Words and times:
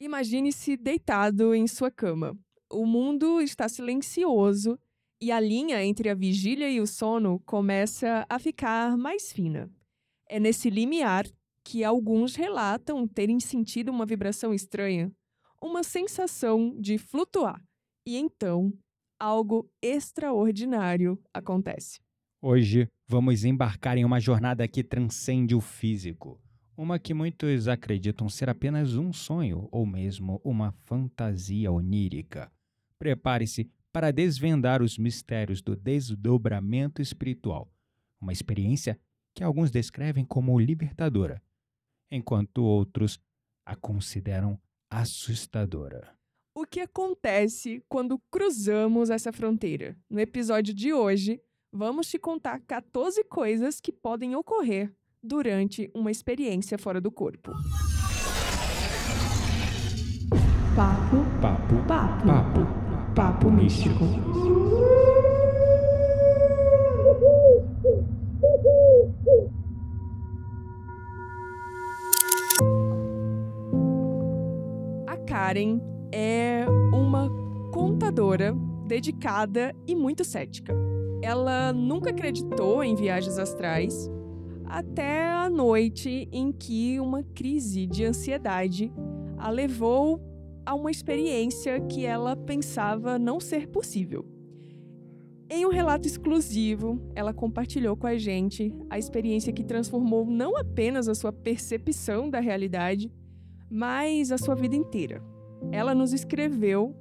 Imagine-se 0.00 0.76
deitado 0.76 1.52
em 1.52 1.66
sua 1.66 1.90
cama. 1.90 2.38
O 2.70 2.86
mundo 2.86 3.40
está 3.40 3.68
silencioso 3.68 4.78
e 5.20 5.32
a 5.32 5.40
linha 5.40 5.84
entre 5.84 6.08
a 6.08 6.14
vigília 6.14 6.70
e 6.70 6.80
o 6.80 6.86
sono 6.86 7.40
começa 7.40 8.24
a 8.28 8.38
ficar 8.38 8.96
mais 8.96 9.32
fina. 9.32 9.68
É 10.28 10.38
nesse 10.38 10.70
limiar 10.70 11.26
que 11.64 11.82
alguns 11.82 12.36
relatam 12.36 13.08
terem 13.08 13.40
sentido 13.40 13.88
uma 13.88 14.06
vibração 14.06 14.54
estranha, 14.54 15.10
uma 15.60 15.82
sensação 15.82 16.76
de 16.78 16.96
flutuar. 16.96 17.60
E 18.06 18.16
então, 18.16 18.72
algo 19.18 19.68
extraordinário 19.82 21.20
acontece. 21.34 21.98
Hoje 22.40 22.86
vamos 23.08 23.44
embarcar 23.44 23.98
em 23.98 24.04
uma 24.04 24.20
jornada 24.20 24.68
que 24.68 24.84
transcende 24.84 25.56
o 25.56 25.60
físico, 25.60 26.40
uma 26.78 26.96
que 26.96 27.12
muitos 27.12 27.66
acreditam 27.66 28.28
ser 28.28 28.48
apenas 28.48 28.94
um 28.94 29.12
sonho 29.12 29.68
ou 29.72 29.84
mesmo 29.84 30.40
uma 30.44 30.70
fantasia 30.70 31.72
onírica. 31.72 32.52
Prepare-se 32.96 33.68
para 33.92 34.12
desvendar 34.12 34.80
os 34.80 34.96
mistérios 34.96 35.60
do 35.60 35.74
desdobramento 35.74 37.02
espiritual, 37.02 37.68
uma 38.20 38.32
experiência 38.32 38.96
que 39.34 39.42
alguns 39.42 39.72
descrevem 39.72 40.24
como 40.24 40.56
libertadora, 40.56 41.42
enquanto 42.08 42.62
outros 42.62 43.18
a 43.66 43.74
consideram 43.74 44.56
assustadora. 44.88 46.16
O 46.54 46.64
que 46.64 46.78
acontece 46.78 47.82
quando 47.88 48.20
cruzamos 48.30 49.10
essa 49.10 49.32
fronteira? 49.32 49.96
No 50.08 50.20
episódio 50.20 50.72
de 50.72 50.92
hoje, 50.92 51.42
vamos 51.72 52.08
te 52.08 52.20
contar 52.20 52.60
14 52.60 53.24
coisas 53.24 53.80
que 53.80 53.90
podem 53.90 54.36
ocorrer 54.36 54.92
durante 55.22 55.90
uma 55.94 56.10
experiência 56.10 56.78
fora 56.78 57.00
do 57.00 57.10
corpo. 57.10 57.52
Papo, 60.74 61.16
Papo, 61.40 61.74
papo, 61.88 62.26
papo, 62.26 63.14
papo 63.14 63.50
místico. 63.50 64.04
A 75.06 75.16
Karen 75.26 75.80
é 76.12 76.64
uma 76.92 77.28
contadora 77.72 78.54
dedicada 78.86 79.74
e 79.86 79.96
muito 79.96 80.24
cética. 80.24 80.74
Ela 81.22 81.72
nunca 81.72 82.10
acreditou 82.10 82.84
em 82.84 82.94
viagens 82.94 83.38
astrais 83.38 84.08
até 84.68 85.26
a 85.26 85.48
noite 85.48 86.28
em 86.30 86.52
que 86.52 87.00
uma 87.00 87.22
crise 87.22 87.86
de 87.86 88.04
ansiedade 88.04 88.92
a 89.36 89.50
levou 89.50 90.20
a 90.64 90.74
uma 90.74 90.90
experiência 90.90 91.80
que 91.80 92.04
ela 92.04 92.36
pensava 92.36 93.18
não 93.18 93.40
ser 93.40 93.68
possível. 93.68 94.26
Em 95.50 95.64
um 95.64 95.70
relato 95.70 96.06
exclusivo, 96.06 97.00
ela 97.14 97.32
compartilhou 97.32 97.96
com 97.96 98.06
a 98.06 98.18
gente 98.18 98.74
a 98.90 98.98
experiência 98.98 99.50
que 99.50 99.64
transformou 99.64 100.26
não 100.26 100.58
apenas 100.58 101.08
a 101.08 101.14
sua 101.14 101.32
percepção 101.32 102.28
da 102.28 102.38
realidade, 102.38 103.10
mas 103.70 104.30
a 104.30 104.36
sua 104.36 104.54
vida 104.54 104.76
inteira. 104.76 105.22
Ela 105.72 105.94
nos 105.94 106.12
escreveu 106.12 106.94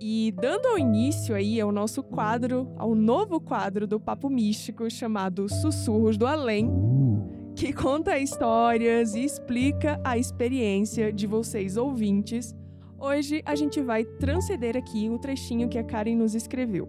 e 0.00 0.32
dando 0.32 0.78
início 0.78 1.34
aí 1.34 1.60
ao 1.60 1.70
nosso 1.70 2.02
quadro, 2.02 2.72
ao 2.78 2.94
novo 2.94 3.38
quadro 3.38 3.86
do 3.86 4.00
Papo 4.00 4.30
Místico 4.30 4.90
chamado 4.90 5.46
Sussurros 5.48 6.16
do 6.16 6.26
Além, 6.26 6.68
Uh, 6.68 7.52
que 7.54 7.72
conta 7.72 8.18
histórias 8.18 9.14
e 9.14 9.22
explica 9.22 10.00
a 10.02 10.16
experiência 10.16 11.12
de 11.12 11.26
vocês 11.26 11.76
ouvintes. 11.76 12.56
Hoje 12.98 13.42
a 13.44 13.54
gente 13.54 13.82
vai 13.82 14.04
transcender 14.04 14.76
aqui 14.76 15.10
o 15.10 15.18
trechinho 15.18 15.68
que 15.68 15.78
a 15.78 15.84
Karen 15.84 16.16
nos 16.16 16.34
escreveu. 16.34 16.88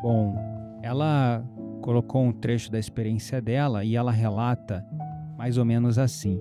Bom, 0.00 0.36
ela 0.82 1.44
colocou 1.80 2.22
um 2.22 2.32
trecho 2.32 2.70
da 2.70 2.78
experiência 2.78 3.40
dela 3.40 3.84
e 3.84 3.96
ela 3.96 4.12
relata 4.12 4.86
mais 5.36 5.58
ou 5.58 5.64
menos 5.64 5.98
assim. 5.98 6.40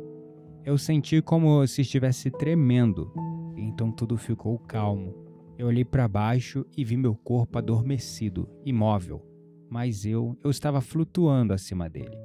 Eu 0.63 0.77
senti 0.77 1.21
como 1.21 1.65
se 1.65 1.81
estivesse 1.81 2.29
tremendo, 2.29 3.11
então 3.57 3.91
tudo 3.91 4.17
ficou 4.17 4.59
calmo. 4.59 5.22
Eu 5.57 5.67
olhei 5.67 5.85
para 5.85 6.07
baixo 6.07 6.65
e 6.75 6.83
vi 6.83 6.97
meu 6.97 7.15
corpo 7.15 7.57
adormecido, 7.57 8.49
imóvel, 8.65 9.21
mas 9.69 10.05
eu, 10.05 10.37
eu 10.43 10.49
estava 10.49 10.81
flutuando 10.81 11.53
acima 11.53 11.89
dele. 11.89 12.17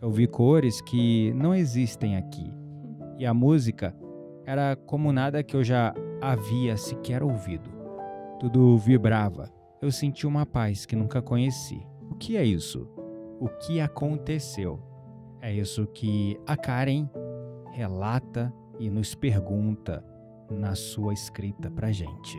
Eu 0.00 0.10
vi 0.10 0.26
cores 0.26 0.80
que 0.80 1.32
não 1.34 1.54
existem 1.54 2.16
aqui, 2.16 2.52
e 3.18 3.26
a 3.26 3.34
música 3.34 3.94
era 4.44 4.74
como 4.74 5.12
nada 5.12 5.42
que 5.42 5.54
eu 5.54 5.62
já 5.62 5.94
havia 6.20 6.76
sequer 6.76 7.22
ouvido. 7.22 7.70
Tudo 8.40 8.76
vibrava. 8.78 9.52
Eu 9.80 9.90
senti 9.90 10.26
uma 10.26 10.46
paz 10.46 10.86
que 10.86 10.96
nunca 10.96 11.22
conheci. 11.22 11.86
O 12.10 12.14
que 12.14 12.36
é 12.36 12.44
isso? 12.44 12.88
O 13.38 13.48
que 13.48 13.80
aconteceu? 13.80 14.80
É 15.40 15.52
isso 15.52 15.86
que 15.88 16.38
a 16.46 16.56
Karen 16.56 17.08
relata 17.72 18.52
e 18.78 18.90
nos 18.90 19.14
pergunta 19.14 20.04
na 20.50 20.74
sua 20.74 21.12
escrita 21.12 21.70
pra 21.70 21.90
gente. 21.90 22.38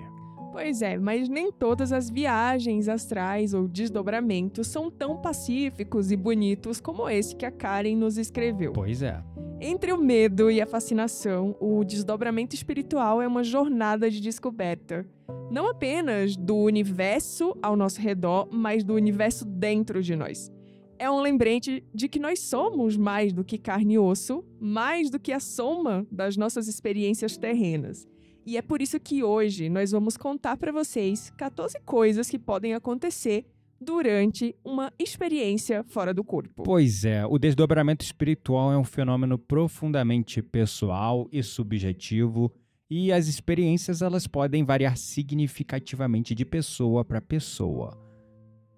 Pois 0.54 0.84
é, 0.84 1.00
mas 1.00 1.28
nem 1.28 1.52
todas 1.52 1.92
as 1.92 2.12
viagens 2.12 2.88
astrais 2.88 3.56
ou 3.56 3.68
desdobramentos 3.68 4.68
são 4.68 4.92
tão 4.92 5.18
pacíficos 5.18 6.12
e 6.12 6.16
bonitos 6.16 6.80
como 6.80 7.10
esse 7.10 7.36
que 7.36 7.44
a 7.44 7.50
Karen 7.50 7.96
nos 7.96 8.20
escreveu. 8.20 8.72
Pois 8.72 9.02
é. 9.02 9.20
Entre 9.60 9.92
o 9.92 9.98
medo 9.98 10.52
e 10.52 10.62
a 10.62 10.68
fascinação, 10.68 11.56
o 11.60 11.84
desdobramento 11.84 12.54
espiritual 12.54 13.20
é 13.20 13.28
uma 13.28 13.44
jornada 13.44 14.12
de 14.12 14.22
descoberta. 14.22 15.04
Não 15.50 15.68
apenas 15.68 16.38
do 16.38 16.56
universo 16.56 17.58
ao 17.60 17.76
nosso 17.76 18.00
redor, 18.00 18.48
mas 18.52 18.84
do 18.84 18.94
universo 18.94 19.46
dentro 19.46 20.04
de 20.04 20.16
nós. 20.16 20.52
É 21.00 21.10
um 21.10 21.20
lembrete 21.20 21.84
de 21.92 22.08
que 22.08 22.20
nós 22.20 22.40
somos 22.42 22.96
mais 22.96 23.34
do 23.34 23.44
que 23.44 23.58
carne 23.58 23.96
e 23.96 24.00
osso, 24.00 24.46
mais 24.60 25.10
do 25.10 25.20
que 25.20 25.32
a 25.32 25.40
soma 25.40 26.06
das 26.12 26.38
nossas 26.38 26.68
experiências 26.68 27.38
terrenas. 27.38 28.08
E 28.46 28.58
é 28.58 28.62
por 28.62 28.82
isso 28.82 29.00
que 29.00 29.24
hoje 29.24 29.70
nós 29.70 29.92
vamos 29.92 30.18
contar 30.18 30.58
para 30.58 30.72
vocês 30.72 31.30
14 31.38 31.80
coisas 31.86 32.30
que 32.30 32.38
podem 32.38 32.74
acontecer 32.74 33.46
durante 33.80 34.56
uma 34.64 34.92
experiência 34.98 35.84
fora 35.84 36.14
do 36.14 36.24
corpo. 36.24 36.64
Pois 36.64 37.06
é, 37.06 37.26
o 37.26 37.38
desdobramento 37.38 38.04
espiritual 38.04 38.72
é 38.72 38.78
um 38.78 38.84
fenômeno 38.84 39.38
profundamente 39.38 40.42
pessoal 40.42 41.28
e 41.32 41.44
subjetivo, 41.44 42.52
e 42.90 43.12
as 43.12 43.28
experiências 43.28 44.02
elas 44.02 44.28
podem 44.28 44.64
variar 44.64 44.98
significativamente 44.98 46.36
de 46.36 46.46
pessoa 46.46 47.04
para 47.04 47.22
pessoa. 47.22 47.98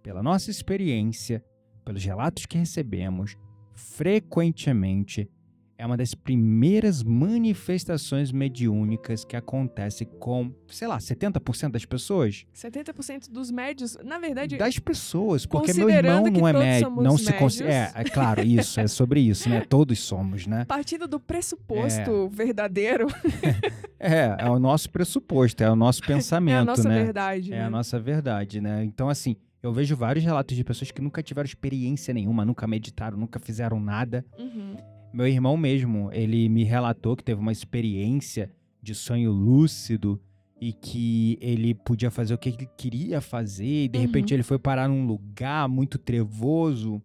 Pela 0.01 0.23
nossa 0.23 0.49
experiência, 0.49 1.43
pelos 1.83 2.03
relatos 2.03 2.45
que 2.45 2.57
recebemos, 2.57 3.35
frequentemente 3.73 5.29
é 5.77 5.85
uma 5.85 5.97
das 5.97 6.13
primeiras 6.13 7.03
manifestações 7.03 8.31
mediúnicas 8.31 9.25
que 9.25 9.35
acontece 9.35 10.05
com, 10.05 10.51
sei 10.67 10.87
lá, 10.87 10.97
70% 10.97 11.71
das 11.71 11.85
pessoas? 11.85 12.45
70% 12.55 13.29
dos 13.29 13.51
médios, 13.51 13.97
na 14.03 14.17
verdade, 14.17 14.57
Das 14.57 14.79
pessoas, 14.79 15.45
porque 15.45 15.73
meu 15.73 15.89
irmão 15.89 16.25
não 16.27 16.61
é 16.61 16.79
somos 16.79 17.03
não 17.03 17.17
se 17.17 17.33
considera. 17.33 17.73
É, 17.73 17.81
médios. 17.81 18.05
é 18.05 18.13
claro, 18.13 18.41
isso, 18.41 18.79
é 18.79 18.87
sobre 18.87 19.19
isso, 19.19 19.49
né? 19.49 19.61
Todos 19.61 19.99
somos, 19.99 20.47
né? 20.47 20.65
partindo 20.65 21.07
do 21.07 21.19
pressuposto 21.19 22.29
verdadeiro, 22.29 23.07
É, 23.99 24.35
é 24.39 24.49
o 24.49 24.59
nosso 24.59 24.89
pressuposto, 24.89 25.63
é 25.63 25.71
o 25.71 25.75
nosso 25.75 26.01
pensamento, 26.03 26.53
é 26.57 26.59
a 26.59 26.65
nossa 26.65 26.89
né? 26.89 27.03
verdade. 27.03 27.53
É 27.53 27.57
né? 27.57 27.63
a 27.63 27.69
nossa 27.69 27.99
verdade, 27.99 28.61
né? 28.61 28.83
Então, 28.83 29.09
assim, 29.09 29.35
eu 29.63 29.73
vejo 29.73 29.95
vários 29.95 30.23
relatos 30.23 30.55
de 30.55 30.63
pessoas 30.63 30.91
que 30.91 31.01
nunca 31.01 31.23
tiveram 31.23 31.45
experiência 31.45 32.13
nenhuma, 32.13 32.45
nunca 32.45 32.67
meditaram, 32.67 33.17
nunca 33.17 33.39
fizeram 33.39 33.79
nada. 33.79 34.23
Uhum. 34.37 34.75
Meu 35.15 35.27
irmão 35.27 35.55
mesmo, 35.55 36.09
ele 36.11 36.49
me 36.49 36.65
relatou 36.65 37.15
que 37.15 37.23
teve 37.23 37.39
uma 37.39 37.53
experiência 37.53 38.51
de 38.81 38.93
sonho 38.93 39.31
lúcido 39.31 40.21
e 40.59 40.73
que 40.73 41.37
ele 41.39 41.73
podia 41.73 42.11
fazer 42.11 42.33
o 42.33 42.37
que 42.37 42.49
ele 42.49 42.67
queria 42.77 43.21
fazer 43.21 43.85
e 43.85 43.87
de 43.87 43.97
Uhum. 43.97 44.05
repente 44.05 44.33
ele 44.33 44.43
foi 44.43 44.59
parar 44.59 44.89
num 44.89 45.07
lugar 45.07 45.69
muito 45.69 45.97
trevoso 45.97 47.01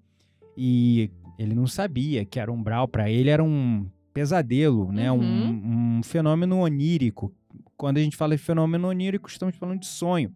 e 0.57 1.09
ele 1.39 1.55
não 1.55 1.69
sabia 1.69 2.25
que 2.25 2.41
era 2.41 2.51
umbral 2.51 2.89
para 2.89 3.09
ele 3.09 3.31
era 3.31 3.45
um 3.45 3.89
pesadelo, 4.12 4.91
né? 4.91 5.11
Uhum. 5.12 5.21
Um, 5.21 5.99
um 5.99 6.03
fenômeno 6.03 6.59
onírico. 6.59 7.33
Quando 7.77 7.99
a 7.99 8.03
gente 8.03 8.17
fala 8.17 8.37
de 8.37 8.43
fenômeno 8.43 8.89
onírico, 8.89 9.29
estamos 9.29 9.55
falando 9.55 9.79
de 9.79 9.87
sonho. 9.87 10.35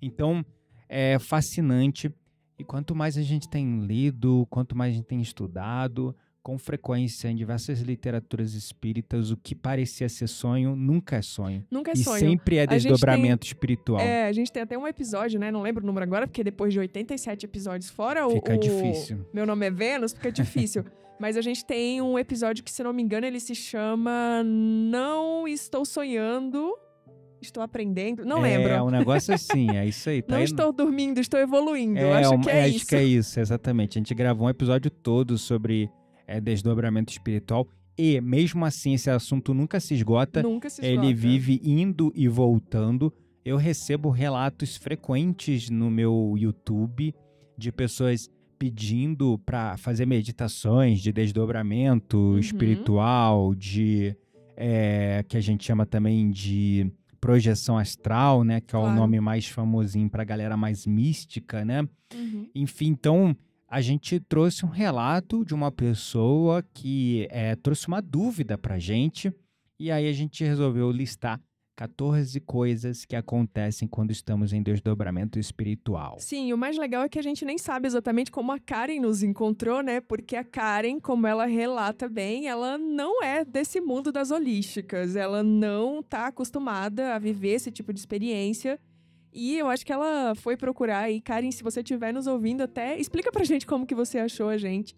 Então, 0.00 0.46
é 0.88 1.18
fascinante 1.18 2.14
e 2.56 2.62
quanto 2.62 2.94
mais 2.94 3.18
a 3.18 3.22
gente 3.22 3.48
tem 3.48 3.80
lido, 3.80 4.46
quanto 4.48 4.76
mais 4.76 4.92
a 4.92 4.96
gente 4.96 5.06
tem 5.06 5.20
estudado, 5.20 6.14
com 6.42 6.56
frequência 6.56 7.28
em 7.28 7.36
diversas 7.36 7.80
literaturas 7.80 8.54
espíritas, 8.54 9.30
o 9.30 9.36
que 9.36 9.54
parecia 9.54 10.08
ser 10.08 10.26
sonho 10.28 10.74
nunca 10.74 11.16
é 11.16 11.22
sonho. 11.22 11.64
Nunca 11.70 11.90
é 11.90 11.94
e 11.94 11.98
sonho. 11.98 12.18
sempre 12.20 12.56
é 12.56 12.66
desdobramento 12.66 13.46
espiritual. 13.46 14.00
É, 14.00 14.26
a 14.26 14.32
gente 14.32 14.50
tem 14.50 14.62
até 14.62 14.78
um 14.78 14.86
episódio, 14.86 15.38
né? 15.38 15.50
Não 15.50 15.60
lembro 15.62 15.82
o 15.82 15.86
número 15.86 16.04
agora, 16.04 16.26
porque 16.26 16.42
depois 16.42 16.72
de 16.72 16.78
87 16.78 17.44
episódios 17.44 17.90
fora 17.90 18.26
o. 18.26 18.30
Fica 18.30 18.54
o- 18.54 18.58
difícil. 18.58 19.26
Meu 19.34 19.44
nome 19.44 19.66
é 19.66 19.70
Vênus, 19.70 20.12
fica 20.12 20.32
difícil. 20.32 20.84
Mas 21.20 21.36
a 21.36 21.42
gente 21.42 21.64
tem 21.64 22.00
um 22.00 22.16
episódio 22.18 22.62
que, 22.62 22.70
se 22.70 22.82
não 22.82 22.92
me 22.92 23.02
engano, 23.02 23.26
ele 23.26 23.40
se 23.40 23.52
chama 23.54 24.40
Não 24.44 25.48
estou 25.48 25.84
sonhando, 25.84 26.72
estou 27.42 27.60
aprendendo. 27.62 28.24
Não 28.24 28.46
é, 28.46 28.56
lembro. 28.56 28.72
É 28.72 28.80
um 28.82 28.88
negócio 28.90 29.34
assim, 29.34 29.68
é 29.76 29.84
isso 29.84 30.08
aí. 30.08 30.22
Tá 30.22 30.32
Não 30.32 30.38
aí- 30.38 30.44
estou 30.44 30.72
dormindo, 30.72 31.18
estou 31.20 31.40
evoluindo. 31.40 31.98
É, 31.98 32.12
acho 32.20 32.38
que 32.38 32.48
é, 32.50 32.64
acho 32.64 32.76
isso. 32.76 32.86
que 32.86 32.94
é 32.96 33.02
isso, 33.04 33.40
exatamente. 33.40 33.98
A 33.98 34.00
gente 34.00 34.14
gravou 34.14 34.46
um 34.46 34.50
episódio 34.50 34.90
todo 34.90 35.36
sobre 35.36 35.90
é, 36.28 36.40
desdobramento 36.40 37.10
espiritual. 37.10 37.66
E, 37.98 38.20
mesmo 38.20 38.64
assim, 38.64 38.94
esse 38.94 39.10
assunto 39.10 39.52
nunca 39.52 39.80
se 39.80 39.94
esgota. 39.94 40.40
Nunca 40.42 40.70
se 40.70 40.80
Ele 40.84 41.08
esgota. 41.08 41.14
vive 41.16 41.60
indo 41.64 42.12
e 42.14 42.28
voltando. 42.28 43.12
Eu 43.44 43.56
recebo 43.56 44.10
relatos 44.10 44.76
frequentes 44.76 45.68
no 45.70 45.90
meu 45.90 46.34
YouTube 46.38 47.12
de 47.56 47.72
pessoas 47.72 48.28
pedindo 48.58 49.38
para 49.46 49.76
fazer 49.78 50.04
meditações 50.06 51.00
de 51.00 51.10
desdobramento 51.12 52.16
Uhum. 52.18 52.38
espiritual, 52.38 53.54
de 53.54 54.14
é, 54.56 55.24
que 55.28 55.36
a 55.36 55.40
gente 55.40 55.64
chama 55.64 55.86
também 55.86 56.30
de 56.30 56.90
projeção 57.20 57.78
astral, 57.78 58.42
né? 58.44 58.60
Que 58.60 58.74
é 58.74 58.78
o 58.78 58.82
Claro. 58.82 58.96
nome 58.96 59.20
mais 59.20 59.46
famosinho 59.48 60.08
para 60.10 60.24
galera 60.24 60.56
mais 60.56 60.86
mística, 60.86 61.64
né? 61.64 61.82
Uhum. 62.14 62.48
Enfim, 62.54 62.88
então 62.88 63.36
a 63.68 63.82
gente 63.82 64.18
trouxe 64.18 64.64
um 64.64 64.70
relato 64.70 65.44
de 65.44 65.54
uma 65.54 65.70
pessoa 65.70 66.62
que 66.72 67.28
é, 67.30 67.54
trouxe 67.54 67.86
uma 67.86 68.00
dúvida 68.00 68.56
pra 68.56 68.78
gente 68.78 69.32
e 69.78 69.90
aí 69.90 70.08
a 70.08 70.12
gente 70.12 70.42
resolveu 70.42 70.90
listar 70.90 71.38
14 71.76 72.40
coisas 72.40 73.04
que 73.04 73.14
acontecem 73.14 73.86
quando 73.86 74.10
estamos 74.10 74.52
em 74.52 74.60
desdobramento 74.60 75.38
espiritual. 75.38 76.16
Sim, 76.18 76.52
o 76.52 76.58
mais 76.58 76.76
legal 76.76 77.04
é 77.04 77.08
que 77.08 77.20
a 77.20 77.22
gente 77.22 77.44
nem 77.44 77.56
sabe 77.56 77.86
exatamente 77.86 78.32
como 78.32 78.50
a 78.50 78.58
Karen 78.58 78.98
nos 78.98 79.22
encontrou, 79.22 79.80
né? 79.80 80.00
Porque 80.00 80.34
a 80.34 80.42
Karen, 80.42 80.98
como 80.98 81.24
ela 81.28 81.46
relata 81.46 82.08
bem, 82.08 82.48
ela 82.48 82.76
não 82.76 83.22
é 83.22 83.44
desse 83.44 83.80
mundo 83.80 84.10
das 84.10 84.32
holísticas. 84.32 85.14
Ela 85.14 85.44
não 85.44 86.02
tá 86.02 86.26
acostumada 86.26 87.14
a 87.14 87.18
viver 87.18 87.50
esse 87.50 87.70
tipo 87.70 87.92
de 87.92 88.00
experiência. 88.00 88.80
E 89.32 89.56
eu 89.58 89.68
acho 89.68 89.84
que 89.84 89.92
ela 89.92 90.34
foi 90.34 90.56
procurar 90.56 91.00
aí. 91.00 91.20
Karen, 91.20 91.50
se 91.50 91.62
você 91.62 91.80
estiver 91.80 92.12
nos 92.12 92.26
ouvindo 92.26 92.62
até, 92.62 92.98
explica 92.98 93.30
pra 93.30 93.44
gente 93.44 93.66
como 93.66 93.86
que 93.86 93.94
você 93.94 94.18
achou 94.18 94.48
a 94.48 94.56
gente. 94.56 94.96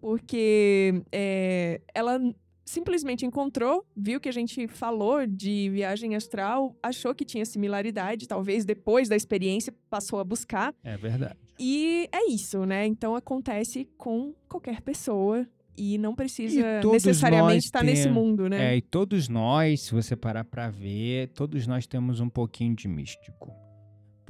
Porque 0.00 1.02
é, 1.12 1.80
ela 1.94 2.18
simplesmente 2.64 3.26
encontrou, 3.26 3.84
viu 3.96 4.20
que 4.20 4.28
a 4.28 4.32
gente 4.32 4.66
falou 4.68 5.26
de 5.26 5.68
viagem 5.70 6.14
astral, 6.14 6.76
achou 6.82 7.14
que 7.14 7.24
tinha 7.24 7.44
similaridade, 7.44 8.28
talvez 8.28 8.64
depois 8.64 9.08
da 9.08 9.16
experiência 9.16 9.74
passou 9.90 10.20
a 10.20 10.24
buscar. 10.24 10.74
É 10.84 10.96
verdade. 10.96 11.36
E 11.58 12.08
é 12.12 12.30
isso, 12.30 12.64
né? 12.64 12.86
Então 12.86 13.14
acontece 13.16 13.88
com 13.98 14.32
qualquer 14.48 14.80
pessoa 14.82 15.46
e 15.76 15.98
não 15.98 16.14
precisa 16.14 16.80
E 16.82 16.86
necessariamente 16.86 17.66
estar 17.66 17.82
nesse 17.82 18.04
tem- 18.04 18.12
mundo, 18.12 18.48
né? 18.48 18.72
É, 18.72 18.76
e 18.76 18.80
todos 18.82 19.28
nós, 19.28 19.82
se 19.82 19.92
você 19.92 20.14
parar 20.16 20.44
pra 20.44 20.70
ver, 20.70 21.28
todos 21.34 21.66
nós 21.66 21.86
temos 21.86 22.20
um 22.20 22.28
pouquinho 22.28 22.74
de 22.74 22.86
místico. 22.88 23.52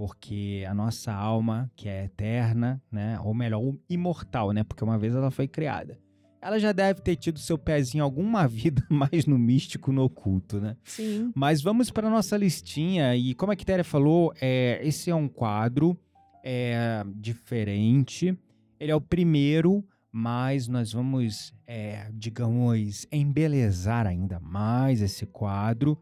Porque 0.01 0.65
a 0.67 0.73
nossa 0.73 1.13
alma, 1.13 1.71
que 1.77 1.87
é 1.87 2.07
eterna, 2.07 2.83
né? 2.91 3.21
Ou 3.23 3.35
melhor, 3.35 3.61
imortal, 3.87 4.51
né? 4.51 4.65
Porque 4.65 4.83
uma 4.83 4.97
vez 4.97 5.15
ela 5.15 5.31
foi 5.31 5.47
criada. 5.47 5.99
Ela 6.41 6.59
já 6.59 6.73
deve 6.73 7.03
ter 7.03 7.17
tido 7.17 7.39
seu 7.39 7.59
pezinho 7.59 8.03
alguma 8.03 8.49
vida 8.49 8.83
mais 8.89 9.27
no 9.27 9.39
místico, 9.39 9.93
no 9.93 10.05
oculto, 10.05 10.59
né? 10.59 10.75
Sim. 10.85 11.31
Mas 11.37 11.61
vamos 11.61 11.91
para 11.91 12.09
nossa 12.09 12.35
listinha 12.39 13.15
e 13.15 13.35
como 13.35 13.53
a 13.53 13.57
Quitéria 13.57 13.85
falou, 13.85 14.33
é, 14.41 14.81
esse 14.83 15.11
é 15.11 15.15
um 15.15 15.29
quadro 15.29 15.95
é, 16.43 17.05
diferente. 17.17 18.35
Ele 18.81 18.93
é 18.93 18.97
o 18.97 19.03
primeiro, 19.03 19.85
mas 20.11 20.67
nós 20.67 20.95
vamos, 20.95 21.53
é, 21.67 22.11
digamos, 22.15 23.07
embelezar 23.13 24.07
ainda 24.07 24.41
mais 24.41 25.03
esse 25.03 25.27
quadro, 25.27 25.99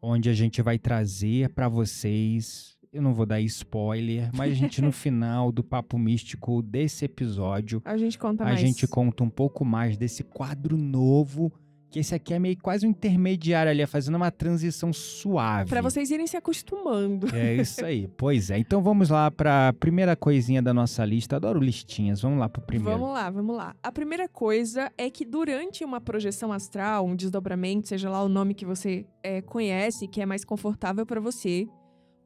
onde 0.00 0.30
a 0.30 0.32
gente 0.32 0.62
vai 0.62 0.78
trazer 0.78 1.50
para 1.50 1.68
vocês. 1.68 2.73
Eu 2.94 3.02
não 3.02 3.12
vou 3.12 3.26
dar 3.26 3.40
spoiler, 3.40 4.30
mas 4.32 4.52
a 4.52 4.54
gente 4.54 4.80
no 4.80 4.92
final 4.94 5.50
do 5.50 5.64
papo 5.64 5.98
místico 5.98 6.62
desse 6.62 7.04
episódio 7.04 7.82
A 7.84 7.96
gente 7.96 8.16
conta 8.16 8.44
a 8.44 8.46
mais. 8.46 8.60
gente 8.60 8.86
conta 8.86 9.24
um 9.24 9.28
pouco 9.28 9.64
mais 9.64 9.96
desse 9.96 10.22
quadro 10.22 10.76
novo, 10.76 11.52
que 11.90 11.98
esse 11.98 12.14
aqui 12.14 12.32
é 12.32 12.38
meio 12.38 12.56
quase 12.56 12.86
um 12.86 12.90
intermediário 12.90 13.68
ali, 13.68 13.82
é 13.82 13.86
fazendo 13.86 14.14
uma 14.14 14.30
transição 14.30 14.92
suave. 14.92 15.70
Pra 15.70 15.82
vocês 15.82 16.08
irem 16.12 16.24
se 16.28 16.36
acostumando. 16.36 17.34
É 17.34 17.56
isso 17.56 17.84
aí. 17.84 18.06
pois 18.16 18.48
é. 18.48 18.58
Então 18.58 18.80
vamos 18.80 19.10
lá 19.10 19.28
para 19.28 19.70
a 19.70 19.72
primeira 19.72 20.14
coisinha 20.14 20.62
da 20.62 20.72
nossa 20.72 21.04
lista. 21.04 21.34
Adoro 21.34 21.58
listinhas. 21.58 22.22
Vamos 22.22 22.38
lá 22.38 22.48
pro 22.48 22.62
primeiro. 22.62 22.96
Vamos 22.96 23.12
lá, 23.12 23.28
vamos 23.28 23.56
lá. 23.56 23.74
A 23.82 23.90
primeira 23.90 24.28
coisa 24.28 24.88
é 24.96 25.10
que 25.10 25.24
durante 25.24 25.84
uma 25.84 26.00
projeção 26.00 26.52
astral, 26.52 27.04
um 27.06 27.16
desdobramento, 27.16 27.88
seja 27.88 28.08
lá 28.08 28.22
o 28.22 28.28
nome 28.28 28.54
que 28.54 28.64
você 28.64 29.04
é, 29.20 29.42
conhece, 29.42 30.06
que 30.06 30.20
é 30.20 30.26
mais 30.26 30.44
confortável 30.44 31.04
para 31.04 31.20
você, 31.20 31.66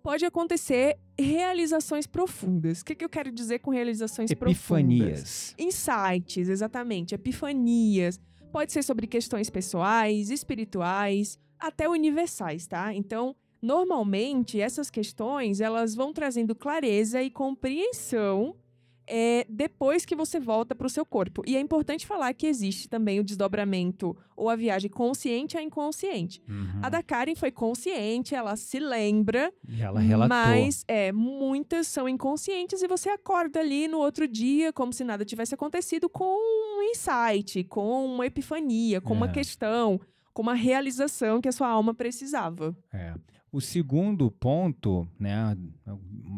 pode 0.02 0.24
acontecer 0.24 0.98
realizações 1.18 2.06
profundas. 2.06 2.80
O 2.80 2.84
que, 2.84 2.94
que 2.94 3.04
eu 3.04 3.08
quero 3.08 3.30
dizer 3.30 3.58
com 3.58 3.70
realizações 3.70 4.32
profundas? 4.32 4.56
Epifanias. 4.58 5.54
Insights, 5.58 6.48
exatamente, 6.48 7.14
epifanias. 7.14 8.20
Pode 8.52 8.72
ser 8.72 8.82
sobre 8.82 9.06
questões 9.06 9.50
pessoais, 9.50 10.30
espirituais, 10.30 11.38
até 11.58 11.88
universais, 11.88 12.66
tá? 12.66 12.94
Então, 12.94 13.34
normalmente 13.60 14.60
essas 14.60 14.90
questões 14.90 15.60
elas 15.60 15.94
vão 15.94 16.12
trazendo 16.12 16.54
clareza 16.54 17.22
e 17.22 17.30
compreensão 17.30 18.56
é, 19.08 19.46
depois 19.48 20.04
que 20.04 20.14
você 20.14 20.38
volta 20.38 20.74
para 20.74 20.86
o 20.86 20.90
seu 20.90 21.04
corpo. 21.06 21.42
E 21.46 21.56
é 21.56 21.60
importante 21.60 22.06
falar 22.06 22.32
que 22.34 22.46
existe 22.46 22.88
também 22.88 23.18
o 23.18 23.24
desdobramento 23.24 24.16
ou 24.36 24.48
a 24.50 24.54
viagem 24.56 24.90
consciente 24.90 25.56
a 25.56 25.62
inconsciente. 25.62 26.42
Uhum. 26.48 26.80
A 26.82 26.88
da 26.88 27.02
Karen 27.02 27.34
foi 27.34 27.50
consciente, 27.50 28.34
ela 28.34 28.54
se 28.56 28.78
lembra, 28.78 29.52
E 29.66 29.80
ela 29.80 29.98
relatou. 30.00 30.36
mas 30.36 30.84
é, 30.86 31.10
muitas 31.10 31.86
são 31.88 32.08
inconscientes 32.08 32.82
e 32.82 32.86
você 32.86 33.08
acorda 33.08 33.60
ali 33.60 33.88
no 33.88 33.98
outro 33.98 34.28
dia 34.28 34.72
como 34.72 34.92
se 34.92 35.02
nada 35.04 35.24
tivesse 35.24 35.54
acontecido 35.54 36.08
com 36.08 36.24
um 36.26 36.82
insight, 36.82 37.64
com 37.64 38.04
uma 38.04 38.26
epifania, 38.26 39.00
com 39.00 39.14
uma 39.14 39.26
É. 39.26 39.32
questão, 39.32 39.98
com 40.32 40.42
uma 40.42 40.54
realização 40.54 41.40
que 41.40 41.48
a 41.48 41.52
sua 41.52 41.68
alma 41.68 41.92
precisava. 41.94 42.76
É. 42.92 43.14
O 43.50 43.60
segundo 43.62 44.30
ponto, 44.30 45.08
né? 45.18 45.56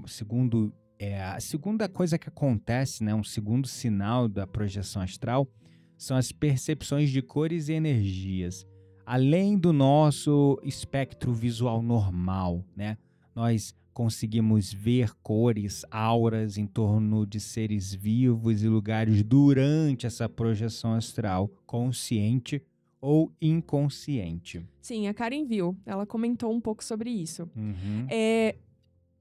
O 0.05 0.07
segundo 0.09 0.73
é 1.01 1.19
a 1.19 1.41
segunda 1.41 1.89
coisa 1.89 2.19
que 2.19 2.29
acontece, 2.29 3.03
né? 3.03 3.15
Um 3.15 3.25
segundo 3.25 3.67
sinal 3.67 4.29
da 4.29 4.47
projeção 4.47 5.01
astral 5.01 5.49
são 5.97 6.15
as 6.15 6.31
percepções 6.31 7.09
de 7.09 7.23
cores 7.23 7.71
e 7.71 7.73
energias. 7.73 8.67
Além 9.07 9.57
do 9.57 9.73
nosso 9.73 10.61
espectro 10.63 11.33
visual 11.33 11.81
normal, 11.81 12.63
né? 12.77 12.99
Nós 13.35 13.75
conseguimos 13.95 14.73
ver 14.75 15.15
cores, 15.23 15.87
auras 15.91 16.59
em 16.59 16.67
torno 16.67 17.27
de 17.27 17.41
seres 17.41 17.95
vivos 17.95 18.63
e 18.63 18.69
lugares 18.69 19.23
durante 19.23 20.07
essa 20.07 20.29
projeção 20.29 20.93
astral, 20.93 21.51
consciente 21.65 22.63
ou 23.01 23.33
inconsciente. 23.41 24.63
Sim, 24.83 25.09
a 25.09 25.15
Karen 25.15 25.47
viu, 25.47 25.75
ela 25.87 26.05
comentou 26.05 26.53
um 26.53 26.61
pouco 26.61 26.85
sobre 26.85 27.09
isso. 27.09 27.49
Uhum. 27.57 28.07
É, 28.11 28.55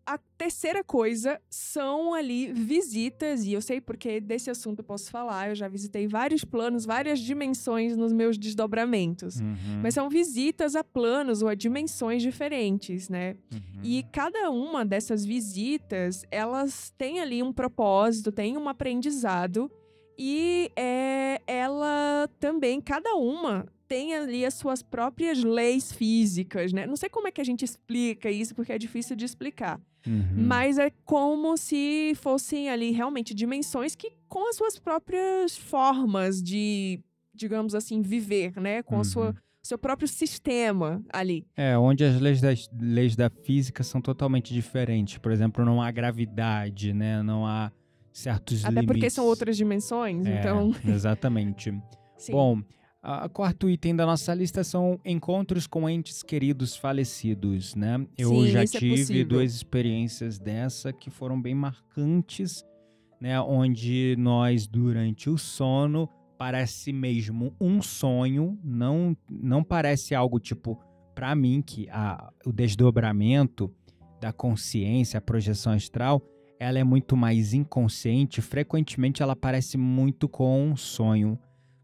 a 0.09 0.17
terceira 0.17 0.83
coisa 0.83 1.39
são 1.51 2.15
ali 2.15 2.51
visitas, 2.51 3.45
e 3.45 3.53
eu 3.53 3.61
sei 3.61 3.79
porque 3.79 4.19
desse 4.19 4.49
assunto 4.49 4.79
eu 4.79 4.83
posso 4.83 5.11
falar, 5.11 5.49
eu 5.49 5.55
já 5.55 5.67
visitei 5.67 6.07
vários 6.07 6.43
planos, 6.43 6.83
várias 6.83 7.19
dimensões 7.19 7.95
nos 7.95 8.11
meus 8.11 8.35
desdobramentos. 8.35 9.39
Uhum. 9.39 9.81
Mas 9.83 9.93
são 9.93 10.09
visitas 10.09 10.75
a 10.75 10.83
planos 10.83 11.43
ou 11.43 11.47
a 11.47 11.53
dimensões 11.53 12.23
diferentes, 12.23 13.07
né? 13.07 13.35
Uhum. 13.53 13.81
E 13.83 14.03
cada 14.11 14.49
uma 14.49 14.83
dessas 14.83 15.23
visitas, 15.23 16.25
elas 16.31 16.91
têm 16.97 17.19
ali 17.19 17.43
um 17.43 17.53
propósito, 17.53 18.31
tem 18.31 18.57
um 18.57 18.67
aprendizado. 18.67 19.71
E 20.17 20.71
é, 20.75 21.39
ela 21.45 22.27
também, 22.39 22.81
cada 22.81 23.13
uma 23.13 23.67
tem 23.87 24.15
ali 24.15 24.43
as 24.43 24.55
suas 24.55 24.81
próprias 24.81 25.43
leis 25.43 25.91
físicas, 25.91 26.73
né? 26.73 26.87
Não 26.87 26.95
sei 26.95 27.09
como 27.09 27.27
é 27.27 27.31
que 27.31 27.41
a 27.41 27.43
gente 27.43 27.63
explica 27.63 28.29
isso, 28.29 28.55
porque 28.55 28.71
é 28.71 28.77
difícil 28.77 29.15
de 29.15 29.25
explicar. 29.25 29.79
Uhum. 30.07 30.45
Mas 30.47 30.77
é 30.77 30.89
como 31.05 31.57
se 31.57 32.13
fossem 32.15 32.69
ali 32.69 32.91
realmente 32.91 33.33
dimensões 33.33 33.95
que, 33.95 34.11
com 34.27 34.49
as 34.49 34.55
suas 34.55 34.79
próprias 34.79 35.57
formas 35.57 36.41
de, 36.41 36.99
digamos 37.33 37.75
assim, 37.75 38.01
viver, 38.01 38.53
né? 38.59 38.81
Com 38.83 38.99
a 38.99 39.03
sua 39.03 39.27
Uhum. 39.27 39.33
seu 39.61 39.77
próprio 39.77 40.07
sistema 40.07 41.03
ali. 41.11 41.45
É, 41.55 41.77
onde 41.77 42.03
as 42.03 42.19
leis, 42.19 42.39
das, 42.41 42.69
leis 42.79 43.15
da 43.15 43.29
física 43.29 43.83
são 43.83 44.01
totalmente 44.01 44.53
diferentes. 44.53 45.17
Por 45.17 45.31
exemplo, 45.31 45.63
não 45.65 45.81
há 45.81 45.91
gravidade, 45.91 46.93
né? 46.93 47.21
Não 47.21 47.45
há 47.45 47.71
certos 48.11 48.63
Até 48.63 48.69
limites. 48.81 48.87
porque 48.87 49.09
são 49.09 49.25
outras 49.25 49.55
dimensões, 49.57 50.25
É, 50.25 50.39
então. 50.39 50.71
Exatamente. 50.87 51.71
Sim. 52.17 52.31
Bom, 52.31 52.61
a 53.01 53.29
quarto 53.29 53.69
item 53.69 53.95
da 53.95 54.05
nossa 54.05 54.33
lista 54.33 54.63
são 54.63 54.99
encontros 55.05 55.65
com 55.65 55.89
entes 55.89 56.21
queridos 56.21 56.75
falecidos, 56.75 57.73
né? 57.73 58.05
Eu 58.17 58.29
Sim, 58.29 58.47
já 58.47 58.63
é 58.63 58.65
tive 58.65 58.97
possível. 58.97 59.25
duas 59.25 59.53
experiências 59.53 60.37
dessa 60.37 60.91
que 60.91 61.09
foram 61.09 61.41
bem 61.41 61.55
marcantes, 61.55 62.63
né? 63.21 63.39
Onde 63.39 64.15
nós, 64.17 64.67
durante 64.67 65.29
o 65.29 65.37
sono, 65.37 66.09
parece 66.37 66.91
mesmo 66.91 67.55
um 67.59 67.81
sonho, 67.81 68.59
não, 68.63 69.15
não 69.29 69.63
parece 69.63 70.13
algo 70.13 70.39
tipo 70.39 70.77
para 71.15 71.33
mim 71.35 71.61
que 71.61 71.89
a, 71.89 72.31
o 72.45 72.51
desdobramento 72.51 73.73
da 74.21 74.33
consciência, 74.33 75.17
a 75.17 75.21
projeção 75.21 75.73
astral, 75.73 76.21
ela 76.59 76.79
é 76.79 76.83
muito 76.83 77.15
mais 77.15 77.53
inconsciente, 77.53 78.41
frequentemente 78.41 79.23
ela 79.23 79.35
parece 79.35 79.77
muito 79.77 80.27
com 80.27 80.69
um 80.69 80.75
sonho. 80.75 81.39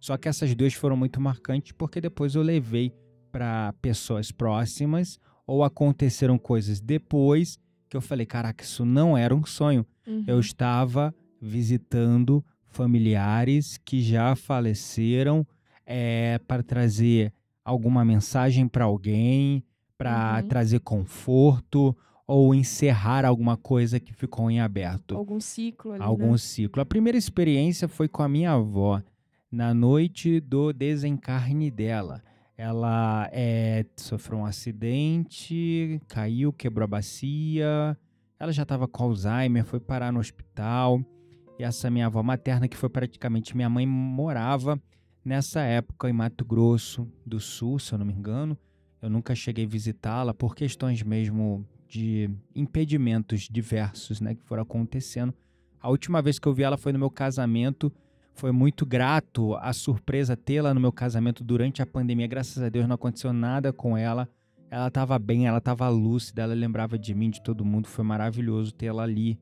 Só 0.06 0.18
que 0.18 0.30
essas 0.30 0.54
duas 0.54 0.72
foram 0.76 0.96
muito 0.96 1.20
marcantes 1.20 1.72
porque 1.72 2.00
depois 2.00 2.36
eu 2.36 2.44
levei 2.44 2.94
para 3.32 3.74
pessoas 3.82 4.32
próximas 4.32 5.20
ou 5.48 5.64
aconteceram 5.64 6.38
coisas 6.38 6.80
depois 6.80 7.58
que 7.90 7.98
eu 7.98 8.02
falei, 8.02 8.24
caraca, 8.24 8.64
isso 8.64 8.86
não 8.86 9.18
era 9.18 9.34
um 9.36 9.44
sonho. 9.44 9.84
Uhum. 10.06 10.24
Eu 10.28 10.40
estava 10.40 11.12
visitando 11.42 12.46
familiares 12.68 13.80
que 13.84 14.00
já 14.00 14.36
faleceram 14.36 15.44
é, 15.88 16.40
para 16.48 16.62
trazer 16.62 17.34
alguma 17.64 18.06
mensagem 18.06 18.68
para 18.68 18.86
alguém, 18.86 19.64
para 19.98 20.40
Uhum. 20.44 20.48
trazer 20.48 20.82
conforto 20.82 21.98
ou 22.28 22.54
encerrar 22.54 23.26
alguma 23.26 23.58
coisa 23.58 24.00
que 24.00 24.14
ficou 24.14 24.52
em 24.52 24.60
aberto, 24.60 25.18
Algum 25.18 25.40
ciclo 25.40 25.94
ali, 25.94 26.04
algum 26.04 26.34
né? 26.34 26.38
ciclo. 26.38 26.80
A 26.80 26.86
primeira 26.86 27.18
experiência 27.18 27.88
foi 27.88 28.08
com 28.08 28.22
a 28.22 28.30
minha 28.30 28.52
avó, 28.52 29.02
na 29.56 29.74
noite 29.74 30.42
do 30.42 30.74
desencarne 30.74 31.72
dela. 31.72 32.22
Ela 32.58 33.30
é, 33.32 33.86
sofreu 33.96 34.40
um 34.40 34.46
acidente, 34.46 36.02
caiu, 36.10 36.52
quebrou 36.52 36.84
a 36.84 36.88
bacia. 36.88 37.98
Ela 38.38 38.52
já 38.52 38.64
estava 38.64 38.86
com 38.86 39.04
Alzheimer, 39.04 39.64
foi 39.64 39.80
parar 39.80 40.12
no 40.12 40.20
hospital. 40.20 41.02
E 41.58 41.64
essa 41.64 41.90
minha 41.90 42.08
avó 42.08 42.22
materna, 42.22 42.68
que 42.68 42.76
foi 42.76 42.90
praticamente 42.90 43.56
minha 43.56 43.70
mãe, 43.70 43.88
morava 43.88 44.78
nessa 45.24 45.62
época 45.62 46.10
em 46.10 46.14
Mato 46.14 46.44
Grosso 46.44 47.10
do 47.26 47.40
Sul, 47.40 47.80
se 47.80 47.94
eu 47.94 47.98
não 47.98 48.06
me 48.06 48.14
engano. 48.14 48.58
Eu 49.02 49.10
nunca 49.10 49.34
cheguei 49.34 49.64
a 49.64 49.70
visitá-la 49.70 50.34
por 50.34 50.54
questões 50.54 51.02
mesmo 51.02 51.66
de 51.88 52.30
impedimentos 52.54 53.48
diversos, 53.50 54.20
né, 54.20 54.36
que 54.36 54.44
foram 54.44 54.64
acontecendo. 54.64 55.34
A 55.80 55.90
última 55.90 56.22
vez 56.22 56.40
que 56.40 56.48
eu 56.48 56.54
vi 56.54 56.64
ela 56.64 56.78
foi 56.78 56.92
no 56.92 57.00
meu 57.00 57.10
casamento. 57.10 57.90
Foi 58.36 58.52
muito 58.52 58.86
grato 58.86 59.56
a 59.56 59.72
surpresa 59.72 60.36
tê-la 60.36 60.74
no 60.74 60.80
meu 60.80 60.92
casamento 60.92 61.42
durante 61.42 61.82
a 61.82 61.86
pandemia. 61.86 62.28
Graças 62.28 62.62
a 62.62 62.68
Deus 62.68 62.86
não 62.86 62.96
aconteceu 62.96 63.32
nada 63.32 63.72
com 63.72 63.98
ela. 63.98 64.28
Ela 64.70 64.88
estava 64.88 65.18
bem, 65.18 65.48
ela 65.48 65.60
estava 65.60 65.88
lúcida, 65.88 66.42
ela 66.42 66.54
lembrava 66.54 67.00
de 67.00 67.16
mim, 67.16 67.30
de 67.30 67.42
todo 67.42 67.64
mundo. 67.64 67.88
Foi 67.88 68.04
maravilhoso 68.04 68.74
tê-la 68.74 69.04
ali. 69.04 69.40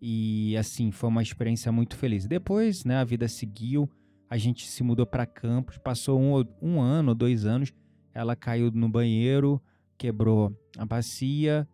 E 0.00 0.56
assim, 0.56 0.92
foi 0.92 1.08
uma 1.08 1.20
experiência 1.20 1.72
muito 1.72 1.96
feliz. 1.96 2.26
Depois, 2.26 2.84
né, 2.84 2.98
a 2.98 3.04
vida 3.04 3.26
seguiu. 3.26 3.90
A 4.30 4.36
gente 4.36 4.68
se 4.68 4.84
mudou 4.84 5.04
para 5.04 5.26
Campos, 5.26 5.76
passou 5.78 6.20
um, 6.20 6.44
um 6.62 6.80
ano, 6.80 7.16
dois 7.16 7.44
anos. 7.44 7.72
Ela 8.14 8.36
caiu 8.36 8.70
no 8.70 8.88
banheiro, 8.88 9.60
quebrou 9.96 10.56
a 10.76 10.86
bacia, 10.86 11.66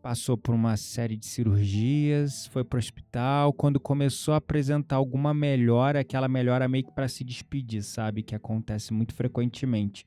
passou 0.00 0.36
por 0.36 0.54
uma 0.54 0.76
série 0.76 1.16
de 1.16 1.26
cirurgias, 1.26 2.46
foi 2.46 2.64
para 2.64 2.76
o 2.76 2.78
hospital. 2.78 3.52
Quando 3.52 3.78
começou 3.78 4.34
a 4.34 4.38
apresentar 4.38 4.96
alguma 4.96 5.34
melhora, 5.34 6.00
aquela 6.00 6.28
melhora 6.28 6.68
meio 6.68 6.84
que 6.84 6.92
para 6.92 7.08
se 7.08 7.22
despedir, 7.22 7.82
sabe? 7.82 8.22
Que 8.22 8.34
acontece 8.34 8.92
muito 8.92 9.14
frequentemente. 9.14 10.06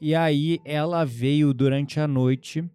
E 0.00 0.14
aí 0.14 0.58
ela 0.64 1.04
veio 1.04 1.54
durante 1.54 2.00
a 2.00 2.08
noite 2.08 2.68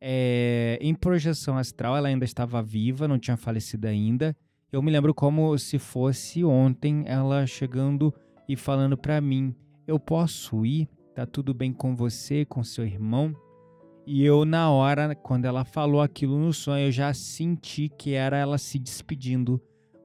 é, 0.00 0.78
em 0.80 0.94
projeção 0.94 1.58
astral, 1.58 1.96
ela 1.96 2.08
ainda 2.08 2.24
estava 2.24 2.62
viva, 2.62 3.06
não 3.06 3.18
tinha 3.18 3.36
falecido 3.36 3.86
ainda. 3.86 4.34
Eu 4.72 4.80
me 4.80 4.90
lembro 4.90 5.12
como 5.12 5.58
se 5.58 5.78
fosse 5.78 6.44
ontem 6.44 7.04
ela 7.06 7.46
chegando 7.46 8.14
e 8.48 8.56
falando 8.56 8.96
para 8.96 9.20
mim: 9.20 9.54
Eu 9.86 9.98
posso 9.98 10.64
ir? 10.64 10.88
Tá 11.14 11.26
tudo 11.26 11.52
bem 11.52 11.72
com 11.72 11.94
você, 11.94 12.44
com 12.44 12.62
seu 12.62 12.86
irmão? 12.86 13.34
E 14.06 14.24
eu, 14.24 14.44
na 14.44 14.70
hora, 14.70 15.14
quando 15.14 15.44
ela 15.44 15.64
falou 15.64 16.00
aquilo 16.00 16.38
no 16.38 16.52
sonho, 16.52 16.86
eu 16.86 16.92
já 16.92 17.12
senti 17.12 17.88
que 17.88 18.14
era 18.14 18.36
ela 18.36 18.58
se 18.58 18.78
despedindo. 18.78 19.60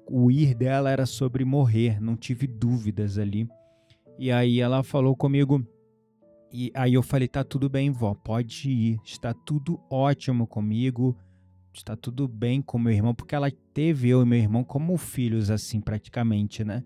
O 0.07 0.29
ir 0.29 0.53
dela 0.53 0.91
era 0.91 1.05
sobre 1.05 1.43
morrer, 1.43 1.99
não 1.99 2.15
tive 2.15 2.45
dúvidas 2.45 3.17
ali. 3.17 3.47
E 4.19 4.31
aí 4.31 4.59
ela 4.59 4.83
falou 4.83 5.15
comigo. 5.15 5.65
E 6.51 6.71
aí 6.73 6.93
eu 6.93 7.01
falei: 7.01 7.27
tá 7.27 7.43
tudo 7.43 7.69
bem, 7.69 7.91
vó, 7.91 8.13
pode 8.13 8.69
ir. 8.69 8.99
Está 9.03 9.33
tudo 9.33 9.79
ótimo 9.89 10.45
comigo. 10.45 11.17
Está 11.73 11.95
tudo 11.95 12.27
bem 12.27 12.61
com 12.61 12.79
meu 12.79 12.93
irmão, 12.93 13.13
porque 13.13 13.35
ela 13.35 13.51
teve 13.73 14.07
eu 14.07 14.21
e 14.21 14.25
meu 14.25 14.39
irmão 14.39 14.63
como 14.63 14.95
filhos, 14.95 15.49
assim, 15.49 15.81
praticamente, 15.81 16.63
né? 16.63 16.83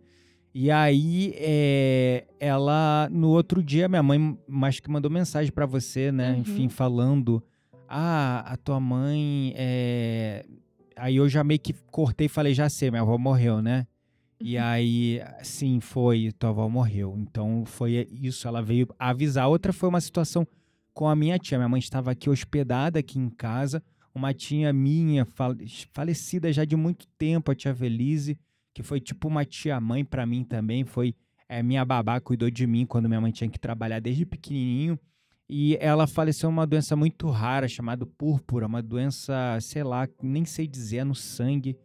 E 0.54 0.72
aí, 0.72 1.34
é, 1.38 2.26
ela, 2.40 3.08
no 3.12 3.30
outro 3.30 3.62
dia, 3.64 3.88
minha 3.88 4.02
mãe, 4.02 4.38
acho 4.64 4.82
que 4.82 4.90
mandou 4.90 5.10
mensagem 5.12 5.52
para 5.52 5.66
você, 5.66 6.12
né? 6.12 6.32
Uhum. 6.34 6.40
Enfim, 6.40 6.70
falando: 6.70 7.44
Ah, 7.88 8.44
a 8.52 8.58
tua 8.58 8.80
mãe. 8.80 9.54
É... 9.56 10.46
Aí 10.96 11.16
eu 11.16 11.30
já 11.30 11.44
meio 11.44 11.60
que 11.60 11.74
cortei 11.92 12.26
e 12.26 12.30
falei: 12.30 12.54
Já 12.54 12.68
sei, 12.68 12.90
minha 12.90 13.02
avó 13.04 13.18
morreu, 13.18 13.62
né? 13.62 13.86
E 14.42 14.58
aí, 14.58 15.22
sim, 15.44 15.80
foi, 15.82 16.32
tua 16.38 16.50
avó 16.50 16.68
morreu. 16.70 17.14
Então 17.18 17.64
foi 17.66 18.08
isso, 18.12 18.48
ela 18.48 18.62
veio 18.62 18.88
avisar. 18.98 19.48
Outra 19.50 19.72
foi 19.74 19.88
uma 19.90 20.00
situação 20.02 20.48
com 20.94 21.08
a 21.08 21.16
minha 21.16 21.38
tia. 21.38 21.58
Minha 21.58 21.70
mãe 21.70 21.80
estava 21.80 22.12
aqui 22.12 22.30
hospedada 22.30 23.00
aqui 23.00 23.20
em 23.20 23.30
casa. 23.30 23.84
Uma 24.16 24.34
tia 24.34 24.74
minha, 24.74 25.26
fale- 25.26 25.68
falecida 25.94 26.52
já 26.52 26.66
de 26.66 26.76
muito 26.76 27.06
tempo, 27.18 27.52
a 27.52 27.56
tia 27.56 27.72
Velise, 27.74 28.38
que 28.80 28.84
foi 28.84 29.02
tipo 29.02 29.28
uma 29.28 29.44
tia-mãe 29.44 30.06
pra 30.06 30.26
mim 30.26 30.42
também. 30.42 30.86
Foi 30.86 31.14
é, 31.50 31.62
minha 31.62 31.84
babá, 31.84 32.20
cuidou 32.22 32.50
de 32.50 32.66
mim 32.66 32.86
quando 32.86 33.10
minha 33.10 33.20
mãe 33.20 33.30
tinha 33.30 33.50
que 33.50 33.60
trabalhar 33.60 34.00
desde 34.00 34.26
pequenininho. 34.26 34.98
E 35.50 35.78
ela 35.82 36.08
faleceu 36.08 36.48
uma 36.48 36.66
doença 36.66 36.96
muito 36.96 37.30
rara, 37.30 37.68
chamada 37.68 38.06
púrpura, 38.06 38.68
uma 38.68 38.82
doença, 38.82 39.58
sei 39.60 39.84
lá, 39.84 40.08
nem 40.24 40.46
sei 40.46 40.66
dizer, 40.66 40.98
é 40.98 41.04
no 41.04 41.14
sangue. 41.14 41.76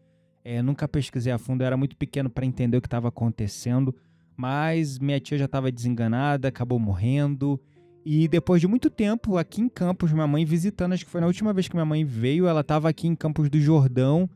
É, 0.44 0.62
nunca 0.62 0.86
pesquisei 0.86 1.32
a 1.32 1.38
fundo, 1.38 1.62
eu 1.62 1.66
era 1.66 1.76
muito 1.76 1.96
pequeno 1.96 2.30
para 2.30 2.46
entender 2.46 2.76
o 2.76 2.80
que 2.80 2.86
estava 2.86 3.08
acontecendo, 3.08 3.94
mas 4.36 4.98
minha 4.98 5.18
tia 5.18 5.38
já 5.38 5.46
estava 5.46 5.72
desenganada, 5.72 6.48
acabou 6.48 6.78
morrendo. 6.78 7.58
E 8.04 8.28
depois 8.28 8.60
de 8.60 8.68
muito 8.68 8.90
tempo, 8.90 9.38
aqui 9.38 9.62
em 9.62 9.68
Campos, 9.68 10.12
minha 10.12 10.26
mãe 10.26 10.44
visitando, 10.44 10.92
acho 10.92 11.06
que 11.06 11.10
foi 11.10 11.22
na 11.22 11.26
última 11.26 11.54
vez 11.54 11.66
que 11.66 11.74
minha 11.74 11.86
mãe 11.86 12.04
veio, 12.04 12.46
ela 12.46 12.60
estava 12.60 12.88
aqui 12.88 13.08
em 13.08 13.16
Campos 13.16 13.48
do 13.48 13.58
Jordão 13.58 14.28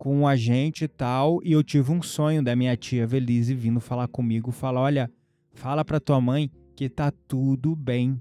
com 0.00 0.26
a 0.26 0.34
gente 0.34 0.84
e 0.84 0.88
tal, 0.88 1.42
e 1.44 1.52
eu 1.52 1.62
tive 1.62 1.92
um 1.92 2.00
sonho 2.00 2.42
da 2.42 2.56
minha 2.56 2.74
tia 2.74 3.06
Velise 3.06 3.54
vindo 3.54 3.80
falar 3.80 4.08
comigo, 4.08 4.50
falar, 4.50 4.80
olha, 4.80 5.10
fala 5.52 5.84
para 5.84 6.00
tua 6.00 6.18
mãe 6.18 6.50
que 6.74 6.88
tá 6.88 7.12
tudo 7.28 7.76
bem, 7.76 8.18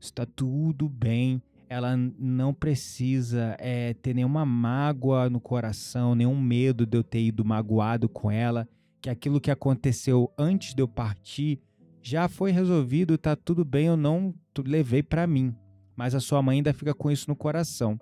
está 0.00 0.26
tudo 0.26 0.88
bem, 0.88 1.40
ela 1.68 1.96
não 1.96 2.52
precisa 2.52 3.54
é, 3.60 3.94
ter 3.94 4.12
nenhuma 4.12 4.44
mágoa 4.44 5.30
no 5.30 5.40
coração, 5.40 6.16
nenhum 6.16 6.36
medo 6.36 6.84
de 6.84 6.98
eu 6.98 7.04
ter 7.04 7.20
ido 7.20 7.44
magoado 7.44 8.08
com 8.08 8.28
ela, 8.28 8.68
que 9.00 9.08
aquilo 9.08 9.40
que 9.40 9.52
aconteceu 9.52 10.32
antes 10.36 10.74
de 10.74 10.82
eu 10.82 10.88
partir 10.88 11.60
já 12.02 12.26
foi 12.26 12.50
resolvido, 12.50 13.16
tá 13.16 13.36
tudo 13.36 13.64
bem, 13.64 13.86
eu 13.86 13.96
não 13.96 14.34
levei 14.58 15.00
pra 15.00 15.28
mim. 15.28 15.54
Mas 15.94 16.12
a 16.12 16.18
sua 16.18 16.42
mãe 16.42 16.56
ainda 16.56 16.72
fica 16.72 16.92
com 16.92 17.08
isso 17.08 17.30
no 17.30 17.36
coração. 17.36 18.00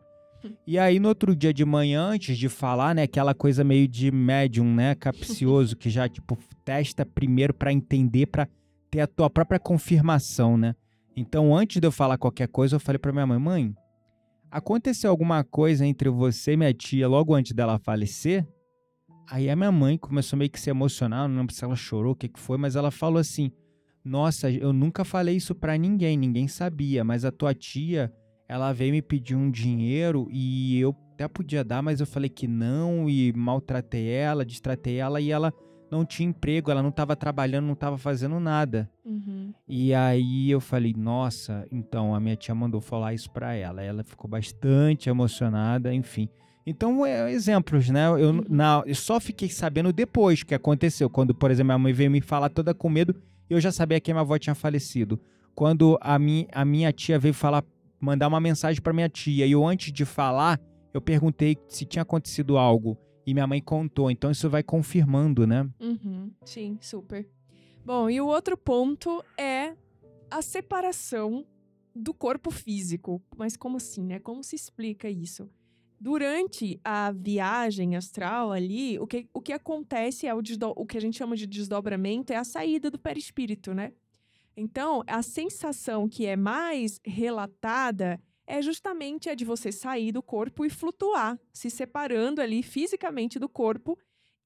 E 0.67 0.79
aí, 0.79 0.99
no 0.99 1.09
outro 1.09 1.35
dia 1.35 1.53
de 1.53 1.65
manhã, 1.65 2.03
antes 2.03 2.37
de 2.37 2.49
falar, 2.49 2.95
né, 2.95 3.03
aquela 3.03 3.35
coisa 3.35 3.65
meio 3.65 3.89
de 3.89 4.11
médium, 4.11 4.75
né, 4.75 4.95
capcioso, 4.95 5.77
que 5.77 5.89
já, 5.91 6.09
tipo, 6.09 6.39
testa 6.65 7.05
primeiro 7.07 7.55
pra 7.55 7.73
entender, 7.73 8.27
pra 8.27 8.47
ter 8.91 9.01
a 9.01 9.07
tua 9.07 9.31
própria 9.31 9.59
confirmação, 9.59 10.57
né? 10.57 10.75
Então, 11.17 11.57
antes 11.57 11.81
de 11.81 11.87
eu 11.87 11.93
falar 11.93 12.19
qualquer 12.19 12.49
coisa, 12.49 12.77
eu 12.77 12.81
falei 12.81 12.99
pra 12.99 13.13
minha 13.13 13.27
mãe, 13.27 13.39
mãe, 13.39 13.75
aconteceu 14.51 15.11
alguma 15.11 15.43
coisa 15.43 15.85
entre 15.85 16.09
você 16.09 16.53
e 16.53 16.57
minha 16.57 16.73
tia 16.73 17.09
logo 17.09 17.35
antes 17.35 17.53
dela 17.53 17.79
falecer? 17.79 18.47
Aí 19.31 19.51
a 19.51 19.57
minha 19.57 19.73
mãe 19.73 19.99
começou 19.99 20.39
meio 20.39 20.51
que 20.51 20.61
se 20.61 20.71
emocionar, 20.71 21.29
não 21.29 21.39
lembro 21.39 21.55
se 21.55 21.65
ela 21.65 21.77
chorou, 21.77 22.13
o 22.13 22.17
que 22.17 22.29
que 22.29 22.41
foi, 22.41 22.57
mas 22.57 22.77
ela 22.77 22.91
falou 22.91 23.19
assim: 23.19 23.51
"Nossa, 24.05 24.51
eu 24.51 24.73
nunca 24.73 25.05
falei 25.05 25.37
isso 25.37 25.55
pra 25.55 25.77
ninguém, 25.77 26.17
ninguém 26.17 26.49
sabia, 26.49 27.05
mas 27.05 27.25
a 27.25 27.31
tua 27.31 27.53
tia, 27.53 28.13
ela 28.49 28.73
veio 28.73 28.93
me 28.93 29.03
pedir 29.03 29.35
um 29.37 29.51
dinheiro 29.51 30.27
e 30.31 30.79
eu 30.81 30.95
até 31.13 31.29
podia 31.29 31.63
dar, 31.65 31.83
mas 31.83 32.01
eu 32.01 32.07
falei 32.07 32.31
que 32.31 32.47
não 32.49 33.09
e 33.11 33.33
maltratei 33.33 34.09
ela, 34.09 34.45
distratei 34.45 34.97
ela 34.97 35.21
e 35.21 35.31
ela 35.31 35.53
não 35.91 36.05
tinha 36.05 36.29
emprego, 36.29 36.71
ela 36.71 36.83
não 36.83 36.91
estava 36.91 37.17
trabalhando, 37.17 37.67
não 37.67 37.73
estava 37.73 37.97
fazendo 37.99 38.39
nada. 38.39 38.91
Uhum. 39.05 39.53
E 39.67 39.93
aí 39.95 40.51
eu 40.51 40.61
falei, 40.61 40.95
nossa, 40.97 41.67
então 41.73 42.15
a 42.15 42.21
minha 42.21 42.37
tia 42.37 42.55
mandou 42.55 42.81
falar 42.81 43.15
isso 43.15 43.31
pra 43.31 43.55
ela. 43.55 43.83
Ela 43.83 44.05
ficou 44.05 44.29
bastante 44.31 45.09
emocionada, 45.09 45.93
enfim. 45.95 46.29
Então, 46.67 47.07
é, 47.07 47.33
exemplos, 47.33 47.89
né? 47.89 48.07
Eu, 48.09 48.31
Uhum. 48.31 48.45
na, 48.49 48.83
eu 48.87 48.95
só 48.95 49.19
fiquei 49.19 49.49
sabendo 49.49 49.91
depois 49.91 50.43
que 50.43 50.55
aconteceu. 50.55 51.09
Quando, 51.09 51.35
por 51.35 51.51
exemplo, 51.51 51.69
minha 51.69 51.79
mãe 51.79 51.93
veio 51.95 52.11
me 52.11 52.21
falar 52.21 52.51
toda 52.51 52.75
com 52.75 52.91
medo, 52.91 53.15
eu 53.49 53.59
já 53.59 53.73
sabia 53.73 53.99
que 53.99 54.13
minha 54.13 54.21
avó 54.21 54.37
tinha 54.39 54.55
falecido. 54.55 55.19
Quando 55.55 55.99
a, 56.03 56.19
mi, 56.19 56.47
a 56.53 56.67
minha 56.67 56.93
tia 56.93 57.19
veio 57.19 57.33
falar, 57.33 57.65
mandar 58.01 58.29
uma 58.29 58.41
mensagem 58.41 58.81
pra 58.81 58.93
minha 58.93 59.09
tia, 59.09 59.47
e 59.47 59.53
eu 59.53 59.67
antes 59.67 59.93
de 59.93 60.05
falar, 60.05 60.61
eu 60.93 61.01
perguntei 61.01 61.57
se 61.69 61.85
tinha 61.85 62.03
acontecido 62.03 62.57
algo. 62.57 62.97
E 63.27 63.35
minha 63.35 63.47
mãe 63.47 63.61
contou. 63.61 64.11
Então 64.11 64.31
isso 64.31 64.49
vai 64.49 64.63
confirmando, 64.63 65.47
né? 65.47 65.69
Uhum. 65.79 66.31
Sim, 66.45 66.79
super. 66.81 67.29
Bom, 67.85 68.09
e 68.09 68.21
o 68.21 68.27
outro 68.27 68.57
ponto 68.57 69.23
é 69.39 69.75
a 70.31 70.41
separação 70.41 71.47
do 71.95 72.15
corpo 72.15 72.51
físico. 72.51 73.23
Mas 73.37 73.57
como 73.57 73.77
assim, 73.77 74.03
né? 74.03 74.19
Como 74.19 74.43
se 74.43 74.57
explica 74.57 75.11
isso? 75.11 75.49
Durante 76.01 76.81
a 76.85 77.11
viagem 77.13 77.97
astral 77.97 78.53
ali, 78.53 78.99
o 78.99 79.07
que, 79.07 79.29
o 79.35 79.41
que 79.41 79.53
acontece 79.53 80.27
é 80.27 80.35
o, 80.35 80.41
o 80.77 80.87
que 80.87 80.97
a 80.97 81.01
gente 81.01 81.19
chama 81.19 81.37
de 81.37 81.47
desdobramento, 81.47 82.33
é 82.33 82.37
a 82.37 82.45
saída 82.45 82.91
do 82.91 82.99
perispírito, 82.99 83.75
né? 83.75 83.93
Então, 84.59 85.03
a 85.07 85.23
sensação 85.23 86.09
que 86.09 86.27
é 86.27 86.35
mais 86.37 87.01
relatada 87.05 88.21
é 88.47 88.61
justamente 88.63 89.29
a 89.29 89.35
de 89.35 89.45
você 89.45 89.71
sair 89.71 90.11
do 90.11 90.23
corpo 90.23 90.65
e 90.65 90.71
flutuar, 90.71 91.39
se 91.53 91.71
separando 91.71 92.41
ali 92.41 92.63
fisicamente 92.63 93.39
do 93.39 93.49
corpo. 93.49 93.97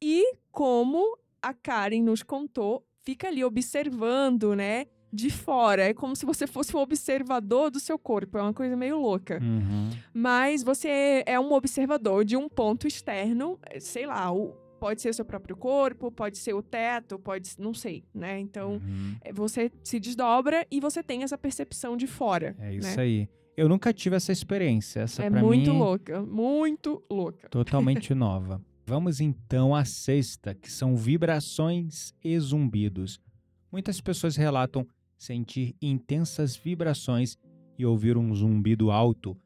E 0.02 0.35
como 0.50 1.16
a 1.40 1.54
Karen 1.54 2.02
nos 2.02 2.23
contou, 2.23 2.85
fica 3.04 3.28
ali 3.28 3.42
observando, 3.45 4.54
né? 4.54 4.87
De 5.12 5.31
fora. 5.31 5.85
É 5.85 5.95
como 5.95 6.16
se 6.16 6.25
você 6.26 6.47
fosse 6.47 6.75
um 6.76 6.81
observador 6.81 7.71
do 7.71 7.78
seu 7.78 7.99
corpo. 7.99 8.38
É 8.38 8.42
uma 8.42 8.54
coisa 8.54 8.76
meio 8.76 8.99
louca. 8.99 9.38
Uhum. 9.42 9.90
Mas 10.12 10.62
você 10.62 11.23
é 11.26 11.38
um 11.38 11.52
observador 11.52 12.25
de 12.25 12.37
um 12.37 12.49
ponto 12.49 12.87
externo, 12.87 13.59
sei 13.78 14.07
lá, 14.07 14.33
o- 14.33 14.54
pode 14.83 15.01
ser 15.01 15.11
o 15.11 15.15
seu 15.15 15.25
próprio 15.25 15.55
corpo, 15.57 16.11
pode 16.11 16.37
ser 16.39 16.55
o 16.55 16.61
teto, 16.62 17.17
pode, 17.17 17.51
não 17.57 17.73
sei, 17.73 18.03
né? 18.12 18.41
Então, 18.41 18.73
Uhum. 18.73 19.15
eh, 19.21 19.33
você 19.33 19.71
se 19.85 20.01
desdobra 20.01 20.67
e 20.69 20.81
você 20.81 21.05
tem 21.05 21.23
essa 21.23 21.39
percepção 21.39 21.97
de 21.97 22.09
fora. 22.09 22.57
É 22.59 22.75
isso 22.75 22.97
né? 22.97 23.03
aí. 23.05 23.29
Eu 23.57 23.69
nunca 23.69 23.93
tive 23.93 24.17
essa 24.17 24.33
experiência. 24.33 25.01
Essa 25.03 25.23
É 25.23 25.31
muito 25.31 25.71
mim 25.73 25.79
louca, 25.79 26.21
muito 26.23 27.01
louca. 27.09 27.49
totalmente 27.49 28.12
nova. 28.27 28.61
Vamos 28.85 29.21
então 29.21 29.73
à 29.73 29.85
sexta, 29.85 30.53
que 30.53 30.69
são 30.69 30.97
vibrações 30.97 32.12
e 32.25 32.37
zumbidos. 32.41 33.21
Muitas 33.71 34.01
pessoas 34.01 34.35
relatam 34.35 34.85
sentir 35.17 35.77
intensas 35.81 36.57
vibrações 36.57 37.39
e 37.79 37.87
ouvir 37.87 38.17
um 38.17 38.35
zumbido 38.35 38.91
alto 38.91 39.37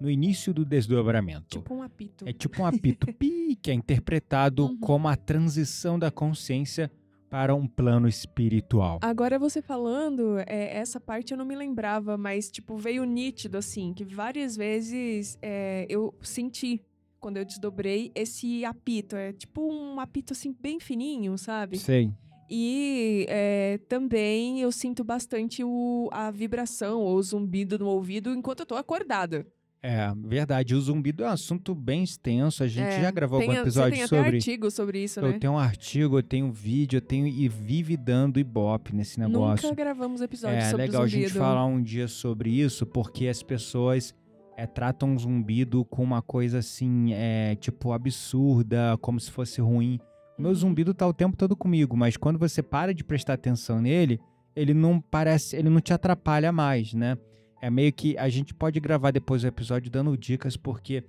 no 0.00 0.10
início 0.10 0.52
do 0.54 0.64
desdobramento. 0.64 1.58
Tipo 1.58 1.74
um 1.74 1.82
apito. 1.82 2.28
É 2.28 2.32
tipo 2.32 2.62
um 2.62 2.66
apito 2.66 3.06
pi, 3.14 3.56
que 3.60 3.70
é 3.70 3.74
interpretado 3.74 4.64
Uhum. 4.66 4.78
como 4.78 5.08
a 5.08 5.16
transição 5.16 5.98
da 5.98 6.10
consciência 6.10 6.90
para 7.30 7.54
um 7.54 7.66
plano 7.66 8.08
espiritual. 8.08 8.98
Agora 9.02 9.38
você 9.38 9.60
falando, 9.60 10.38
é, 10.46 10.76
essa 10.78 10.98
parte 10.98 11.32
eu 11.32 11.38
não 11.38 11.44
me 11.44 11.54
lembrava, 11.54 12.16
mas 12.16 12.50
tipo, 12.50 12.76
veio 12.76 13.04
nítido, 13.04 13.58
assim, 13.58 13.92
que 13.92 14.04
várias 14.04 14.56
vezes 14.56 15.36
é, 15.42 15.84
eu 15.90 16.14
senti, 16.22 16.80
quando 17.20 17.36
eu 17.36 17.44
desdobrei, 17.44 18.10
esse 18.14 18.64
apito. 18.64 19.14
É 19.16 19.32
tipo 19.32 19.60
um 19.70 20.00
apito, 20.00 20.32
assim, 20.32 20.54
bem 20.58 20.80
fininho, 20.80 21.36
sabe? 21.36 21.76
Sei. 21.78 22.10
E 22.50 23.26
é, 23.28 23.78
também 23.88 24.60
eu 24.62 24.72
sinto 24.72 25.04
bastante 25.04 25.62
o, 25.62 26.08
a 26.10 26.30
vibração 26.30 27.02
ou 27.02 27.16
o 27.16 27.22
zumbido 27.22 27.78
no 27.78 27.86
ouvido 27.88 28.32
enquanto 28.32 28.60
eu 28.60 28.66
tô 28.66 28.74
acordada. 28.74 29.46
É, 29.80 30.12
verdade. 30.16 30.74
O 30.74 30.80
zumbido 30.80 31.22
é 31.22 31.28
um 31.28 31.32
assunto 31.32 31.72
bem 31.74 32.02
extenso. 32.02 32.64
A 32.64 32.66
gente 32.66 32.84
É, 32.86 33.00
já 33.02 33.10
gravou 33.12 33.38
tem, 33.38 33.48
algum 33.48 33.58
a- 33.60 33.62
episódio 33.62 33.90
Você 33.92 33.98
tem 34.00 34.06
sobre. 34.08 34.26
até 34.26 34.36
artigo 34.36 34.70
sobre 34.72 35.04
isso, 35.04 35.20
Eu 35.20 35.30
né? 35.32 35.38
tenho 35.38 35.52
um 35.52 35.58
artigo, 35.58 36.18
eu 36.18 36.22
tenho 36.22 36.50
vídeo, 36.50 36.96
eu 36.96 37.00
tenho 37.00 37.26
e 37.28 37.48
vive 37.48 37.96
dando 37.96 38.40
ibope 38.40 38.92
nesse 38.94 39.20
negócio. 39.20 39.68
Nunca 39.68 39.80
gravamos 39.80 40.20
episódio 40.20 40.56
é 40.56 40.62
sobre 40.62 40.86
legal 40.86 41.02
a 41.02 41.06
zumbido. 41.06 41.28
gente 41.28 41.38
falar 41.38 41.64
um 41.66 41.80
dia 41.80 42.08
sobre 42.08 42.50
isso, 42.50 42.84
porque 42.86 43.28
as 43.28 43.40
pessoas 43.42 44.12
é, 44.56 44.66
tratam 44.66 45.14
o 45.14 45.18
zumbido 45.18 45.84
com 45.84 46.02
uma 46.02 46.20
coisa 46.20 46.58
assim, 46.58 47.12
é, 47.12 47.54
tipo, 47.54 47.92
absurda, 47.92 48.98
como 49.00 49.20
se 49.20 49.30
fosse 49.30 49.60
ruim. 49.60 50.00
O 50.36 50.42
meu 50.42 50.50
Uhum. 50.50 50.56
zumbido 50.56 50.92
tá 50.92 51.06
o 51.06 51.12
tempo 51.14 51.36
todo 51.36 51.54
comigo, 51.54 51.96
mas 51.96 52.16
quando 52.16 52.36
você 52.40 52.60
para 52.64 52.92
de 52.92 53.04
prestar 53.04 53.34
atenção 53.34 53.80
nele, 53.80 54.18
ele 54.56 54.74
não 54.74 55.00
parece, 55.00 55.54
ele 55.54 55.68
não 55.70 55.80
te 55.80 55.92
atrapalha 55.92 56.50
mais, 56.50 56.92
né? 56.92 57.16
É 57.60 57.68
meio 57.70 57.92
que 57.92 58.16
a 58.18 58.28
gente 58.28 58.54
pode 58.54 58.78
gravar 58.80 59.10
depois 59.10 59.42
o 59.42 59.46
episódio 59.46 59.90
dando 59.90 60.16
dicas, 60.16 60.56
porque 60.56 61.02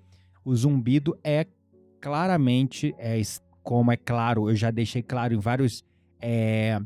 o 0.43 0.55
zumbido 0.55 1.17
é 1.23 1.45
claramente, 2.01 2.93
é, 2.97 3.21
como 3.61 3.91
é 3.91 3.97
claro, 3.97 4.49
eu 4.49 4.55
já 4.55 4.71
deixei 4.71 5.01
claro 5.03 5.33
em 5.33 5.37
vários 5.39 5.83
é, 6.21 6.79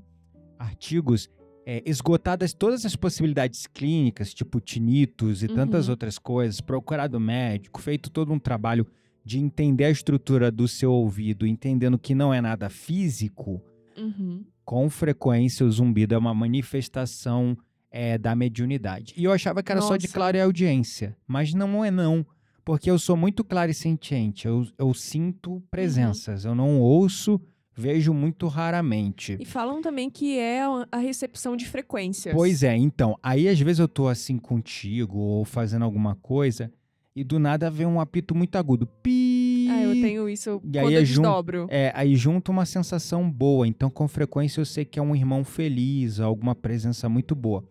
artigos, 0.59 1.29
é, 1.65 1.81
esgotadas 1.85 2.53
todas 2.53 2.85
as 2.85 2.95
possibilidades 2.95 3.67
clínicas, 3.67 4.33
tipo 4.33 4.59
tinitos 4.59 5.43
e 5.43 5.47
tantas 5.47 5.85
Uhum. 5.88 5.91
outras 5.91 6.17
coisas, 6.19 6.59
procurado 6.59 7.19
médico, 7.19 7.81
feito 7.81 8.09
todo 8.09 8.33
um 8.33 8.39
trabalho 8.39 8.85
de 9.23 9.39
entender 9.39 9.85
a 9.85 9.89
estrutura 9.89 10.51
do 10.51 10.67
seu 10.67 10.91
ouvido, 10.91 11.47
entendendo 11.47 11.97
que 11.97 12.13
não 12.13 12.33
é 12.33 12.41
nada 12.41 12.69
físico, 12.69 13.61
Uhum. 13.97 14.43
com 14.65 14.89
frequência 14.89 15.65
o 15.65 15.71
zumbido 15.71 16.13
é 16.15 16.17
uma 16.17 16.33
manifestação 16.33 17.57
é, 17.95 18.17
da 18.17 18.36
mediunidade. 18.36 19.13
E 19.15 19.23
eu 19.23 19.32
achava 19.32 19.62
que 19.62 19.71
era 19.71 19.79
só 19.79 19.95
de 19.95 20.08
Nossa. 20.08 20.13
clareaudiência, 20.15 21.15
mas 21.27 21.53
não 21.53 21.86
é 21.86 21.91
não, 21.91 22.25
porque 22.65 22.89
eu 22.89 22.97
sou 22.97 23.15
muito 23.15 23.43
clariscientiente, 23.43 24.47
eu, 24.47 24.65
eu 24.79 24.93
sinto 24.95 25.62
presenças, 25.69 26.43
eu 26.43 26.56
não 26.56 26.79
ouço, 26.82 27.39
vejo 27.75 28.12
muito 28.13 28.47
raramente. 28.47 29.38
E 29.39 29.45
falam 29.45 29.79
também 29.82 30.10
que 30.10 30.39
é 30.39 30.62
a 30.91 30.97
recepção 30.97 31.56
de 31.56 31.67
frequências. 31.67 32.34
Pois 32.36 32.63
é, 32.63 32.75
então, 32.75 33.15
aí 33.21 33.47
às 33.47 33.60
vezes 33.60 33.79
eu 33.79 33.88
tô 33.88 34.08
assim 34.08 34.38
contigo 34.38 35.19
ou 35.19 35.45
fazendo 35.45 35.86
alguma 35.86 36.15
coisa 36.15 36.71
e 37.15 37.23
do 37.23 37.38
nada 37.38 37.69
vem 37.69 37.86
um 37.86 38.01
apito 38.01 38.34
muito 38.34 38.56
agudo. 38.56 38.88
Pi! 38.88 39.67
Ah, 39.69 39.82
eu 39.84 39.93
tenho 40.01 40.27
isso 40.27 40.60
E 40.63 40.79
aí 40.79 40.84
quando 40.86 40.93
é 40.95 40.97
eu 40.97 41.06
jun- 41.06 41.21
desdobro. 41.21 41.67
É, 41.69 41.91
aí 41.95 42.15
junta 42.15 42.51
uma 42.51 42.65
sensação 42.65 43.29
boa, 43.29 43.67
então 43.67 43.88
com 43.89 44.08
frequência 44.08 44.60
eu 44.60 44.65
sei 44.65 44.84
que 44.84 44.97
é 44.97 45.01
um 45.01 45.15
irmão 45.15 45.43
feliz, 45.43 46.19
alguma 46.19 46.56
presença 46.56 47.08
muito 47.08 47.36
boa. 47.36 47.63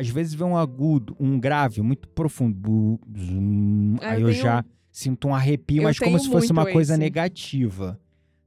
Às 0.00 0.08
vezes 0.08 0.32
vem 0.34 0.46
um 0.46 0.56
agudo, 0.56 1.16
um 1.18 1.40
grave 1.40 1.82
muito 1.82 2.06
profundo. 2.08 3.00
zum, 3.16 3.96
Ah, 4.00 4.10
aí 4.12 4.22
eu 4.22 4.28
eu, 4.28 4.32
tenho- 4.32 4.42
já 4.44 4.64
sinto 4.92 5.26
um 5.28 5.34
arrepio, 5.34 5.78
eu 5.78 5.82
mas 5.84 5.98
como 5.98 6.18
se 6.20 6.28
fosse 6.30 6.52
uma 6.52 6.64
coisa 6.70 6.92
esse. 6.94 7.00
negativa. 7.00 7.98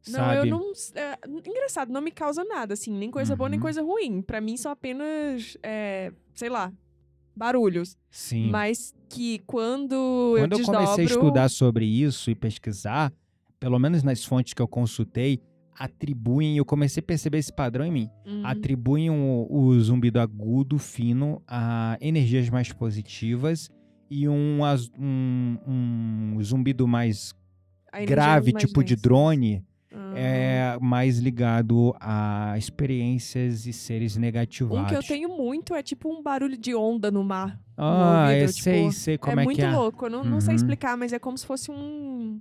Não, 0.08 0.14
sabe? 0.14 0.38
eu 0.38 0.46
não. 0.46 0.72
é, 0.96 1.18
engraçado, 1.48 1.92
não 1.92 2.02
me 2.02 2.10
causa 2.10 2.44
nada, 2.46 2.74
assim, 2.74 2.92
nem 2.92 3.12
coisa 3.12 3.36
boa, 3.36 3.50
nem 3.50 3.60
Uhum. 3.60 3.64
coisa 3.64 3.82
ruim. 3.84 4.22
Pra 4.22 4.40
mim 4.40 4.56
são 4.58 4.72
apenas, 4.72 5.58
é, 5.62 6.12
sei 6.34 6.48
lá, 6.50 6.72
barulhos. 7.36 7.98
Sim. 8.10 8.50
Mas 8.50 8.94
que 9.10 9.40
quando, 9.46 9.90
Quando 10.38 10.38
eu 10.38 10.42
eu, 10.44 10.48
desdobro... 10.58 10.82
comecei 10.84 11.04
a 11.04 11.08
estudar 11.08 11.50
sobre 11.50 11.86
isso 11.86 12.32
e 12.32 12.36
pesquisar, 12.36 13.12
pelo 13.60 13.78
menos 13.78 14.04
nas 14.04 14.24
fontes 14.24 14.54
que 14.54 14.62
eu 14.62 14.68
consultei, 14.68 15.40
atribuem, 15.84 16.58
eu 16.58 16.65
comecei 16.65 17.02
a 17.02 17.04
perceber 17.04 17.38
esse 17.39 17.52
padrão 17.54 17.86
em 17.86 17.91
mim, 17.91 18.10
Uhum. 18.26 18.41
atribuem 18.46 19.10
o, 19.10 19.48
o 19.50 19.80
zumbido 19.80 20.20
agudo, 20.20 20.78
fino, 20.78 21.41
a 21.48 21.98
energias 22.02 22.50
mais 22.50 22.72
positivas 22.72 23.70
e 24.10 24.28
um, 24.28 24.60
um, 25.00 25.58
um 26.36 26.44
zumbido 26.44 26.88
mais 26.88 27.34
grave, 28.06 28.54
mais 28.54 28.65
tipo 28.65 28.84
de 28.84 28.96
drone, 28.96 29.63
Ah. 29.94 30.13
é 30.15 30.78
mais 30.80 31.20
ligado 31.20 31.94
a 32.00 32.56
experiências 32.58 33.65
e 33.67 33.74
seres 33.74 34.15
Um 34.15 34.22
negativados. 34.22 34.89
que 34.89 34.96
eu 34.96 35.04
tenho 35.04 35.30
muito 35.30 35.74
é 35.76 35.84
tipo 35.84 36.10
um 36.10 36.22
barulho 36.24 36.58
de 36.58 36.74
onda 36.76 37.12
no 37.12 37.24
mar. 37.24 37.60
no 37.78 37.84
Ah, 37.84 38.24
ouvido, 38.28 38.41
eu 38.44 38.54
tipo, 38.54 38.63
sei, 38.63 38.91
sei 38.91 39.17
como 39.17 39.39
é, 39.39 39.44
muito 39.44 39.58
que 39.58 39.63
é. 39.63 39.72
louco, 39.76 40.06
eu 40.06 40.10
não, 40.10 40.24
não 40.24 40.39
sei 40.39 40.52
Uhum. 40.52 40.56
explicar, 40.56 40.96
mas 40.96 41.12
é 41.12 41.20
como 41.20 41.38
se 41.38 41.46
fosse 41.46 41.70
um, 41.72 42.39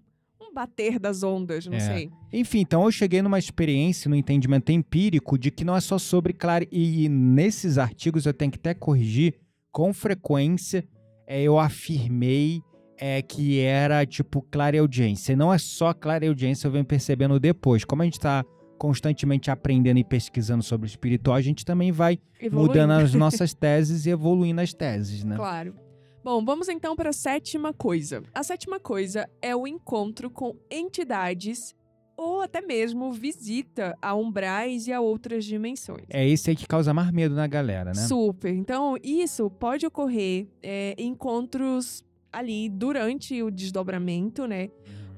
um 0.51 0.55
bater 0.55 0.99
das 0.99 1.23
ondas, 1.23 1.67
não 1.67 1.77
É. 1.77 1.81
sei. 1.81 2.11
Enfim, 2.33 2.61
então 2.61 2.85
eu 2.85 2.91
cheguei 2.93 3.23
numa 3.23 3.39
experiência, 3.39 4.09
no 4.09 4.17
entendimento 4.17 4.71
empírico 4.73 5.39
de 5.39 5.51
que 5.51 5.65
não 5.65 5.77
é 5.77 5.81
só 5.81 5.99
sobre 5.99 6.33
claro 6.33 6.67
e, 6.71 7.05
e 7.05 7.09
nesses 7.09 7.79
artigos 7.79 8.27
eu 8.27 8.35
tenho 8.35 8.51
que 8.51 8.59
até 8.59 8.75
corrigir 8.75 9.35
com 9.73 9.93
frequência 9.93 10.85
é, 11.27 11.43
eu 11.43 11.59
afirmei 11.59 12.61
é, 12.99 13.23
que 13.23 13.61
era 13.61 14.05
tipo 14.05 14.43
clareaudiência. 14.51 15.33
E 15.33 15.37
não 15.37 15.53
é 15.53 15.59
só 15.59 15.95
clareaudiência, 15.95 16.67
eu 16.67 16.73
venho 16.73 16.85
percebendo 16.85 17.39
depois. 17.41 17.85
Como 17.85 18.03
a 18.03 18.05
gente 18.05 18.15
está 18.19 18.45
constantemente 18.77 19.51
aprendendo 19.51 19.99
e 19.99 20.05
pesquisando 20.05 20.63
sobre 20.63 20.87
o 20.87 20.89
espiritual, 20.89 21.37
a 21.37 21.41
gente 21.41 21.65
também 21.65 21.93
vai 21.93 22.19
Evoluindo. 22.41 22.69
mudando 22.73 22.91
as 22.93 23.13
nossas 23.15 23.55
teses 23.55 24.07
e 24.07 24.11
evoluindo 24.11 24.61
as 24.61 24.73
teses, 24.75 25.23
né? 25.23 25.37
Claro. 25.37 25.75
Bom, 26.23 26.45
vamos 26.45 26.69
então 26.69 26.95
para 26.95 27.11
a 27.11 27.15
sétima 27.15 27.73
coisa. 27.73 28.23
A 28.35 28.43
sétima 28.43 28.79
coisa 28.79 29.29
é 29.41 29.57
o 29.57 29.67
encontro 29.67 30.31
com 30.31 30.55
entidades 30.71 31.75
ou 32.15 32.43
até 32.43 32.61
mesmo 32.61 33.11
visita 33.11 33.97
a 34.03 34.15
umbrais 34.15 34.87
e 34.87 34.93
a 34.93 35.01
outras 35.01 35.47
dimensões. 35.47 36.05
É 36.11 36.29
esse 36.29 36.51
aí 36.51 36.57
que 36.57 36.67
causa 36.67 36.93
mais 36.93 37.11
medo 37.11 37.35
na 37.35 37.47
galera, 37.47 37.93
né? 37.95 38.07
Super. 38.07 38.53
Então, 38.53 38.99
isso 39.03 39.49
pode 39.49 39.87
ocorrer 39.87 40.47
é, 40.63 40.95
em 40.99 41.13
encontros 41.13 42.05
ali 42.31 42.69
durante 42.69 43.43
o 43.43 43.51
desdobramento, 43.51 44.47
né? 44.47 44.69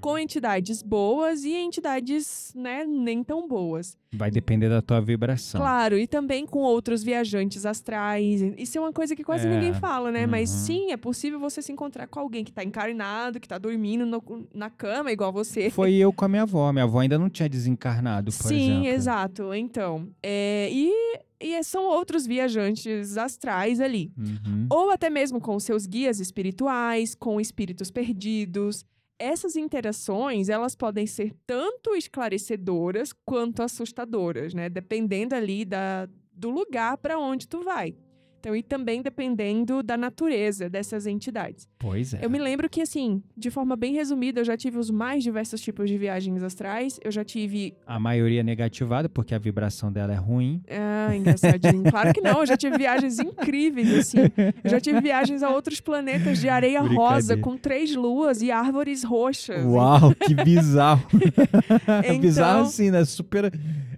Com 0.02 0.18
entidades 0.18 0.82
boas 0.82 1.44
e 1.44 1.52
entidades, 1.54 2.52
né, 2.56 2.84
nem 2.84 3.22
tão 3.22 3.46
boas. 3.46 3.96
Vai 4.12 4.30
depender 4.30 4.68
da 4.68 4.82
tua 4.82 5.00
vibração. 5.00 5.60
Claro, 5.60 5.96
e 5.96 6.06
também 6.06 6.44
com 6.44 6.58
outros 6.58 7.02
viajantes 7.02 7.64
astrais. 7.64 8.42
Isso 8.58 8.76
é 8.76 8.80
uma 8.80 8.92
coisa 8.92 9.14
que 9.16 9.22
quase 9.24 9.46
É, 9.46 9.50
ninguém 9.54 9.72
fala, 9.72 10.10
né? 10.10 10.26
Mas 10.26 10.50
uhum. 10.50 10.58
sim, 10.58 10.90
é 10.92 10.96
possível 10.96 11.38
você 11.40 11.62
se 11.62 11.72
encontrar 11.72 12.06
com 12.08 12.20
alguém 12.20 12.44
que 12.44 12.52
tá 12.52 12.62
encarnado, 12.62 13.40
que 13.40 13.48
tá 13.48 13.56
dormindo 13.58 14.04
no- 14.04 14.46
na 14.52 14.68
cama, 14.68 15.10
igual 15.12 15.32
você. 15.32 15.70
Foi 15.70 15.94
eu 15.94 16.12
com 16.12 16.24
a 16.24 16.28
minha 16.28 16.42
avó. 16.42 16.70
Minha 16.72 16.84
avó 16.84 16.98
ainda 16.98 17.18
não 17.18 17.30
tinha 17.30 17.48
desencarnado, 17.48 18.30
por 18.32 18.48
Sim, 18.48 18.70
exemplo. 18.80 18.86
exato. 18.88 19.54
Então, 19.54 20.08
é, 20.22 20.68
e 20.70 20.92
e 21.40 21.54
é- 21.54 21.62
são 21.64 21.84
outros 21.84 22.24
viajantes 22.26 23.16
astrais 23.16 23.80
ali. 23.80 24.12
Uhum. 24.18 24.66
Ou 24.70 24.90
até 24.90 25.08
mesmo 25.10 25.40
com 25.40 25.58
seus 25.58 25.86
guias 25.86 26.20
espirituais, 26.20 27.14
com 27.14 27.40
espíritos 27.40 27.90
perdidos. 27.90 28.84
Essas 29.22 29.54
interações, 29.54 30.48
elas 30.48 30.74
podem 30.74 31.06
ser 31.06 31.32
tanto 31.46 31.94
esclarecedoras 31.94 33.12
quanto 33.24 33.62
assustadoras, 33.62 34.52
né? 34.52 34.68
Dependendo 34.68 35.32
ali 35.32 35.64
da, 35.64 36.08
do 36.32 36.50
lugar 36.50 36.98
para 36.98 37.16
onde 37.16 37.46
tu 37.46 37.62
vai. 37.62 37.94
Então, 38.42 38.56
e 38.56 38.62
também 38.62 39.00
dependendo 39.02 39.84
da 39.84 39.96
natureza 39.96 40.68
dessas 40.68 41.06
entidades. 41.06 41.68
Pois 41.78 42.12
é. 42.12 42.18
Eu 42.24 42.28
me 42.28 42.40
lembro 42.40 42.68
que, 42.68 42.80
assim, 42.82 43.22
de 43.36 43.50
forma 43.52 43.76
bem 43.76 43.94
resumida, 43.94 44.40
eu 44.40 44.44
já 44.44 44.56
tive 44.56 44.78
os 44.78 44.90
mais 44.90 45.22
diversos 45.22 45.60
tipos 45.60 45.88
de 45.88 45.96
viagens 45.96 46.42
astrais. 46.42 46.98
Eu 47.04 47.12
já 47.12 47.22
tive. 47.24 47.72
A 47.86 48.00
maioria 48.00 48.40
é 48.40 48.42
negativada, 48.42 49.08
porque 49.08 49.32
a 49.32 49.38
vibração 49.38 49.92
dela 49.92 50.12
é 50.12 50.16
ruim. 50.16 50.60
Ah, 50.68 51.14
engraçadinho. 51.14 51.84
claro 51.88 52.12
que 52.12 52.20
não, 52.20 52.40
eu 52.40 52.46
já 52.46 52.56
tive 52.56 52.76
viagens 52.78 53.20
incríveis, 53.20 53.94
assim. 53.96 54.18
Eu 54.64 54.70
já 54.70 54.80
tive 54.80 55.00
viagens 55.00 55.40
a 55.44 55.48
outros 55.50 55.80
planetas 55.80 56.40
de 56.40 56.48
areia 56.48 56.80
rosa, 56.80 57.36
com 57.36 57.56
três 57.56 57.94
luas 57.94 58.42
e 58.42 58.50
árvores 58.50 59.04
roxas. 59.04 59.64
Uau, 59.64 60.12
que 60.16 60.34
bizarro. 60.34 61.06
Então- 62.04 62.18
bizarro 62.20 62.62
assim, 62.62 62.90
né? 62.90 63.04
Super, 63.04 63.52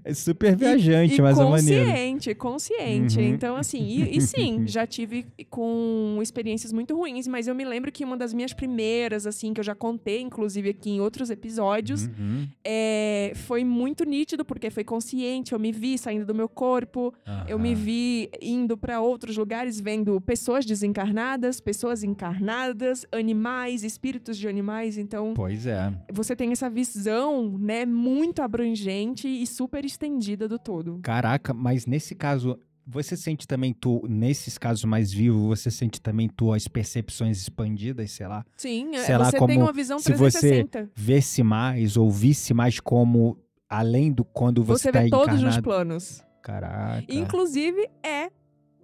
é 0.05 0.13
super 0.15 0.55
viajante, 0.55 1.17
e 1.19 1.23
mas 1.23 1.39
é 1.39 1.45
maneiro. 1.45 1.85
consciente, 1.87 2.35
consciente. 2.35 3.19
Uhum. 3.19 3.25
Então, 3.25 3.57
assim, 3.57 3.83
e, 3.83 4.17
e 4.19 4.21
sim, 4.21 4.65
já 4.69 4.87
tive 4.87 5.27
com 5.51 6.19
experiências 6.23 6.73
muito 6.73 6.95
ruins, 6.97 7.27
mas 7.27 7.49
eu 7.49 7.55
me 7.55 7.65
lembro 7.65 7.91
que 7.91 8.05
uma 8.05 8.17
das 8.17 8.35
minhas 8.35 8.53
primeiras, 8.53 9.27
assim, 9.27 9.53
que 9.55 9.61
eu 9.61 9.65
já 9.65 9.75
contei, 9.75 10.21
inclusive 10.21 10.69
aqui 10.71 10.91
em 10.91 11.01
outros 11.01 11.31
episódios, 11.31 12.05
Uhum. 12.05 12.47
é, 12.65 13.33
foi 13.35 13.65
muito 13.65 14.05
nítido, 14.05 14.45
porque 14.45 14.69
foi 14.71 14.85
consciente, 14.85 15.53
eu 15.53 15.59
me 15.59 15.73
vi 15.73 15.97
saindo 15.97 16.27
do 16.27 16.35
meu 16.35 16.49
corpo, 16.49 17.13
eu 17.49 17.59
me 17.59 17.75
vi 17.75 18.29
indo 18.43 18.77
para 18.77 19.01
outros 19.01 19.37
lugares, 19.37 19.81
vendo 19.81 20.21
pessoas 20.21 20.65
desencarnadas, 20.67 21.61
pessoas 21.61 22.03
encarnadas, 22.03 23.07
animais, 23.11 23.83
espíritos 23.85 24.37
de 24.37 24.47
animais, 24.49 24.99
então 24.99 25.33
Pois 25.35 25.67
é. 25.67 25.93
você 26.13 26.37
tem 26.37 26.53
essa 26.53 26.69
visão, 26.69 27.57
né, 27.59 27.87
muito 27.87 28.43
abrangente 28.43 29.27
e 29.29 29.47
super 29.47 29.85
estendida 29.95 30.49
do 30.49 30.59
todo. 30.59 31.01
Caraca, 31.03 31.55
mas 31.55 31.87
nesse 31.87 32.15
caso, 32.15 32.59
você 32.87 33.17
sente 33.17 33.47
também 33.47 33.73
tu, 33.73 34.03
nesses 34.09 34.59
casos 34.59 34.85
mais 34.85 35.13
vivos, 35.13 35.43
você 35.43 35.71
sente 35.71 36.01
também 36.01 36.29
tuas 36.29 36.69
percepções 36.69 37.41
expandidas, 37.41 38.11
sei 38.11 38.27
lá? 38.27 38.45
Sim, 38.57 38.95
é, 38.95 39.05
Sei 39.05 39.17
lá, 39.17 39.31
tem 39.31 39.41
como 39.41 39.61
uma 39.61 39.73
visão 39.73 39.99
se 39.99 40.13
você 40.13 40.39
360. 40.39 40.91
Vê-se 40.95 41.43
mais, 41.43 41.97
ouvisse 41.97 42.53
mais 42.53 42.79
como, 42.79 43.39
além 43.69 44.13
do 44.13 44.25
quando 44.25 44.63
você, 44.63 44.85
Você, 44.85 44.93
tá 44.93 45.03
vê 45.03 45.11
todos 45.11 45.43
os 45.43 45.59
planos. 45.61 46.23
Caraca. 46.43 47.07
Inclusive, 47.09 47.89
é 48.03 48.31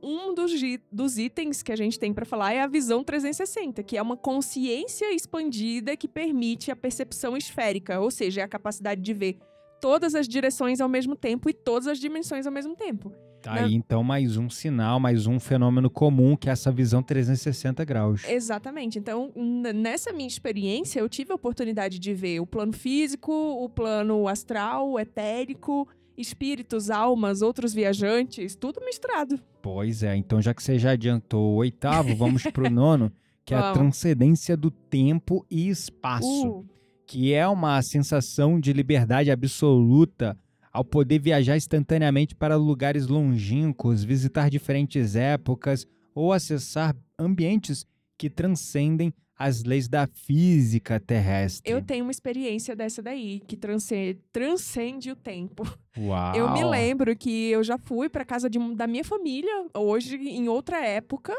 um 0.03 0.35
dos, 0.35 0.53
dos 0.91 1.19
itens 1.19 1.63
que 1.63 1.71
a 1.71 1.77
gente 1.77 1.99
tem 1.99 2.15
para 2.15 2.25
falar 2.25 2.55
é 2.55 2.63
a 2.63 2.67
visão 2.67 3.05
360, 3.05 3.83
que 3.83 3.99
é 3.99 4.03
uma 4.03 4.17
consciência 4.17 5.13
expandida 5.15 5.95
que 5.95 6.09
permite 6.09 6.71
a 6.71 6.77
percepção 6.77 7.37
esférica, 7.37 8.01
ou 8.01 8.11
seja, 8.11 8.41
é 8.41 8.45
a 8.45 8.49
capacidade 8.49 9.03
de 9.03 9.13
ver 9.13 9.39
todas 9.81 10.15
as 10.15 10.29
direções 10.29 10.81
ao 10.81 10.89
mesmo 10.89 11.17
tempo 11.17 11.49
e 11.49 11.53
todas 11.53 11.87
as 11.87 11.99
dimensões 11.99 12.47
ao 12.47 12.53
mesmo 12.53 12.77
tempo. 12.77 13.13
Tá 13.43 13.55
aí 13.55 13.75
então 13.75 14.05
mais 14.05 14.37
um 14.37 14.51
sinal, 14.51 15.01
mais 15.01 15.27
um 15.27 15.41
fenômeno 15.41 15.89
comum 15.89 16.37
que 16.37 16.51
é 16.51 16.53
essa 16.53 16.71
visão 16.71 17.03
360 17.03 17.83
graus. 17.87 18.23
Exatamente. 18.29 18.99
Então, 18.99 19.33
nessa 19.75 20.13
minha 20.13 20.29
experiência, 20.29 21.01
eu 21.01 21.09
tive 21.09 21.33
a 21.33 21.37
oportunidade 21.37 21.99
de 21.99 22.13
ver 22.13 22.41
o 22.41 22.47
plano 22.47 22.73
físico, 22.75 23.33
o 23.33 23.69
plano 23.69 24.29
astral, 24.29 24.91
o 24.91 25.01
etérico, 25.01 25.89
espíritos, 26.19 26.91
almas, 26.91 27.41
outros 27.41 27.73
viajantes, 27.73 28.55
tudo 28.55 28.85
misturado. 28.85 29.41
Pois 29.63 30.03
é, 30.03 30.15
então 30.17 30.43
já 30.43 30.53
que 30.53 30.63
você 30.63 30.79
já 30.79 30.91
adiantou 30.91 31.55
o 31.55 31.57
oitavo, 31.57 32.15
vamos 32.15 32.43
pro 32.43 32.71
nono, 32.71 33.11
que 33.45 33.55
é 33.55 33.57
a 33.57 33.73
transcendência 33.73 34.55
do 34.55 34.71
tempo 34.71 35.47
e 35.51 35.69
espaço. 35.71 36.51
Uh, 36.51 36.69
que 37.11 37.35
é 37.35 37.45
uma 37.49 37.83
sensação 37.83 38.61
de 38.61 38.73
liberdade 38.73 39.33
absoluta 39.33 40.39
ao 40.73 40.85
poder 40.85 41.19
viajar 41.19 41.57
instantaneamente 41.57 42.37
para 42.37 42.55
lugares 42.55 43.09
longínquos, 43.09 44.05
visitar 44.05 44.49
diferentes 44.49 45.17
épocas 45.17 45.85
ou 46.15 46.33
acessar 46.33 46.95
ambientes 47.19 47.85
que 48.17 48.31
transcendem 48.31 49.13
as 49.37 49.65
leis 49.65 49.89
da 49.89 50.07
física 50.07 51.01
terrestre. 51.01 51.73
eu 51.73 51.83
tenho 51.83 52.05
uma 52.05 52.13
experiência 52.13 52.77
dessa 52.77 53.03
daí, 53.03 53.41
que 53.41 53.57
transcende, 53.57 54.21
transcende 54.31 55.11
o 55.11 55.17
tempo. 55.17 55.65
Uau. 55.99 56.37
Eu 56.37 56.53
me 56.53 56.63
lembro 56.63 57.17
que 57.17 57.49
eu 57.51 57.65
já 57.65 57.77
fui 57.77 58.09
para 58.09 58.25
casa 58.25 58.49
de 58.49 58.59
da 58.77 58.87
minha 58.87 59.03
família, 59.03 59.51
hoje 59.75 60.15
em 60.15 60.49
outra 60.49 60.87
época, 60.87 61.35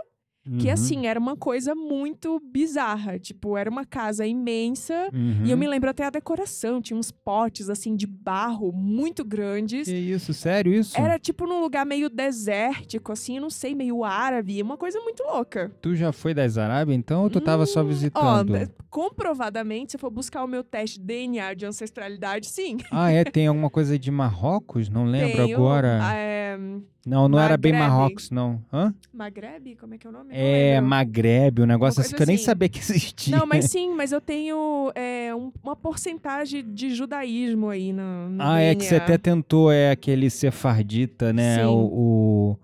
que 0.57 0.67
Uhum, 0.67 0.73
assim, 0.73 1.05
era 1.05 1.19
uma 1.19 1.37
coisa 1.37 1.75
muito 1.75 2.39
bizarra. 2.51 3.19
Tipo, 3.19 3.55
era 3.57 3.69
uma 3.69 3.85
casa 3.85 4.25
imensa. 4.25 5.09
uhum. 5.13 5.45
E 5.45 5.51
eu 5.51 5.57
me 5.57 5.67
lembro 5.67 5.89
até 5.89 6.03
a 6.03 6.09
decoração, 6.09 6.81
tinha 6.81 6.97
uns 6.97 7.11
potes 7.11 7.69
assim 7.69 7.95
de 7.95 8.07
barro 8.07 8.71
muito 8.71 9.23
grandes. 9.23 9.87
Que 9.87 9.93
isso, 9.95 10.33
sério 10.33 10.73
isso? 10.73 10.97
Era 10.97 11.19
tipo 11.19 11.45
num 11.45 11.61
lugar 11.61 11.85
meio 11.85 12.09
desértico, 12.09 13.11
assim, 13.11 13.35
eu 13.35 13.41
não 13.41 13.49
sei, 13.51 13.75
meio 13.75 14.03
árabe, 14.03 14.61
uma 14.63 14.77
coisa 14.77 14.99
muito 15.01 15.21
louca. 15.23 15.71
Tu 15.81 15.95
já 15.95 16.11
foi 16.11 16.33
das 16.33 16.57
Arábia 16.57 16.95
então 16.95 17.23
ou 17.23 17.29
tu 17.29 17.39
tava 17.39 17.65
só 17.67 17.81
Hum, 17.81 17.85
Ó, 17.85 17.87
visitando? 17.87 18.53
né, 18.53 18.67
comprovadamente, 18.89 19.91
se 19.91 19.95
eu 19.97 19.99
for 19.99 20.09
buscar 20.09 20.43
o 20.43 20.47
meu 20.47 20.63
teste 20.63 20.99
de 20.99 21.05
DNA 21.05 21.53
de 21.53 21.65
ancestralidade, 21.65 22.47
sim. 22.49 22.77
Ah, 22.89 23.11
é? 23.11 23.23
Tem 23.23 23.45
alguma 23.47 23.69
coisa 23.69 23.97
de 23.99 24.09
Marrocos? 24.09 24.89
Não 24.89 25.05
lembro 25.05 25.37
Tenho, 25.45 25.55
agora. 25.57 25.99
é, 26.15 26.57
Não, 27.05 27.27
não 27.27 27.39
era 27.39 27.57
bem 27.57 27.71
Magrebe. 27.71 27.91
Marrocos, 27.91 28.29
não. 28.29 28.61
Hã? 28.71 28.93
Maghreb? 29.11 29.75
Como 29.75 29.95
é 29.95 29.97
que 29.97 30.05
é 30.05 30.09
o 30.09 30.13
nome? 30.13 30.29
É. 30.31 30.79
Magrebe, 30.79 31.63
um 31.63 31.65
negócio 31.65 31.99
assim 32.01 32.15
que 32.15 32.21
eu 32.21 32.27
nem 32.27 32.35
assim. 32.35 32.45
sabia 32.45 32.69
que 32.69 32.77
existia. 32.79 33.35
Não, 33.35 33.47
mas 33.47 33.65
sim, 33.71 33.93
mas 33.95 34.11
eu 34.11 34.21
tenho 34.21 34.91
é, 34.93 35.33
um- 35.33 35.51
uma 35.63 35.75
porcentagem 35.75 36.63
de 36.63 36.93
judaísmo 36.93 37.69
aí 37.69 37.91
no, 37.91 38.29
no 38.29 38.43
Ah, 38.43 38.59
é 38.59 38.75
que 38.75 38.83
você 38.83 38.91
DNA. 38.91 39.03
até 39.03 39.17
tentou, 39.17 39.71
é 39.71 39.89
aquele 39.89 40.29
sefardita, 40.29 41.33
né? 41.33 41.55
Sim. 41.57 41.65
O, 41.65 42.57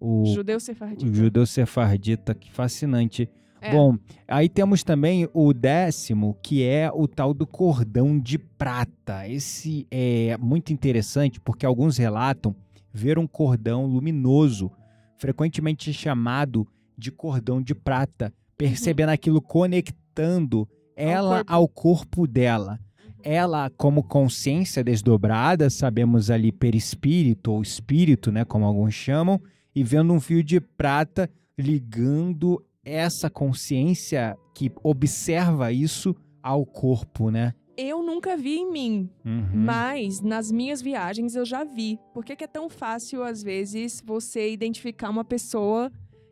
o, 0.00 0.22
o, 0.22 0.26
Judeu 0.34 0.56
o 0.56 0.60
sefardita. 0.60 1.12
judeu 1.14 1.44
sefardita, 1.46 2.34
que 2.34 2.50
fascinante. 2.50 3.28
É. 3.60 3.70
Bom, 3.70 3.96
aí 4.26 4.48
temos 4.48 4.82
também 4.82 5.28
o 5.34 5.52
décimo, 5.52 6.36
que 6.42 6.64
é 6.64 6.90
o 6.92 7.06
tal 7.06 7.32
do 7.34 7.46
cordão 7.46 8.18
de 8.18 8.36
prata. 8.38 9.28
Esse 9.28 9.86
é 9.90 10.36
muito 10.40 10.72
interessante 10.72 11.38
porque 11.38 11.64
alguns 11.66 11.96
relatam 11.98 12.56
ver 12.92 13.18
um 13.18 13.26
cordão 13.26 13.86
luminoso, 13.86 14.70
frequentemente 15.16 15.92
chamado 15.92 16.66
de 16.96 17.10
cordão 17.10 17.62
de 17.62 17.74
prata, 17.74 18.32
percebendo 18.56 19.10
aquilo 19.10 19.40
conectando 19.40 20.68
ela 20.96 21.36
corpo. 21.36 21.52
ao 21.52 21.68
corpo 21.68 22.26
dela. 22.26 22.78
Ela, 23.24 23.70
como 23.76 24.02
consciência 24.02 24.82
desdobrada, 24.82 25.70
sabemos 25.70 26.28
ali 26.28 26.50
perispírito 26.50 27.52
ou 27.52 27.62
espírito, 27.62 28.32
né, 28.32 28.44
como 28.44 28.64
alguns 28.64 28.94
chamam, 28.94 29.40
e 29.74 29.82
vendo 29.84 30.12
um 30.12 30.20
fio 30.20 30.42
de 30.42 30.60
prata 30.60 31.30
ligando 31.56 32.62
essa 32.84 33.30
consciência 33.30 34.36
que 34.54 34.72
observa 34.82 35.70
isso 35.72 36.16
ao 36.42 36.66
corpo, 36.66 37.30
né? 37.30 37.54
Eu 37.76 38.02
nunca 38.02 38.36
vi 38.36 38.56
em 38.58 38.70
mim, 38.70 39.10
Uhum. 39.24 39.46
mas 39.54 40.20
nas 40.20 40.50
minhas 40.52 40.82
viagens 40.82 41.34
eu 41.34 41.44
já 41.44 41.64
vi. 41.64 41.98
Por 42.12 42.24
que, 42.24 42.36
que 42.36 42.44
é 42.44 42.46
tão 42.48 42.68
fácil, 42.68 43.22
às 43.22 43.42
vezes, 43.42 44.02
você 44.04 44.50
identificar 44.52 45.08
uma 45.10 45.24
pessoa 45.24 45.90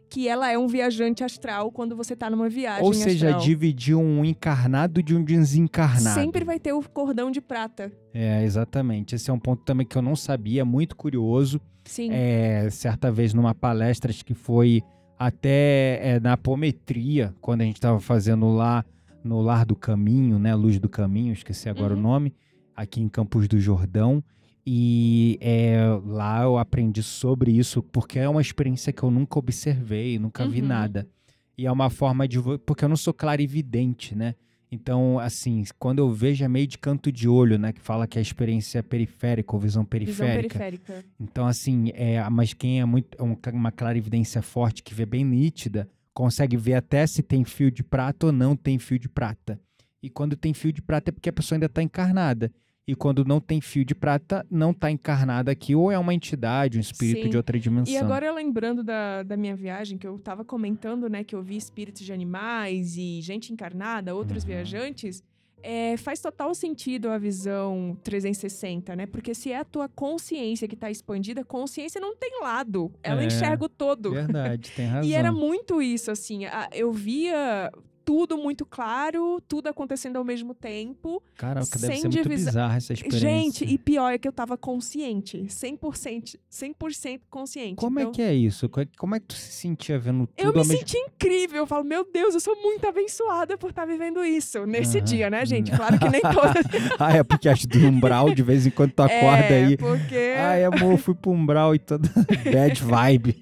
que 0.09 0.27
ela 0.29 0.51
é 0.51 0.59
um 0.59 0.67
viajante 0.67 1.23
astral 1.23 1.71
quando 1.71 1.95
você 1.95 2.17
tá 2.17 2.29
numa 2.29 2.49
viagem 2.49 2.85
Ou 2.85 2.93
seja, 2.93 3.29
astral? 3.29 3.43
dividir 3.47 3.95
um 3.95 4.25
encarnado 4.25 5.01
de 5.03 5.15
um 5.15 5.23
desencarnado. 5.23 6.15
Sempre 6.21 6.45
vai 6.45 6.59
ter 6.59 6.73
o 6.73 6.83
cordão 6.83 7.31
de 7.31 7.41
prata. 7.41 7.93
É, 8.13 8.43
exatamente. 8.45 9.15
Esse 9.15 9.31
é 9.31 9.33
um 9.33 9.39
ponto 9.39 9.63
também 9.65 9.87
que 9.87 9.97
eu 9.97 10.03
não 10.03 10.17
sabia, 10.17 10.65
muito 10.65 10.97
curioso. 10.97 11.61
Sim. 11.85 12.11
É, 12.13 12.69
certa 12.71 13.11
vez 13.11 13.33
numa 13.33 13.55
palestra, 13.55 14.11
acho 14.11 14.25
que 14.25 14.35
foi 14.35 14.83
até 15.17 16.01
é, 16.03 16.21
na 16.21 16.33
apometria, 16.33 17.33
quando 17.41 17.61
a 17.61 17.65
gente 17.65 17.77
estava 17.77 18.01
fazendo 18.01 18.49
lá 18.49 18.85
no 19.25 19.41
Lar 19.41 19.65
do 19.65 19.77
Caminho, 19.77 20.39
né? 20.39 20.55
Luz 20.55 20.79
do 20.79 20.89
Caminho, 20.89 21.33
esqueci 21.33 21.69
agora 21.69 21.95
Uhum. 21.95 22.01
o 22.01 22.03
nome, 22.03 22.35
aqui 22.75 23.01
em 23.01 23.09
Campos 23.09 23.47
do 23.49 23.59
Jordão. 23.61 24.23
E 24.67 25.39
é, 25.41 25.79
lá 26.05 26.43
eu 26.43 26.59
aprendi 26.59 27.03
sobre 27.03 27.51
isso, 27.51 27.83
porque 27.83 28.19
é 28.19 28.29
uma 28.29 28.41
experiência 28.43 28.93
que 28.93 29.03
eu 29.03 29.11
nunca 29.11 29.39
observei, 29.39 30.19
nunca 30.19 30.47
vi 30.47 30.61
Uhum. 30.61 30.69
nada. 30.69 31.09
E 31.57 31.67
é 31.67 31.73
uma 31.73 31.91
forma 31.91 32.27
de. 32.29 32.39
Porque 32.65 32.85
eu 32.85 32.89
não 32.89 32.97
sou 32.97 33.13
clarividente, 33.13 34.15
né? 34.15 34.35
Então, 34.73 35.19
assim, 35.19 35.65
quando 35.79 35.99
eu 35.99 36.13
vejo 36.13 36.45
é 36.45 36.49
meio 36.49 36.67
de 36.67 36.79
canto 36.79 37.11
de 37.11 37.29
olho, 37.29 37.59
né? 37.59 37.73
Que 37.73 37.81
fala 37.81 38.07
que 38.07 38.19
é 38.19 38.23
experiência 38.23 38.83
periférica 38.83 39.55
ou 39.57 39.61
visão 39.61 39.83
Visão 39.83 39.89
periférica. 40.27 40.59
periférica. 40.59 41.05
Então, 41.19 41.47
assim, 41.47 41.91
é, 41.95 42.23
mas 42.31 42.55
quem 42.55 42.81
é 42.81 42.85
muito 42.85 43.19
é 43.19 43.23
um- 43.23 43.37
uma 43.53 43.73
clarividência 43.73 44.41
forte, 44.43 44.83
que 44.85 44.95
vê 44.95 45.05
bem 45.05 45.25
nítida, 45.25 45.89
consegue 46.21 46.55
ver 46.55 46.75
até 46.75 47.07
se 47.07 47.23
tem 47.23 47.45
fio 47.47 47.71
de 47.71 47.83
prata 47.83 48.27
ou 48.27 48.33
não 48.33 48.55
tem 48.55 48.79
fio 48.79 48.99
de 48.99 49.09
prata. 49.09 49.59
E 50.03 50.11
quando 50.11 50.37
tem 50.37 50.53
fio 50.53 50.71
de 50.71 50.83
prata 50.83 51.09
é 51.09 51.13
porque 51.13 51.31
a 51.31 51.33
pessoa 51.33 51.57
ainda 51.57 51.65
está 51.65 51.83
encarnada. 51.83 52.53
E 52.87 52.95
quando 52.95 53.25
não 53.25 53.41
tem 53.41 53.59
fio 53.59 53.87
de 53.87 53.95
prata, 53.95 54.45
não 54.51 54.75
tá 54.75 54.91
encarnada 54.91 55.51
aqui, 55.51 55.75
ou 55.75 55.91
é 55.91 55.99
uma 55.99 56.13
entidade, 56.13 56.77
um 56.77 56.81
espírito 56.81 57.23
Sim. 57.25 57.31
de 57.31 57.37
outra 57.39 57.59
dimensão. 57.59 57.95
E 57.95 57.97
agora, 57.97 58.31
lembrando 58.35 58.85
da, 58.85 59.23
da 59.23 59.35
minha 59.35 59.57
viagem, 59.57 59.97
que 59.97 60.07
eu 60.07 60.19
tava 60.19 60.45
comentando, 60.45 61.09
né, 61.09 61.25
que 61.25 61.35
eu 61.35 61.43
vi 61.43 61.57
espíritos 61.57 62.03
de 62.05 62.13
animais 62.13 62.97
e 62.99 63.21
gente 63.23 63.51
encarnada, 63.53 64.15
outros 64.15 64.43
Uhum. 64.43 64.49
viajantes, 64.49 65.23
é, 65.63 65.97
faz 65.97 66.21
total 66.21 66.55
sentido 66.55 67.11
a 67.11 67.19
visão 67.19 67.97
360, 68.03 68.95
né? 68.97 69.07
Porque 69.07 69.35
se 69.35 69.53
é 69.53 69.59
a 69.59 69.65
tua 69.65 69.89
consciência 69.89 70.67
que 70.69 70.77
tá 70.77 70.91
expandida, 70.91 71.45
consciência 71.45 72.01
não 72.01 72.15
tem 72.17 72.41
lado. 72.43 72.91
Ela 73.03 73.23
É, 73.23 73.27
enxerga 73.27 73.65
o 73.65 73.69
todo. 73.69 74.11
Verdade, 74.13 74.71
tem 74.73 74.87
razão. 74.87 75.01
E 75.11 75.15
era 75.15 75.33
muito 75.33 75.81
isso, 75.83 76.11
assim. 76.11 76.45
a- 76.47 76.69
Eu 76.73 76.93
via 76.93 77.71
tudo 78.11 78.37
muito 78.37 78.67
claro, 78.67 79.41
tudo 79.47 79.69
acontecendo 79.69 80.17
ao 80.17 80.25
mesmo 80.25 80.53
tempo. 80.53 81.23
Caraca, 81.37 81.65
deve 81.79 81.87
sem 81.87 81.97
ser 82.03 82.09
muito 82.09 82.23
divisa- 82.25 82.51
bizarra 82.51 82.77
essa 82.77 82.93
experiência. 82.93 83.21
Gente, 83.21 83.65
e 83.65 83.79
pior 83.79 84.11
é 84.13 84.19
que 84.19 84.27
eu 84.27 84.33
tava 84.33 84.57
consciente. 84.59 85.45
100%, 85.49 86.37
100% 86.51 87.21
consciente. 87.31 87.77
Como 87.77 88.01
Então, 88.01 88.11
é 88.11 88.15
que 88.15 88.21
é 88.23 88.35
isso? 88.35 88.69
Co- 88.69 88.81
Como 88.99 89.15
é 89.15 89.21
que 89.21 89.27
tu 89.27 89.35
se 89.35 89.53
sentia 89.53 89.97
vendo 89.97 90.27
tudo 90.27 90.45
Eu 90.45 90.51
me 90.53 90.59
mesmo 90.59 90.77
senti 90.77 90.97
incrível. 90.99 91.59
Eu 91.59 91.67
falo, 91.69 91.85
meu 91.85 92.05
Deus, 92.05 92.35
eu 92.35 92.41
sou 92.41 92.61
muito 92.61 92.85
abençoada 92.85 93.57
por 93.57 93.71
estar 93.71 93.85
vivendo 93.87 94.25
isso. 94.25 94.67
Nesse 94.67 94.97
Aham. 94.99 95.05
dia, 95.05 95.31
né, 95.31 95.47
gente? 95.47 95.71
Claro 95.71 95.97
que 95.97 96.09
nem 96.09 96.21
todas. 96.35 96.65
Ah, 96.99 97.17
é 97.17 97.23
porque 97.23 97.49
acho 97.49 97.69
do 97.69 97.79
umbral, 97.87 98.35
de 98.35 98.43
vez 98.43 98.67
em 98.67 98.71
quando 98.71 98.91
tu 98.91 99.05
acorda 99.05 99.45
é, 99.55 99.67
aí. 99.67 99.77
porque... 99.77 100.35
Ai, 100.37 100.65
amor, 100.65 100.99
fui 100.99 101.15
pro 101.15 101.31
umbral 101.31 101.77
e 101.77 101.79
toda 101.79 102.09
bad 102.53 102.83
vibe. 102.83 103.37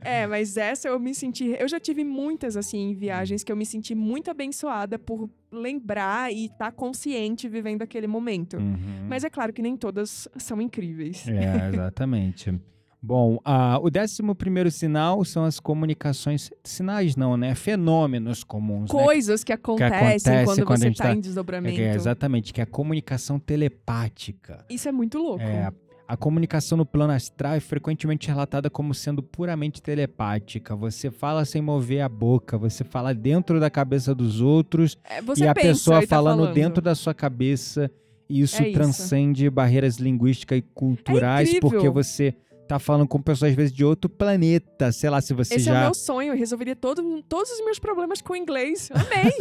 É, 0.00 0.26
mas 0.26 0.56
essa 0.56 0.88
eu 0.88 0.98
me 0.98 1.14
senti. 1.14 1.54
Eu 1.58 1.68
já 1.68 1.78
tive 1.78 2.02
muitas, 2.04 2.56
assim, 2.56 2.94
viagens 2.94 3.44
que 3.44 3.52
eu 3.52 3.56
me 3.56 3.66
senti 3.66 3.81
muito 3.94 4.30
abençoada 4.30 4.98
por 4.98 5.28
lembrar 5.50 6.32
e 6.32 6.46
estar 6.46 6.72
consciente 6.72 7.48
vivendo 7.48 7.82
aquele 7.82 8.06
momento. 8.06 8.56
Uhum. 8.56 9.06
Mas 9.08 9.24
é 9.24 9.30
claro 9.30 9.52
que 9.52 9.60
nem 9.60 9.76
todas 9.76 10.28
são 10.36 10.60
incríveis. 10.60 11.26
É, 11.28 11.68
exatamente. 11.68 12.58
Bom, 13.04 13.40
ah, 13.44 13.80
o 13.82 13.90
décimo 13.90 14.32
primeiro 14.32 14.70
sinal 14.70 15.24
são 15.24 15.44
as 15.44 15.58
comunicações. 15.58 16.52
Sinais 16.62 17.16
não, 17.16 17.36
né? 17.36 17.52
Fenômenos 17.52 18.44
comuns. 18.44 18.92
né? 18.92 19.04
Coisas 19.04 19.42
que 19.42 19.52
acontecem 19.52 19.98
acontece 19.98 20.44
quando 20.44 20.64
quando 20.64 20.78
você 20.78 20.86
gente 20.86 20.98
tá, 20.98 21.04
tá- 21.04 21.12
em 21.12 21.20
desdobramento. 21.20 21.74
que 21.74 21.82
é 21.82 21.94
exatamente, 21.94 22.52
que 22.52 22.60
é 22.60 22.64
a 22.64 22.66
comunicação 22.66 23.40
telepática. 23.40 24.64
Isso 24.70 24.88
é 24.88 24.92
muito 24.92 25.18
louco. 25.18 25.42
É, 25.42 25.72
a 26.12 26.16
comunicação 26.16 26.76
no 26.76 26.84
plano 26.84 27.10
astral 27.14 27.54
é 27.54 27.60
frequentemente 27.60 28.28
relatada 28.28 28.68
como 28.68 28.92
sendo 28.92 29.22
puramente 29.22 29.80
telepática. 29.80 30.76
Você 30.76 31.10
fala 31.10 31.42
sem 31.46 31.62
mover 31.62 32.02
a 32.02 32.08
boca, 32.08 32.58
você 32.58 32.84
fala 32.84 33.14
dentro 33.14 33.58
da 33.58 33.70
cabeça 33.70 34.14
dos 34.14 34.38
outros 34.38 34.98
É, 35.08 35.20
e 35.38 35.48
a 35.48 35.54
pessoa 35.54 36.02
e 36.02 36.06
tá 36.06 36.16
falando, 36.16 36.40
falando. 36.40 36.54
dentro 36.54 36.82
da 36.82 36.94
sua 36.94 37.14
cabeça. 37.14 37.90
E 38.28 38.42
isso 38.42 38.62
É 38.62 38.66
isso. 38.68 38.74
transcende 38.74 39.48
barreiras 39.48 39.96
linguísticas 39.96 40.58
e 40.58 40.62
culturais, 40.74 41.48
incrível. 41.48 41.70
porque 41.70 41.88
você 41.88 42.34
tá 42.72 42.78
falando 42.78 43.06
com 43.06 43.20
pessoas, 43.20 43.50
às 43.50 43.56
vezes, 43.56 43.72
de 43.72 43.84
outro 43.84 44.08
planeta. 44.08 44.90
Sei 44.92 45.10
lá, 45.10 45.20
se 45.20 45.34
você 45.34 45.54
Esse 45.54 45.68
é 45.68 45.72
o 45.72 45.74
já. 45.74 45.80
meu 45.82 45.94
sonho. 45.94 46.32
Eu 46.32 46.38
resolveria 46.38 46.74
todo, 46.74 47.22
todos 47.28 47.50
os 47.50 47.64
meus 47.64 47.78
problemas 47.78 48.20
com 48.22 48.34
inglês. 48.34 48.90
Amei! 48.92 49.32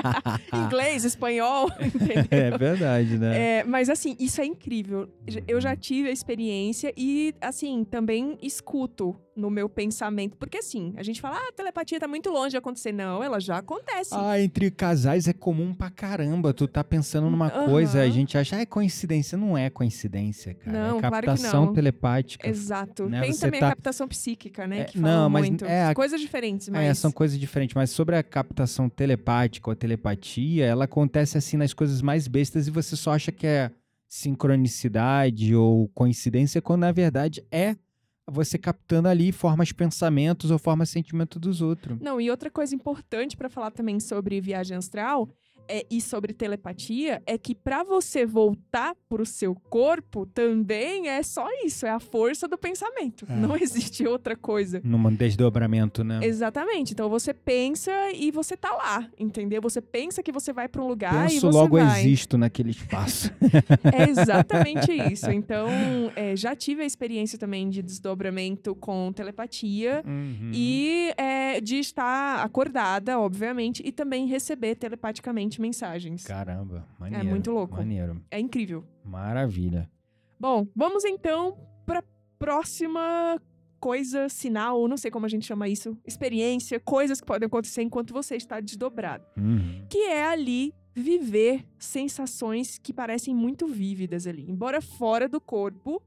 inglês, 0.66 1.04
espanhol, 1.04 1.70
entendeu? 1.80 2.24
é 2.30 2.56
verdade, 2.56 3.18
né? 3.18 3.58
É, 3.58 3.64
mas 3.64 3.88
assim, 3.88 4.16
isso 4.18 4.40
é 4.40 4.46
incrível. 4.46 5.08
Eu 5.46 5.60
já 5.60 5.76
tive 5.76 6.08
a 6.08 6.12
experiência 6.12 6.92
e, 6.96 7.34
assim, 7.40 7.84
também 7.84 8.38
escuto 8.42 9.16
no 9.40 9.50
meu 9.50 9.68
pensamento. 9.68 10.36
Porque, 10.36 10.58
assim, 10.58 10.92
a 10.96 11.02
gente 11.02 11.20
fala, 11.20 11.36
ah, 11.36 11.48
a 11.48 11.52
telepatia 11.52 11.98
tá 11.98 12.06
muito 12.06 12.30
longe 12.30 12.50
de 12.50 12.56
acontecer. 12.56 12.92
Não, 12.92 13.22
ela 13.22 13.40
já 13.40 13.58
acontece. 13.58 14.10
Ah, 14.12 14.38
entre 14.38 14.70
casais 14.70 15.26
é 15.26 15.32
comum 15.32 15.74
pra 15.74 15.90
caramba. 15.90 16.52
Tu 16.52 16.68
tá 16.68 16.84
pensando 16.84 17.30
numa 17.30 17.48
Aham. 17.48 17.66
coisa, 17.66 18.02
a 18.02 18.08
gente 18.10 18.36
acha, 18.36 18.56
ah, 18.56 18.60
é 18.60 18.66
coincidência. 18.66 19.38
Não 19.38 19.56
é 19.56 19.70
coincidência, 19.70 20.54
cara. 20.54 20.78
Não, 20.78 20.98
é 20.98 21.00
claro 21.00 21.14
que 21.16 21.26
captação 21.26 21.66
não. 21.66 21.72
telepática. 21.72 22.48
Exato. 22.70 23.08
né, 23.08 23.20
Tem 23.20 23.32
você 23.32 23.40
também 23.46 23.60
tá- 23.60 23.66
a 23.66 23.70
captação 23.70 24.06
psíquica, 24.06 24.66
né? 24.66 24.80
É, 24.80 24.84
que 24.84 24.98
não, 24.98 25.28
mas 25.28 25.48
muito. 25.48 25.64
é 25.64 25.84
a- 25.86 25.94
Coisas 25.94 26.20
diferentes, 26.20 26.68
mas... 26.68 26.82
É, 26.82 26.94
são 26.94 27.10
coisas 27.10 27.38
diferentes, 27.38 27.74
mas 27.74 27.90
sobre 27.90 28.14
a 28.16 28.22
captação 28.22 28.88
telepática 28.88 29.68
ou 29.68 29.72
a 29.72 29.76
telepatia, 29.76 30.64
ela 30.66 30.84
acontece 30.84 31.36
assim 31.36 31.56
nas 31.56 31.74
coisas 31.74 32.00
mais 32.00 32.28
bestas 32.28 32.68
e 32.68 32.70
você 32.70 32.94
só 32.96 33.12
acha 33.12 33.32
que 33.32 33.46
é 33.46 33.70
sincronicidade 34.08 35.54
ou 35.54 35.88
coincidência, 35.88 36.60
quando 36.62 36.80
na 36.80 36.92
verdade 36.92 37.44
é 37.50 37.76
você 38.32 38.56
captando 38.56 39.08
ali 39.08 39.32
formas 39.32 39.72
pensamentos 39.72 40.50
ou 40.50 40.58
formas 40.58 40.88
sentimento 40.88 41.38
dos 41.38 41.60
outros. 41.60 41.98
Não, 42.00 42.20
e 42.20 42.30
outra 42.30 42.48
coisa 42.50 42.74
importante 42.74 43.36
pra 43.36 43.48
falar 43.48 43.70
também 43.72 43.98
sobre 43.98 44.40
viagem 44.40 44.76
astral 44.76 45.28
é, 45.70 45.86
e 45.88 46.00
sobre 46.00 46.32
telepatia 46.32 47.22
é 47.24 47.38
que 47.38 47.54
pra 47.54 47.84
você 47.84 48.26
voltar 48.26 48.96
pro 49.08 49.24
seu 49.24 49.54
corpo 49.54 50.26
também 50.26 51.08
é 51.08 51.22
só 51.22 51.46
isso, 51.64 51.86
é 51.86 51.90
a 51.90 52.00
força 52.00 52.48
do 52.48 52.58
pensamento. 52.58 53.24
É. 53.28 53.36
Não 53.36 53.54
existe 53.60 54.04
outra 54.06 54.34
coisa. 54.34 54.80
Num 54.82 55.14
desdobramento, 55.14 56.02
né? 56.02 56.20
Exatamente. 56.22 56.92
Então 56.92 57.08
você 57.08 57.32
pensa 57.32 57.92
e 58.12 58.30
você 58.32 58.56
tá 58.56 58.72
lá, 58.72 59.08
entendeu? 59.18 59.62
Você 59.62 59.80
pensa 59.80 60.22
que 60.22 60.32
você 60.32 60.52
vai 60.52 60.68
pra 60.68 60.82
um 60.82 60.88
lugar 60.88 61.26
e 61.26 61.34
Penso, 61.34 61.46
você 61.52 61.56
logo 61.56 61.78
vai. 61.78 62.00
existo 62.00 62.36
naquele 62.36 62.70
espaço. 62.70 63.30
É 63.92 64.08
exatamente 64.10 64.92
isso. 64.92 65.30
Então, 65.30 65.68
é, 66.16 66.34
já 66.34 66.54
tive 66.56 66.82
a 66.82 66.86
experiência 66.86 67.38
também 67.38 67.68
de 67.68 67.82
desdobramento 67.82 68.74
com 68.74 69.12
telepatia. 69.12 70.02
Uhum. 70.06 70.50
E 70.52 71.12
é, 71.16 71.60
de 71.60 71.76
estar 71.76 72.42
acordada, 72.44 73.18
obviamente, 73.18 73.82
e 73.84 73.92
também 73.92 74.26
receber 74.26 74.74
telepaticamente 74.74 75.59
mensagens. 75.60 76.24
Caramba, 76.24 76.86
maneiro. 76.98 77.26
muito 77.26 77.50
louco. 77.52 77.76
Maneiro. 77.76 78.20
É 78.30 78.40
incrível. 78.40 78.84
Maravilha. 79.04 79.88
Bom, 80.38 80.66
vamos 80.74 81.04
então 81.04 81.56
para 81.86 82.02
próxima 82.38 83.40
coisa, 83.78 84.28
sinal, 84.28 84.86
não 84.88 84.96
sei 84.96 85.10
como 85.10 85.26
a 85.26 85.28
gente 85.28 85.46
chama 85.46 85.68
isso, 85.68 85.96
experiência, 86.06 86.78
coisas 86.78 87.20
que 87.20 87.26
podem 87.26 87.46
acontecer 87.46 87.82
enquanto 87.82 88.12
você 88.12 88.36
está 88.36 88.60
desdobrado. 88.60 89.24
Uhum. 89.36 89.86
Que 89.88 89.98
é 89.98 90.24
ali 90.24 90.74
viver 90.94 91.66
sensações 91.78 92.78
que 92.78 92.92
parecem 92.92 93.34
muito 93.34 93.66
vívidas 93.66 94.26
ali. 94.26 94.50
Embora 94.50 94.82
fora 94.82 95.28
do 95.28 95.40
corpo, 95.40 96.02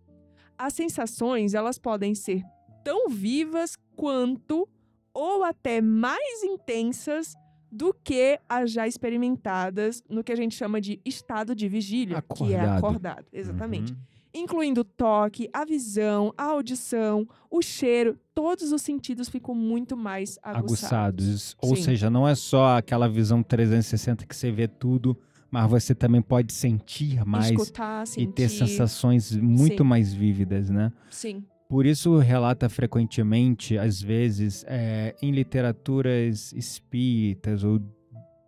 as 0.58 0.74
sensações, 0.74 1.54
elas 1.54 1.78
podem 1.78 2.14
ser 2.14 2.44
tão 2.84 3.10
vivas 3.10 3.76
quanto 3.96 4.68
ou 5.14 5.44
até 5.44 5.82
mais 5.82 6.44
intensas 6.44 7.34
do 7.74 7.92
que 8.04 8.40
as 8.48 8.72
já 8.72 8.88
experimentadas 8.88 10.04
no 10.08 10.24
que 10.24 10.32
a 10.32 10.36
gente 10.36 10.56
chama 10.56 10.80
de 10.80 11.02
estado 11.04 11.56
de 11.56 11.68
vigília, 11.68 12.22
que 12.36 12.54
é 12.54 12.60
Acordado. 12.60 12.78
acordado, 12.78 13.26
exatamente. 13.34 13.94
Uhum. 13.94 14.00
Incluindo 14.36 14.82
o 14.82 14.84
toque, 14.84 15.50
a 15.52 15.66
visão, 15.66 16.34
a 16.38 16.44
audição, 16.46 17.28
o 17.50 17.62
cheiro, 17.62 18.18
todos 18.34 18.72
os 18.72 18.82
sentidos 18.82 19.28
ficam 19.30 19.54
muito 19.56 19.96
mais 19.98 20.40
aguçados. 20.42 20.72
aguçados. 20.72 21.56
Ou 21.62 21.76
Sim. 21.76 21.84
seja, 21.84 22.10
não 22.10 22.28
é 22.28 22.36
só 22.36 22.78
aquela 22.78 23.08
visão 23.10 23.42
360 23.44 24.26
que 24.26 24.36
você 24.36 24.52
vê 24.52 24.68
tudo, 24.68 25.18
mas 25.52 25.70
você 25.70 25.94
também 25.94 26.22
pode 26.22 26.52
sentir 26.54 27.24
mais 27.26 27.52
Escutar, 27.52 28.08
sentir. 28.08 28.24
e 28.30 28.34
ter 28.34 28.50
sensações 28.50 29.36
muito 29.36 29.84
Sim. 29.84 29.90
mais 29.90 30.14
vívidas, 30.14 30.70
né? 30.70 30.92
Sim. 31.12 31.44
Por 31.74 31.88
isso 31.88 32.20
relata 32.20 32.70
frequentemente, 32.70 33.80
às 33.80 34.00
vezes, 34.00 34.64
é, 34.68 35.16
em 35.20 35.32
literaturas 35.32 36.54
espíritas 36.54 37.64
ou 37.64 37.80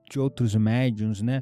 de 0.08 0.20
outros 0.20 0.54
médiums, 0.54 1.24
né? 1.24 1.42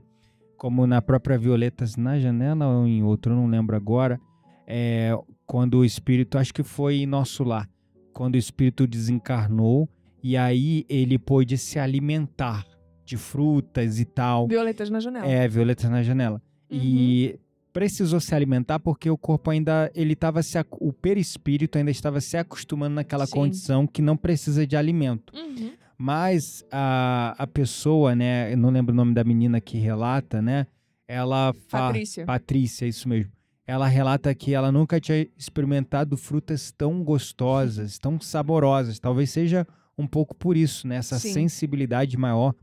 Como 0.55 0.87
na 0.87 1.01
própria 1.01 1.37
Violetas 1.37 1.97
na 1.97 2.17
Janela 2.17 2.65
ou 2.65 2.87
em 2.87 3.03
outro, 3.03 3.35
não 3.35 3.47
lembro 3.47 3.75
agora, 3.75 4.17
é, 4.65 5.11
quando 5.45 5.79
o 5.79 5.83
espírito, 5.83 6.37
acho 6.37 6.53
que 6.53 6.63
foi 6.63 6.99
em 6.99 7.05
Nosso 7.05 7.43
Lar, 7.43 7.69
quando 8.13 8.35
o 8.35 8.37
espírito 8.37 8.87
desencarnou 8.87 9.89
e 10.23 10.37
aí 10.37 10.85
ele 10.87 11.19
pôde 11.19 11.57
se 11.57 11.79
alimentar 11.79 12.65
de 13.03 13.17
frutas 13.17 13.99
e 13.99 14.05
tal. 14.05 14.47
Violetas 14.47 14.89
na 14.89 15.01
janela. 15.01 15.27
É, 15.27 15.49
Violetas 15.49 15.89
na 15.89 16.01
Janela. 16.01 16.41
Uhum. 16.71 16.79
E 16.81 17.39
precisou 17.73 18.19
se 18.19 18.33
alimentar 18.35 18.79
porque 18.79 19.09
o 19.09 19.17
corpo 19.17 19.49
ainda 19.49 19.91
ele 19.95 20.13
estava 20.13 20.43
se 20.43 20.57
o 20.79 20.93
perispírito 20.93 21.77
ainda 21.77 21.89
estava 21.89 22.21
se 22.21 22.37
acostumando 22.37 22.95
naquela 22.95 23.25
Sim. 23.25 23.33
condição 23.33 23.87
que 23.87 24.01
não 24.01 24.15
precisa 24.15 24.65
de 24.65 24.77
alimento. 24.77 25.33
Uhum. 25.35 25.73
Mas 25.97 26.63
a, 26.71 27.35
a 27.37 27.47
pessoa, 27.47 28.15
né, 28.15 28.53
eu 28.53 28.57
não 28.57 28.69
lembro 28.69 28.93
o 28.93 28.95
nome 28.95 29.13
da 29.13 29.23
menina 29.23 29.59
que 29.59 29.77
relata, 29.77 30.41
né? 30.41 30.67
Ela 31.07 31.53
Patrícia. 31.69 32.25
Patrícia, 32.25 32.85
isso 32.85 33.09
mesmo. 33.09 33.31
Ela 33.65 33.87
relata 33.87 34.33
que 34.35 34.53
ela 34.53 34.71
nunca 34.71 34.99
tinha 34.99 35.25
experimentado 35.37 36.17
frutas 36.17 36.71
tão 36.71 37.03
gostosas, 37.03 37.97
tão 37.97 38.19
saborosas. 38.19 38.99
Talvez 38.99 39.29
seja 39.29 39.65
um 39.97 40.05
pouco 40.05 40.35
por 40.35 40.57
isso, 40.57 40.87
né? 40.87 40.97
Essa 40.97 41.17
Sim. 41.17 41.33
sensibilidade 41.33 42.17
maior 42.17 42.53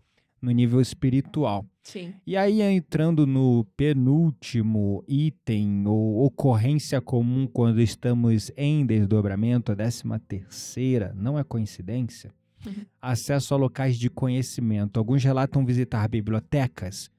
no 0.41 0.51
nível 0.51 0.81
espiritual. 0.81 1.65
Sim. 1.83 2.15
E 2.27 2.37
aí, 2.37 2.61
entrando 2.61 3.27
no 3.27 3.65
penúltimo 3.77 5.03
item, 5.09 5.87
ou 5.87 6.25
ocorrência 6.25 7.01
comum 7.01 7.47
quando 7.47 7.81
estamos 7.81 8.51
em 8.57 8.85
desdobramento, 8.85 9.73
a 9.73 9.75
décima 9.75 10.19
terceira, 10.19 11.13
não 11.17 11.39
é 11.39 11.45
coincidência? 11.45 12.33
Uhum. 12.67 12.85
Acesso 13.01 13.55
a 13.55 13.57
locais 13.57 13.99
de 13.99 14.11
conhecimento. 14.11 14.99
Alguns 14.99 15.25
relatam 15.25 15.65
visitar 15.65 16.07
bibliotecas 16.09 17.11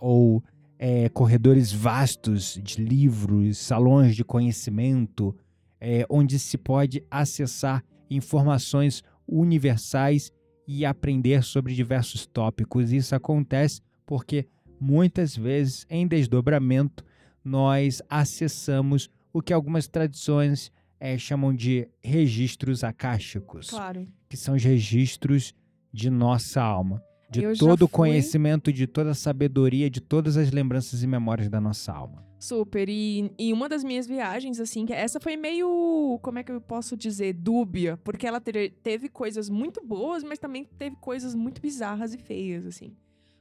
ou 0.00 0.42
é, 0.78 1.08
corredores 1.10 1.72
vastos 1.72 2.58
de 2.62 2.82
livros, 2.82 3.58
salões 3.58 4.16
de 4.16 4.24
conhecimento, 4.24 5.36
é, 5.80 6.06
onde 6.08 6.38
se 6.38 6.56
pode 6.56 7.04
acessar 7.10 7.84
informações 8.10 9.02
universais 9.28 10.32
e 10.66 10.84
aprender 10.84 11.42
sobre 11.42 11.74
diversos 11.74 12.26
tópicos. 12.26 12.92
Isso 12.92 13.14
acontece 13.14 13.80
porque 14.06 14.46
muitas 14.80 15.36
vezes, 15.36 15.84
em 15.90 16.06
desdobramento, 16.06 17.04
nós 17.44 18.00
acessamos 18.08 19.10
o 19.32 19.42
que 19.42 19.52
algumas 19.52 19.86
tradições 19.86 20.72
é, 20.98 21.18
chamam 21.18 21.54
de 21.54 21.88
registros 22.02 22.82
acásticos, 22.82 23.68
Claro. 23.70 24.06
que 24.28 24.36
são 24.36 24.54
os 24.54 24.62
registros 24.64 25.54
de 25.92 26.08
nossa 26.08 26.62
alma, 26.62 27.02
de 27.30 27.42
Eu 27.42 27.56
todo 27.56 27.82
o 27.82 27.88
conhecimento, 27.88 28.72
de 28.72 28.86
toda 28.86 29.10
a 29.10 29.14
sabedoria, 29.14 29.90
de 29.90 30.00
todas 30.00 30.36
as 30.36 30.50
lembranças 30.50 31.02
e 31.02 31.06
memórias 31.06 31.48
da 31.48 31.60
nossa 31.60 31.92
alma. 31.92 32.24
Super. 32.38 32.88
E, 32.88 33.32
e 33.38 33.52
uma 33.52 33.68
das 33.68 33.82
minhas 33.82 34.06
viagens, 34.06 34.60
assim, 34.60 34.84
que 34.86 34.92
essa 34.92 35.18
foi 35.18 35.36
meio, 35.36 36.18
como 36.22 36.38
é 36.38 36.42
que 36.42 36.52
eu 36.52 36.60
posso 36.60 36.96
dizer, 36.96 37.32
dúbia, 37.32 37.96
porque 38.04 38.26
ela 38.26 38.40
teve 38.40 39.08
coisas 39.08 39.48
muito 39.48 39.84
boas, 39.84 40.22
mas 40.22 40.38
também 40.38 40.64
teve 40.78 40.96
coisas 40.96 41.34
muito 41.34 41.60
bizarras 41.60 42.14
e 42.14 42.18
feias, 42.18 42.66
assim. 42.66 42.94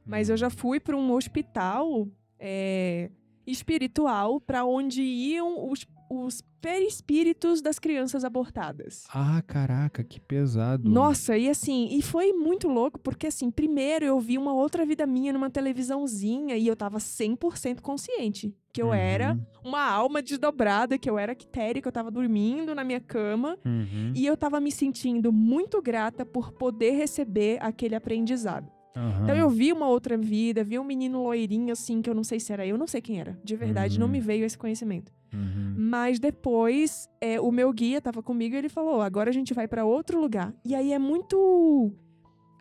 Mas 0.05 0.29
eu 0.29 0.37
já 0.37 0.49
fui 0.49 0.79
para 0.79 0.95
um 0.95 1.11
hospital 1.13 2.07
é, 2.39 3.09
espiritual 3.45 4.39
para 4.39 4.65
onde 4.65 5.01
iam 5.01 5.69
os, 5.71 5.85
os 6.09 6.41
perispíritos 6.61 7.61
das 7.61 7.77
crianças 7.77 8.23
abortadas. 8.23 9.03
Ah, 9.13 9.41
caraca, 9.45 10.03
que 10.03 10.19
pesado. 10.19 10.89
Nossa, 10.89 11.37
e 11.37 11.49
assim, 11.49 11.89
e 11.91 12.01
foi 12.01 12.33
muito 12.33 12.67
louco, 12.67 12.99
porque 12.99 13.27
assim, 13.27 13.51
primeiro 13.51 14.05
eu 14.05 14.19
vi 14.19 14.37
uma 14.37 14.53
outra 14.53 14.85
vida 14.85 15.05
minha 15.05 15.31
numa 15.31 15.49
televisãozinha 15.49 16.57
e 16.57 16.67
eu 16.67 16.75
tava 16.75 16.97
100% 16.97 17.81
consciente 17.81 18.55
que 18.75 18.81
eu 18.81 18.87
Uhum, 18.87 18.93
era 18.93 19.39
uma 19.63 19.89
alma 19.89 20.21
desdobrada, 20.21 20.97
que 20.97 21.09
eu 21.09 21.17
era 21.17 21.33
quitéria, 21.33 21.81
que 21.81 21.87
eu 21.87 21.91
tava 21.93 22.11
dormindo 22.11 22.75
na 22.75 22.83
minha 22.83 22.99
cama 22.99 23.57
uhum, 23.63 24.11
e 24.13 24.25
eu 24.25 24.35
tava 24.35 24.59
me 24.59 24.69
sentindo 24.69 25.31
muito 25.31 25.81
grata 25.81 26.25
por 26.25 26.51
poder 26.51 26.91
receber 26.91 27.57
aquele 27.61 27.95
aprendizado. 27.95 28.74
Aham. 28.95 29.23
Então 29.23 29.35
eu 29.35 29.49
vi 29.49 29.71
uma 29.73 29.87
outra 29.87 30.17
vida, 30.17 30.63
vi 30.63 30.77
um 30.79 30.83
menino 30.83 31.21
loirinho 31.23 31.71
assim, 31.73 32.01
que 32.01 32.09
eu 32.09 32.13
não 32.15 32.23
sei 32.23 32.39
se 32.39 32.51
era 32.53 32.65
eu, 32.65 32.77
não 32.77 32.87
sei 32.87 33.01
quem 33.01 33.19
era. 33.19 33.37
De 33.43 33.55
verdade, 33.55 33.99
não 33.99 34.05
Uhum. 34.07 34.11
me 34.13 34.19
veio 34.19 34.45
esse 34.45 34.57
conhecimento. 34.57 35.11
Uhum. 35.33 35.73
Mas 35.77 36.19
depois, 36.19 37.09
é, 37.19 37.39
o 37.41 37.51
meu 37.51 37.71
guia 37.73 37.99
tava 38.01 38.23
comigo 38.23 38.55
e 38.55 38.57
ele 38.57 38.69
falou: 38.69 39.01
agora 39.01 39.29
a 39.29 39.33
gente 39.33 39.53
vai 39.53 39.67
pra 39.67 39.83
outro 39.85 40.19
lugar. 40.19 40.53
E 40.63 40.73
aí 40.73 40.93
é 40.93 40.99
muito. 40.99 41.91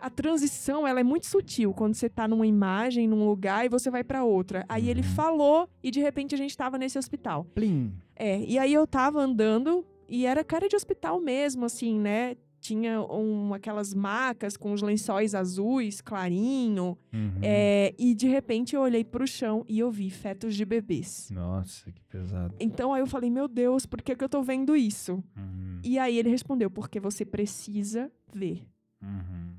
A 0.01 0.11
transição, 0.11 0.87
ela 0.87 1.01
é 1.01 1.05
muito 1.05 1.27
sutil 1.27 1.73
quando 1.73 1.95
você 1.95 2.11
tá 2.11 2.29
numa 2.29 2.47
imagem, 2.47 3.09
num 3.09 3.27
lugar 3.27 3.65
e 3.65 3.69
você 3.71 3.91
vai 3.91 4.05
pra 4.05 4.23
outra. 4.25 4.65
Aí 4.69 4.91
ele 4.91 5.01
Uhum. 5.01 5.07
falou 5.09 5.69
e 5.83 5.91
de 5.91 5.99
repente 6.01 6.35
a 6.35 6.39
gente 6.39 6.55
tava 6.57 6.77
nesse 6.77 6.99
hospital. 6.99 7.47
Plim. 7.55 7.93
É, 8.15 8.41
e 8.41 8.59
aí 8.59 8.73
eu 8.75 8.87
tava 8.87 9.21
andando 9.21 9.83
e 10.07 10.27
era 10.27 10.45
cara 10.45 10.69
de 10.69 10.77
hospital 10.77 11.21
mesmo, 11.21 11.65
assim, 11.65 11.99
né? 11.99 12.37
Tinha 12.65 13.03
um, 13.03 13.53
aquelas 13.53 13.93
macas 13.93 14.57
com 14.57 14.73
os 14.73 14.81
lençóis 14.81 15.35
azuis, 15.35 16.01
clarinho. 16.01 16.97
Uhum. 17.13 17.41
É, 17.43 17.95
e 17.99 18.15
de 18.15 18.27
repente 18.27 18.75
eu 18.75 18.81
olhei 18.81 19.05
pro 19.05 19.27
chão 19.27 19.67
e 19.69 19.79
eu 19.79 19.91
vi 19.91 20.09
fetos 20.09 20.57
de 20.57 20.65
bebês. 20.65 21.29
Nossa, 21.31 21.93
que 21.93 22.03
pesado. 22.05 22.55
Então 22.59 22.95
aí 22.95 23.03
eu 23.03 23.07
falei, 23.07 23.29
meu 23.29 23.49
Deus, 23.49 23.85
por 23.85 24.01
que, 24.01 24.17
que 24.17 24.25
eu 24.25 24.31
tô 24.31 24.43
vendo 24.43 24.75
isso? 24.75 25.23
Uhum. 25.37 25.79
E 25.85 25.99
aí 25.99 26.17
ele 26.17 26.31
respondeu, 26.31 26.71
porque 26.71 26.99
você 26.99 27.23
precisa 27.23 28.11
ver. 28.33 28.67
Uhum. 29.03 29.57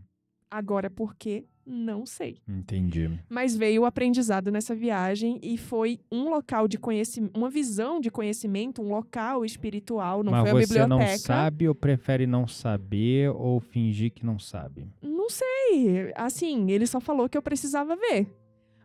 Agora, 0.49 0.89
por 0.89 1.13
quê? 1.13 1.45
Não 1.65 2.05
sei. 2.05 2.37
Entendi. 2.47 3.09
Mas 3.27 3.55
veio 3.55 3.81
o 3.81 3.85
aprendizado 3.85 4.51
nessa 4.51 4.75
viagem 4.75 5.39
e 5.41 5.57
foi 5.57 5.99
um 6.11 6.29
local 6.29 6.67
de 6.67 6.77
conhecimento, 6.77 7.35
uma 7.35 7.49
visão 7.49 7.99
de 7.99 8.11
conhecimento, 8.11 8.81
um 8.81 8.89
local 8.89 9.43
espiritual, 9.43 10.23
não 10.23 10.31
Mas 10.31 10.41
foi 10.41 10.49
a 10.49 10.53
você 10.53 10.73
biblioteca. 10.73 11.11
não 11.11 11.17
sabe 11.17 11.67
ou 11.67 11.73
prefere 11.73 12.27
não 12.27 12.47
saber 12.47 13.31
ou 13.31 13.59
fingir 13.59 14.11
que 14.11 14.23
não 14.25 14.37
sabe? 14.37 14.87
Não 15.01 15.27
sei. 15.29 16.11
Assim, 16.15 16.69
ele 16.69 16.85
só 16.85 16.99
falou 16.99 17.27
que 17.27 17.37
eu 17.37 17.41
precisava 17.41 17.95
ver. 17.95 18.27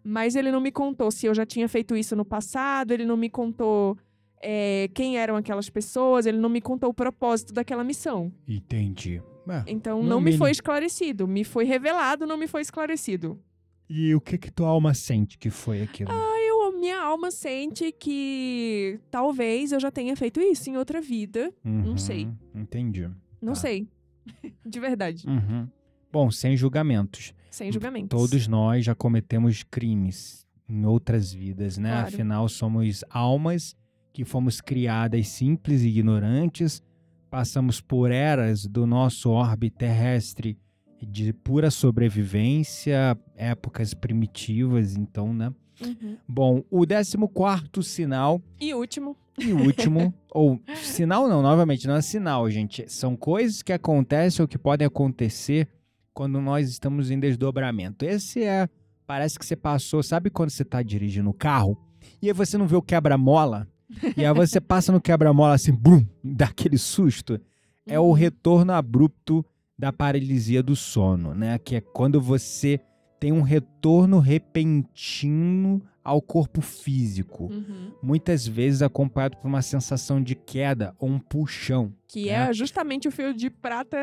Mas 0.03 0.35
ele 0.35 0.51
não 0.51 0.61
me 0.61 0.73
contou 0.73 1.11
se 1.11 1.27
eu 1.27 1.35
já 1.35 1.45
tinha 1.45 1.69
feito 1.69 1.95
isso 1.95 2.17
no 2.17 2.25
passado, 2.25 2.93
ele 2.93 3.05
não 3.05 3.19
me 3.19 3.29
contou 3.29 3.99
é, 4.43 4.89
quem 4.95 5.19
eram 5.19 5.37
aquelas 5.37 5.69
pessoas, 5.69 6.25
ele 6.25 6.39
não 6.39 6.49
me 6.49 6.63
contou 6.63 6.89
o 6.89 6.95
propósito 6.95 7.53
daquela 7.53 7.85
missão. 7.85 8.33
Entendi. 8.49 9.23
É. 9.51 9.65
Então 9.67 10.03
não 10.03 10.19
me 10.21 10.27
mínimo. 10.27 10.39
foi 10.45 10.51
esclarecido. 10.51 11.27
Me 11.27 11.45
foi 11.45 11.65
revelado, 11.65 12.27
não 12.27 12.37
me 12.37 12.47
foi 12.47 12.61
esclarecido. 12.63 13.39
E 13.89 14.15
o 14.15 14.21
que 14.21 14.39
que 14.39 14.51
tua 14.51 14.69
alma 14.69 14.95
sente 14.95 15.37
que 15.37 15.51
foi 15.51 15.83
aquilo? 15.83 16.11
Eu, 16.13 16.79
minha 16.79 17.01
alma 17.01 17.31
sente 17.31 17.91
que 17.93 18.99
talvez 19.11 19.73
eu 19.73 19.81
já 19.81 19.91
tenha 19.91 20.15
feito 20.17 20.41
isso 20.41 20.71
em 20.71 20.77
outra 20.77 21.01
vida. 21.01 21.53
não 21.65 21.97
sei. 21.97 22.27
Uhum, 22.27 22.37
Entendi. 22.63 23.09
Não 23.43 23.53
Tá. 23.55 23.61
sei. 23.61 23.89
De 24.65 24.79
verdade. 24.81 25.27
Uhum. 25.29 25.69
Bom, 26.13 26.31
sem 26.31 26.57
julgamentos. 26.57 27.35
Sem 27.51 27.71
julgamentos. 27.73 28.17
Todos 28.17 28.47
nós 28.47 28.85
já 28.85 28.95
cometemos 28.95 29.63
crimes 29.65 30.47
em 30.69 30.85
outras 30.87 31.33
vidas, 31.33 31.77
né? 31.79 31.91
Claro. 31.91 32.07
Afinal, 32.09 32.49
somos 32.49 33.05
almas 33.11 33.75
que 34.13 34.25
fomos 34.25 34.61
criadas 34.61 35.29
simples 35.29 35.83
e 35.83 35.89
ignorantes, 35.89 36.81
passamos 37.31 37.81
por 37.81 38.11
eras 38.11 38.67
do 38.67 38.87
nosso 38.87 39.31
orbe 39.31 39.71
terrestre 39.71 40.59
de 41.01 41.33
pura 41.33 41.71
sobrevivência, 41.71 43.17
épocas 43.37 43.95
primitivas, 43.95 44.97
então, 44.97 45.33
né? 45.33 45.53
Uhum. 45.81 46.17
Bom, 46.29 46.63
o 46.71 46.87
14 46.87 47.89
sinal 47.89 48.43
E 48.61 48.75
último. 48.75 49.17
e 49.39 49.51
último, 49.53 50.13
ou 50.31 50.61
sinal 50.83 51.27
não, 51.27 51.41
novamente, 51.41 51.87
não 51.87 51.97
é 51.97 52.03
sinal, 52.03 52.51
gente. 52.51 52.85
São 52.89 53.17
coisas 53.17 53.63
que 53.63 53.73
acontecem 53.73 54.43
ou 54.43 54.49
que 54.49 54.59
podem 54.59 54.87
acontecer 54.87 55.69
quando 56.13 56.39
nós 56.41 56.69
estamos 56.69 57.11
em 57.11 57.19
desdobramento. 57.19 58.05
Esse 58.05 58.43
é, 58.45 58.69
parece 59.07 59.39
que 59.39 59.47
você 59.47 59.57
passou, 59.57 60.03
sabe 60.03 60.29
quando 60.29 60.51
você 60.51 60.63
está 60.63 60.83
dirigindo 60.83 61.31
o 61.31 61.35
carro 61.35 61.79
e 62.21 62.27
aí 62.29 62.33
você 62.35 62.59
não 62.59 62.67
vê 62.67 62.77
o 62.77 62.83
quebra-mola? 62.83 63.67
E 64.17 64.25
aí 64.25 64.33
você 64.35 64.61
passa 64.61 64.93
no 64.93 65.01
quebra-mola 65.01 65.55
assim, 65.55 65.73
bum, 65.73 66.05
dá 66.23 66.47
aquele 66.47 66.79
susto. 66.79 67.41
É 67.87 67.99
o 67.99 68.05
Uhum. 68.05 68.13
retorno 68.13 68.73
abrupto 68.73 69.45
da 69.79 69.93
paralisia 69.93 70.63
do 70.63 70.77
sono, 70.77 71.35
né? 71.35 71.59
Que 71.59 71.77
é 71.77 71.81
quando 71.81 72.21
você 72.21 72.79
tem 73.19 73.33
um 73.33 73.43
retorno 73.43 74.19
repentino 74.19 75.83
ao 76.03 76.21
corpo 76.23 76.61
físico 76.61 77.45
Uhum. 77.53 77.93
muitas 78.03 78.47
vezes 78.47 78.81
acompanhado 78.83 79.37
por 79.37 79.47
uma 79.49 79.63
sensação 79.63 80.23
de 80.23 80.35
queda 80.35 80.95
ou 80.99 81.09
um 81.11 81.19
puxão. 81.19 81.93
Que 82.09 82.29
É. 82.31 82.49
é 82.49 82.53
justamente 82.53 83.07
o 83.09 83.11
fio 83.13 83.35
de 83.35 83.51
prata 83.51 83.97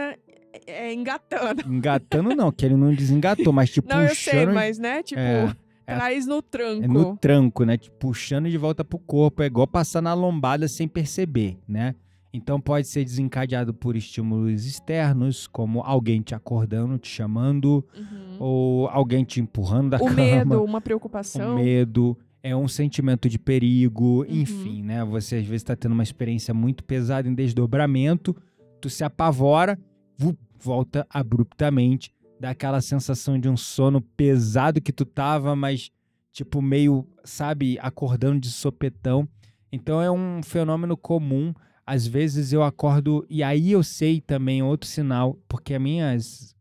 é, 0.65 0.93
engatando. 0.93 1.61
Engatando 1.67 2.35
não, 2.35 2.51
que 2.51 2.65
ele 2.65 2.75
não 2.75 2.93
desengatou, 2.93 3.51
mas 3.53 3.69
te 3.71 3.81
Não, 3.85 4.01
eu 4.01 4.09
puxando 4.09 4.33
sei, 4.33 4.45
mas, 4.47 4.77
né? 4.79 5.03
Tipo, 5.03 5.19
É, 5.21 5.43
é- 5.45 5.55
traz 5.95 6.25
no 6.27 6.41
tranco. 6.41 6.83
é 6.83 6.87
no 6.87 7.17
tranco, 7.17 7.63
né? 7.63 7.77
Te 7.77 7.89
puxando 7.91 8.49
de 8.49 8.57
volta 8.57 8.83
pro 8.83 8.99
corpo. 8.99 9.41
É 9.41 9.45
igual 9.45 9.67
passar 9.67 10.01
na 10.01 10.13
lombada 10.13 10.67
sem 10.67 10.87
perceber, 10.87 11.57
né? 11.67 11.95
Então 12.33 12.59
pode 12.59 12.87
ser 12.87 13.03
desencadeado 13.03 13.73
por 13.73 13.95
estímulos 13.95 14.65
externos, 14.65 15.47
como 15.47 15.81
alguém 15.81 16.21
te 16.21 16.35
acordando, 16.35 16.97
te 16.99 17.07
chamando, 17.07 17.83
Uhum. 17.97 18.35
ou 18.39 18.87
alguém 18.89 19.23
te 19.23 19.39
empurrando 19.39 19.91
da 19.91 19.97
O 19.97 20.05
cama. 20.05 20.13
medo, 20.15 20.63
uma 20.63 20.77
o 20.77 20.81
preocupação. 20.81 21.55
medo, 21.55 22.17
é 22.43 22.55
um 22.55 22.67
sentimento 22.67 23.27
de 23.29 23.39
perigo, 23.39 24.19
Uhum. 24.23 24.25
enfim, 24.29 24.83
né? 24.83 25.03
Você 25.05 25.37
às 25.37 25.43
vezes 25.45 25.61
está 25.63 25.75
tendo 25.75 25.93
uma 25.93 26.03
experiência 26.03 26.53
muito 26.53 26.83
pesada 26.83 27.27
em 27.27 27.33
desdobramento, 27.33 28.35
tu 28.79 28.89
se 28.89 29.03
apavora, 29.03 29.79
vup, 30.17 30.37
volta 30.59 31.07
abruptamente, 31.09 32.11
dá 32.39 32.51
aquela 32.51 32.81
sensação 32.81 33.39
de 33.39 33.49
um 33.49 33.57
sono 33.57 34.01
pesado 34.01 34.81
que 34.81 34.91
tu 34.91 35.05
tava, 35.05 35.55
mas 35.55 35.91
tipo 36.31 36.61
meio, 36.61 37.07
sabe, 37.23 37.77
acordando 37.81 38.39
de 38.39 38.51
sopetão. 38.51 39.27
Então 39.71 40.01
é 40.01 40.11
um 40.11 40.41
fenômeno 40.43 40.95
comum. 40.95 41.53
Às 41.85 42.05
vezes 42.05 42.51
eu 42.53 42.63
acordo 42.63 43.25
e 43.29 43.41
aí 43.41 43.71
eu 43.71 43.83
sei 43.83 44.21
também 44.21 44.61
outro 44.61 44.89
sinal, 44.89 45.39
porque 45.47 45.73
as 45.73 45.81
minhas 45.81 46.57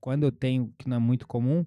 quando 0.00 0.24
eu 0.24 0.32
tenho, 0.32 0.72
que 0.78 0.88
não 0.88 0.96
é 0.96 1.00
muito 1.00 1.26
comum, 1.26 1.64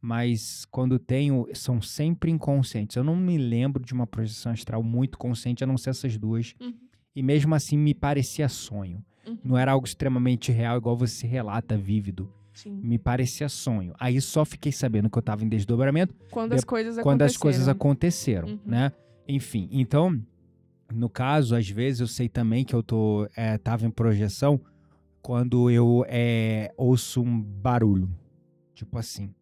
mas 0.00 0.64
quando 0.70 0.98
tenho, 0.98 1.46
são 1.54 1.80
sempre 1.80 2.30
inconscientes. 2.30 2.96
Eu 2.96 3.04
não 3.04 3.16
me 3.16 3.36
lembro 3.36 3.84
de 3.84 3.92
uma 3.92 4.06
projeção 4.06 4.52
astral 4.52 4.82
muito 4.82 5.18
consciente, 5.18 5.62
a 5.62 5.66
não 5.66 5.76
ser 5.76 5.90
essas 5.90 6.16
duas. 6.16 6.54
Uhum. 6.60 6.74
E 7.14 7.22
mesmo 7.22 7.54
assim 7.54 7.76
me 7.76 7.94
parecia 7.94 8.48
sonho. 8.48 9.04
Uhum. 9.26 9.38
Não 9.44 9.58
era 9.58 9.72
algo 9.72 9.86
extremamente 9.86 10.50
real, 10.50 10.76
igual 10.76 10.96
você 10.96 11.26
relata, 11.26 11.76
vívido. 11.76 12.32
Sim. 12.54 12.80
Me 12.82 12.98
parecia 12.98 13.48
sonho. 13.48 13.92
Aí 13.98 14.20
só 14.20 14.44
fiquei 14.44 14.70
sabendo 14.72 15.10
que 15.10 15.18
eu 15.18 15.20
estava 15.20 15.44
em 15.44 15.48
desdobramento 15.48 16.14
Quando 16.30 16.50
De- 16.52 16.56
as 16.56 16.64
coisas 16.64 17.02
quando 17.02 17.22
as 17.22 17.36
coisas 17.36 17.68
aconteceram. 17.68 18.48
aconteceram, 18.48 18.64
Uhum. 18.66 18.70
né? 18.70 18.92
Enfim, 19.28 19.68
então, 19.72 20.22
no 20.92 21.08
caso, 21.08 21.56
às 21.56 21.68
vezes 21.68 22.00
eu 22.00 22.06
sei 22.06 22.28
também 22.28 22.64
que 22.64 22.74
eu 22.74 22.82
tô, 22.82 23.28
é, 23.36 23.58
tava 23.58 23.84
em 23.86 23.90
projeção 23.90 24.60
quando 25.20 25.70
eu 25.70 26.04
é, 26.08 26.72
ouço 26.76 27.22
um 27.22 27.40
barulho. 27.42 28.08
Tipo 28.74 28.98
assim. 28.98 29.34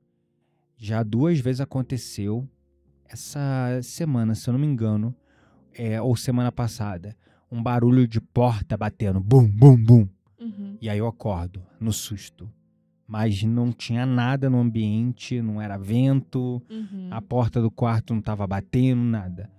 Já 0.76 1.02
duas 1.02 1.38
vezes 1.38 1.60
aconteceu 1.60 2.48
essa 3.08 3.80
semana, 3.82 4.34
se 4.34 4.48
eu 4.48 4.52
não 4.52 4.58
me 4.60 4.66
engano, 4.66 5.14
é, 5.74 6.00
ou 6.00 6.16
semana 6.16 6.50
passada, 6.50 7.16
um 7.50 7.62
barulho 7.62 8.06
de 8.08 8.20
porta 8.20 8.76
batendo, 8.76 9.20
bum, 9.20 9.46
bum, 9.48 9.76
bum. 9.76 10.08
Uhum. 10.40 10.76
E 10.80 10.88
aí 10.88 10.98
eu 10.98 11.06
acordo, 11.06 11.62
no 11.78 11.92
susto. 11.92 12.48
Mas 13.12 13.42
não 13.42 13.70
tinha 13.70 14.06
nada 14.06 14.48
no 14.48 14.58
ambiente, 14.58 15.42
não 15.42 15.60
era 15.60 15.76
vento, 15.76 16.62
Uhum. 16.70 17.08
a 17.10 17.20
porta 17.20 17.60
do 17.60 17.70
quarto 17.70 18.14
não 18.14 18.20
estava 18.20 18.46
batendo, 18.46 19.02
nada. 19.02 19.50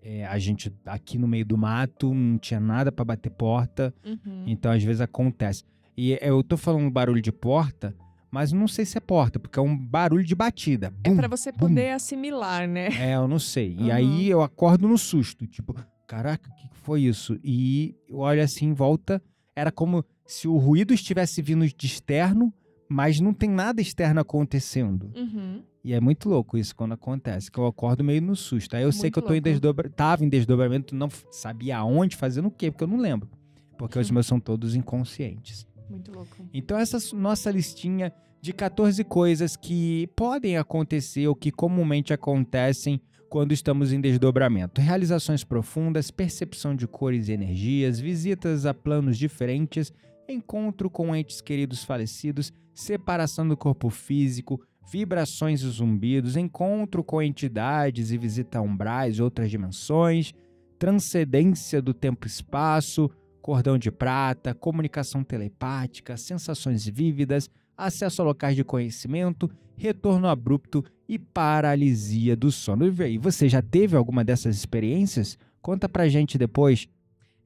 É, 0.00 0.24
a 0.26 0.38
gente 0.38 0.72
aqui 0.86 1.18
no 1.18 1.26
meio 1.26 1.44
do 1.44 1.58
mato, 1.58 2.14
não 2.14 2.38
tinha 2.38 2.60
nada 2.60 2.92
para 2.92 3.04
bater 3.04 3.30
porta, 3.30 3.92
Uhum. 4.06 4.44
então 4.46 4.70
às 4.70 4.84
vezes 4.84 5.00
acontece. 5.00 5.64
E 5.96 6.16
eu 6.22 6.40
tô 6.44 6.56
falando 6.56 6.88
barulho 6.88 7.20
de 7.20 7.32
porta, 7.32 7.92
mas 8.30 8.52
não 8.52 8.68
sei 8.68 8.84
se 8.84 8.96
é 8.96 9.00
porta, 9.00 9.40
porque 9.40 9.58
é 9.58 9.62
um 9.62 9.76
barulho 9.76 10.24
de 10.24 10.36
batida. 10.36 10.94
É 11.02 11.10
Bum, 11.10 11.16
pra 11.16 11.26
você 11.26 11.50
bum. 11.50 11.58
poder 11.58 11.90
assimilar, 11.90 12.68
né? 12.68 12.90
É, 12.96 13.16
eu 13.16 13.26
não 13.26 13.40
sei. 13.40 13.74
E 13.76 13.82
Uhum. 13.88 13.92
aí 13.92 14.30
eu 14.30 14.40
acordo 14.40 14.86
no 14.86 14.96
susto, 14.96 15.48
tipo, 15.48 15.74
caraca, 16.06 16.48
o 16.48 16.54
que 16.54 16.68
que 16.68 16.76
foi 16.76 17.02
isso? 17.02 17.36
E 17.42 17.96
eu 18.08 18.18
olho 18.18 18.40
assim 18.40 18.66
em 18.66 18.72
volta, 18.72 19.20
era 19.56 19.72
como 19.72 20.04
se 20.24 20.46
o 20.46 20.56
ruído 20.58 20.94
estivesse 20.94 21.42
vindo 21.42 21.66
de 21.66 21.86
externo, 21.86 22.54
mas 22.90 23.20
não 23.20 23.32
tem 23.32 23.48
nada 23.48 23.80
externo 23.80 24.20
acontecendo. 24.20 25.12
Uhum. 25.14 25.62
E 25.84 25.94
é 25.94 26.00
muito 26.00 26.28
louco 26.28 26.58
isso 26.58 26.74
quando 26.74 26.92
acontece, 26.92 27.50
que 27.50 27.56
eu 27.58 27.66
acordo 27.66 28.02
meio 28.02 28.20
no 28.20 28.34
susto. 28.34 28.74
Aí 28.74 28.82
eu 28.82 28.90
sei 28.90 29.02
Muito 29.04 29.12
que 29.14 29.18
eu 29.20 29.22
tô 29.22 29.32
em 29.32 29.40
desdobramento, 29.40 29.94
tava 29.96 30.24
em 30.24 30.28
desdobramento, 30.28 30.94
não 30.94 31.08
sabia 31.30 31.78
aonde, 31.78 32.16
fazendo 32.16 32.48
o 32.48 32.50
quê, 32.50 32.70
porque 32.70 32.82
eu 32.82 32.88
não 32.88 32.98
lembro. 32.98 33.30
Porque 33.78 33.96
os 33.96 34.10
Hum. 34.10 34.14
meus 34.14 34.26
são 34.26 34.40
todos 34.40 34.74
inconscientes. 34.74 35.64
Muito 35.88 36.12
louco. 36.12 36.28
Então, 36.52 36.76
essa 36.76 36.98
nossa 37.16 37.50
listinha 37.50 38.12
de 38.42 38.52
14 38.52 39.04
coisas 39.04 39.56
que 39.56 40.08
podem 40.16 40.56
acontecer 40.56 41.28
ou 41.28 41.34
que 41.34 41.50
comumente 41.52 42.12
acontecem 42.12 43.00
quando 43.28 43.52
estamos 43.52 43.92
em 43.92 44.00
desdobramento: 44.00 44.80
realizações 44.80 45.44
profundas, 45.44 46.10
percepção 46.10 46.74
de 46.74 46.86
cores 46.88 47.28
e 47.28 47.32
energias, 47.32 48.00
visitas 48.00 48.66
a 48.66 48.74
planos 48.74 49.16
diferentes, 49.16 49.92
encontro 50.30 50.88
com 50.88 51.14
entes 51.14 51.40
queridos 51.40 51.84
falecidos, 51.84 52.52
separação 52.72 53.46
do 53.46 53.56
corpo 53.56 53.90
físico, 53.90 54.60
vibrações 54.90 55.62
e 55.62 55.68
zumbidos, 55.68 56.36
encontro 56.36 57.04
com 57.04 57.22
entidades 57.22 58.10
e 58.10 58.18
visita 58.18 58.60
umbrais 58.60 59.16
e 59.16 59.22
outras 59.22 59.50
dimensões, 59.50 60.32
transcendência 60.78 61.80
do 61.80 61.92
tempo 61.94 62.26
e 62.26 62.30
espaço, 62.30 63.10
cordão 63.40 63.78
de 63.78 63.90
prata, 63.90 64.54
comunicação 64.54 65.22
telepática, 65.22 66.16
sensações 66.16 66.86
vívidas, 66.86 67.48
acesso 67.76 68.22
a 68.22 68.24
locais 68.24 68.56
de 68.56 68.64
conhecimento, 68.64 69.50
retorno 69.76 70.28
abrupto 70.28 70.84
e 71.08 71.18
paralisia 71.18 72.36
do 72.36 72.52
sono. 72.52 72.86
E 72.86 73.02
aí, 73.02 73.18
você 73.18 73.48
já 73.48 73.62
teve 73.62 73.96
alguma 73.96 74.24
dessas 74.24 74.56
experiências? 74.56 75.38
Conta 75.62 75.88
pra 75.88 76.08
gente 76.08 76.38
depois. 76.38 76.86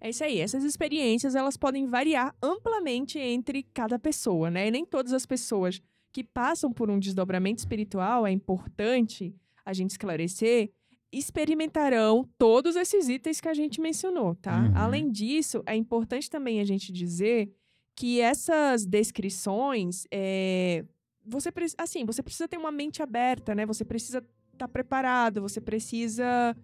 É 0.04 0.10
isso 0.10 0.22
aí. 0.22 0.38
Essas 0.38 0.64
experiências 0.64 1.34
elas 1.34 1.56
podem 1.56 1.86
variar 1.86 2.36
amplamente 2.42 3.18
entre 3.18 3.62
cada 3.62 3.98
pessoa, 3.98 4.50
né? 4.50 4.68
E 4.68 4.70
nem 4.70 4.84
todas 4.84 5.14
as 5.14 5.24
pessoas 5.24 5.80
que 6.12 6.22
passam 6.22 6.70
por 6.70 6.90
um 6.90 6.98
desdobramento 6.98 7.60
espiritual 7.60 8.26
é 8.26 8.30
importante 8.30 9.34
a 9.64 9.72
gente 9.72 9.92
esclarecer 9.92 10.70
experimentarão 11.10 12.28
todos 12.36 12.76
esses 12.76 13.08
itens 13.08 13.40
que 13.40 13.48
a 13.48 13.54
gente 13.54 13.80
mencionou, 13.80 14.34
tá? 14.34 14.64
Uhum. 14.64 14.72
Além 14.76 15.10
disso, 15.10 15.62
é 15.64 15.74
importante 15.74 16.28
também 16.28 16.60
a 16.60 16.64
gente 16.64 16.92
dizer 16.92 17.50
que 17.96 18.20
essas 18.20 18.84
descrições, 18.84 20.06
é, 20.10 20.84
você 21.24 21.50
assim, 21.78 22.04
você 22.04 22.22
precisa 22.22 22.48
ter 22.48 22.58
uma 22.58 22.72
mente 22.72 23.02
aberta, 23.02 23.54
né? 23.54 23.64
Você 23.64 23.84
precisa 23.84 24.22
estar 24.52 24.68
preparado, 24.68 25.40
você 25.40 25.60
precisa, 25.60 26.54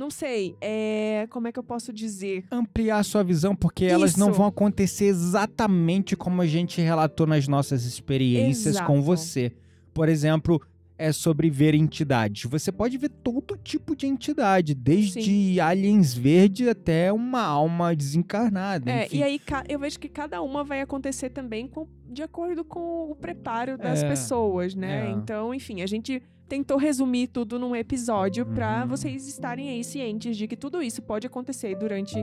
não 0.00 0.10
sei, 0.10 0.56
é, 0.62 1.26
como 1.28 1.46
é 1.46 1.52
que 1.52 1.58
eu 1.58 1.62
posso 1.62 1.92
dizer? 1.92 2.44
Ampliar 2.50 3.02
sua 3.04 3.22
visão, 3.22 3.54
porque 3.54 3.84
elas 3.84 4.16
não 4.16 4.28
Isso. 4.30 4.38
vão 4.38 4.46
acontecer 4.46 5.04
exatamente 5.04 6.16
como 6.16 6.40
a 6.40 6.46
gente 6.46 6.80
relatou 6.80 7.26
nas 7.26 7.46
nossas 7.46 7.84
experiências 7.84 8.80
com 8.80 8.94
Exato. 8.94 9.02
você. 9.02 9.52
Por 9.92 10.08
exemplo, 10.08 10.58
é 10.96 11.12
sobre 11.12 11.50
ver 11.50 11.74
entidades. 11.74 12.44
Você 12.50 12.72
pode 12.72 12.96
ver 12.96 13.10
todo 13.10 13.58
tipo 13.58 13.94
de 13.94 14.06
entidade, 14.06 14.74
desde 14.74 15.60
aliens 15.60 16.14
verdes 16.14 16.66
até 16.68 17.12
uma 17.12 17.42
alma 17.42 17.94
desencarnada. 17.94 18.90
É, 18.90 19.04
enfim. 19.04 19.18
e 19.18 19.22
aí 19.22 19.40
eu 19.68 19.78
vejo 19.78 19.98
que 20.00 20.08
cada 20.08 20.40
uma 20.40 20.64
vai 20.64 20.80
acontecer 20.80 21.28
também 21.28 21.68
com- 21.68 21.86
de 22.08 22.22
acordo 22.22 22.64
com 22.64 23.10
o 23.10 23.14
preparo 23.14 23.76
das 23.76 24.02
É, 24.02 24.08
pessoas, 24.08 24.74
né? 24.74 25.08
é. 25.08 25.10
Então, 25.10 25.52
enfim, 25.54 25.82
a 25.82 25.86
gente 25.86 26.22
tentou 26.50 26.76
resumir 26.76 27.28
tudo 27.28 27.60
num 27.60 27.76
episódio 27.76 28.44
pra 28.44 28.82
Uhum. 28.82 28.88
vocês 28.88 29.28
estarem 29.28 29.70
aí 29.70 29.84
cientes 29.84 30.36
de 30.36 30.48
que 30.48 30.56
tudo 30.56 30.82
isso 30.82 31.00
pode 31.00 31.24
acontecer 31.24 31.76
durante 31.76 32.16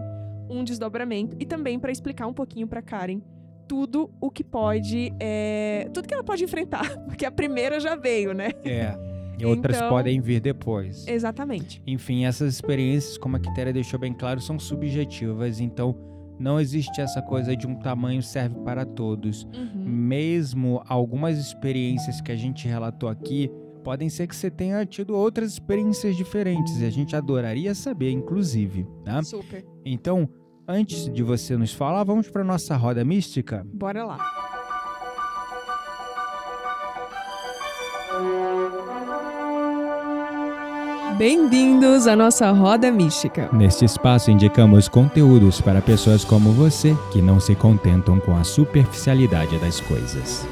um 0.50 0.66
desdobramento 0.66 1.38
e 1.40 1.46
também 1.46 1.80
pra 1.80 1.92
explicar 1.94 2.28
um 2.28 2.34
pouquinho 2.34 2.68
pra 2.68 2.82
Karen 2.82 3.22
tudo 3.70 4.10
o 4.20 4.30
que 4.30 4.44
pode, 4.44 5.14
é, 5.20 5.90
tudo 5.94 6.08
que 6.08 6.14
ela 6.14 6.24
pode 6.26 6.44
enfrentar, 6.44 6.82
porque 7.08 7.26
a 7.26 7.32
primeira 7.32 7.80
já 7.80 7.96
veio, 7.96 8.34
né? 8.34 8.50
É. 8.66 8.94
E 9.40 9.46
outras 9.46 9.78
Então- 9.78 9.90
podem 9.90 10.20
vir 10.20 10.42
depois. 10.42 11.08
Exatamente. 11.08 11.82
Enfim, 11.88 12.26
essas 12.26 12.54
experiências, 12.54 13.18
como 13.18 13.38
a 13.38 13.40
Quitéria 13.40 13.72
deixou 13.72 13.98
bem 14.00 14.14
claro, 14.14 14.42
são 14.42 14.58
subjetivas, 14.60 15.60
então 15.62 15.96
não 16.40 16.60
existe 16.60 17.00
essa 17.02 17.22
coisa 17.22 17.56
de 17.56 17.66
um 17.66 17.76
tamanho 17.76 18.22
serve 18.22 18.56
para 18.66 18.84
todos. 18.86 19.44
Uhum. 19.56 19.84
Mesmo 19.86 20.82
algumas 20.88 21.38
experiências 21.38 22.20
que 22.20 22.32
a 22.32 22.36
gente 22.36 22.68
relatou 22.68 23.08
aqui, 23.10 23.50
podem 23.88 24.10
ser 24.10 24.28
que 24.28 24.36
você 24.36 24.52
tenha 24.52 24.86
tido 24.86 25.16
outras 25.16 25.54
experiências 25.54 26.14
diferentes 26.14 26.82
e 26.82 26.86
a 26.86 26.90
gente 26.90 27.16
adoraria 27.16 27.74
saber, 27.74 28.12
inclusive, 28.12 28.86
tá? 29.06 29.24
Super. 29.24 29.66
Então, 29.86 30.28
antes 30.68 31.10
de 31.10 31.24
você 31.24 31.56
nos 31.56 31.72
falar, 31.72 32.04
vamos 32.04 32.30
para 32.30 32.44
nossa 32.44 32.76
roda 32.76 33.06
mística. 33.06 33.66
Bora 33.74 34.04
lá. 34.04 34.18
Bem-vindos 41.18 42.08
à 42.08 42.16
nossa 42.18 42.52
roda 42.52 42.92
mística. 42.92 43.50
Neste 43.54 43.86
espaço 43.86 44.30
indicamos 44.30 44.90
conteúdos 44.90 45.62
para 45.62 45.82
pessoas 45.82 46.26
como 46.26 46.52
você 46.52 46.94
que 47.14 47.22
não 47.22 47.40
se 47.40 47.56
contentam 47.56 48.20
com 48.20 48.36
a 48.36 48.44
superficialidade 48.44 49.58
das 49.60 49.80
coisas. 49.80 50.46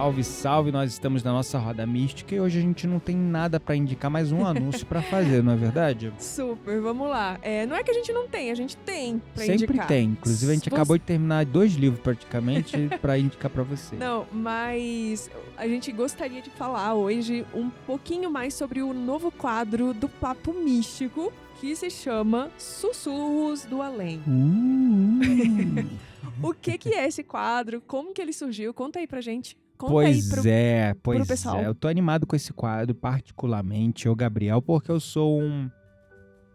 Salve, 0.00 0.24
salve! 0.24 0.72
Nós 0.72 0.92
estamos 0.92 1.22
na 1.22 1.30
nossa 1.30 1.58
roda 1.58 1.86
mística 1.86 2.34
e 2.34 2.40
hoje 2.40 2.58
a 2.58 2.62
gente 2.62 2.86
não 2.86 2.98
tem 2.98 3.14
nada 3.14 3.60
para 3.60 3.76
indicar, 3.76 4.10
mais 4.10 4.32
um 4.32 4.46
anúncio 4.46 4.86
para 4.86 5.02
fazer, 5.02 5.42
não 5.42 5.52
é 5.52 5.56
verdade? 5.56 6.10
Super, 6.18 6.80
vamos 6.80 7.06
lá. 7.06 7.38
É, 7.42 7.66
não 7.66 7.76
é 7.76 7.84
que 7.84 7.90
a 7.90 7.94
gente 7.94 8.10
não 8.10 8.26
tem, 8.26 8.50
a 8.50 8.54
gente 8.54 8.78
tem 8.78 9.20
pra 9.34 9.44
Sempre 9.44 9.64
indicar. 9.64 9.86
tem. 9.86 10.08
Inclusive 10.08 10.52
a 10.52 10.54
gente 10.54 10.68
acabou 10.70 10.96
de 10.96 11.04
terminar 11.04 11.44
dois 11.44 11.74
livros 11.74 12.00
praticamente 12.00 12.88
para 12.98 13.18
indicar 13.18 13.50
para 13.50 13.62
você. 13.62 13.94
Não, 13.94 14.26
mas 14.32 15.30
a 15.58 15.68
gente 15.68 15.92
gostaria 15.92 16.40
de 16.40 16.48
falar 16.48 16.94
hoje 16.94 17.44
um 17.54 17.68
pouquinho 17.68 18.30
mais 18.30 18.54
sobre 18.54 18.80
o 18.80 18.94
novo 18.94 19.30
quadro 19.30 19.92
do 19.92 20.08
Papo 20.08 20.54
Místico, 20.54 21.30
que 21.60 21.76
se 21.76 21.90
chama 21.90 22.50
Sussurros 22.56 23.66
do 23.66 23.82
Além. 23.82 24.22
Uh, 24.26 25.86
O 26.42 26.54
que 26.54 26.78
que 26.78 26.94
é 26.94 27.06
esse 27.06 27.22
quadro? 27.22 27.82
Como 27.86 28.14
que 28.14 28.22
ele 28.22 28.32
surgiu? 28.32 28.72
Conta 28.72 28.98
aí 28.98 29.06
pra 29.06 29.20
gente. 29.20 29.58
Conta 29.80 29.92
Pois 29.94 30.28
pro... 30.28 30.42
é, 30.46 30.94
pois 31.02 31.26
pessoal. 31.26 31.56
é. 31.56 31.66
Eu 31.66 31.74
tô 31.74 31.88
animado 31.88 32.26
com 32.26 32.36
esse 32.36 32.52
quadro, 32.52 32.94
particularmente, 32.94 34.04
eu, 34.06 34.14
Gabriel, 34.14 34.60
porque 34.60 34.90
eu 34.90 35.00
sou 35.00 35.40
um. 35.40 35.70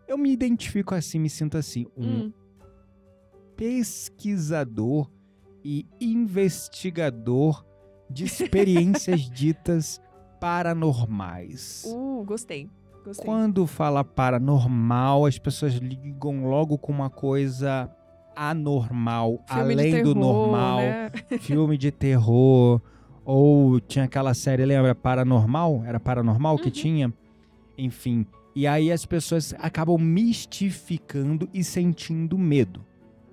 Eu 0.08 0.16
me 0.16 0.32
identifico 0.32 0.94
assim, 0.94 1.18
me 1.18 1.28
sinto 1.28 1.58
assim, 1.58 1.88
um 1.98 2.26
Hum, 2.26 2.34
pesquisador 3.58 5.10
e 5.64 5.88
investigador 6.00 7.66
de 8.10 8.26
experiências 8.26 9.22
ditas 9.32 10.00
paranormais. 10.40 11.84
uh, 11.88 12.24
gostei. 12.26 12.70
Gostei. 13.04 13.26
Quando 13.26 13.66
fala 13.66 14.04
paranormal, 14.04 15.26
as 15.26 15.40
pessoas 15.40 15.74
ligam 15.74 16.46
logo 16.48 16.78
com 16.78 16.92
uma 16.92 17.10
coisa 17.10 17.90
anormal, 18.36 19.44
Filme 19.48 19.74
além 19.74 20.04
do 20.04 20.14
terror, 20.14 20.16
normal 20.16 20.78
né? 20.80 21.12
filme 21.40 21.78
de 21.78 21.92
terror, 21.92 22.82
ou 23.26 23.80
tinha 23.80 24.06
aquela 24.06 24.34
série, 24.34 24.64
lembra? 24.66 24.94
Paranormal? 24.96 25.84
Era 25.86 26.00
Paranormal 26.00 26.58
que 26.58 26.66
Uhum. 26.66 26.72
tinha? 26.72 27.14
Enfim. 27.78 28.26
E 28.56 28.66
aí 28.68 28.92
as 28.92 29.06
pessoas 29.06 29.54
acabam 29.58 29.98
mistificando 29.98 31.50
e 31.54 31.64
sentindo 31.64 32.38
medo. 32.38 32.86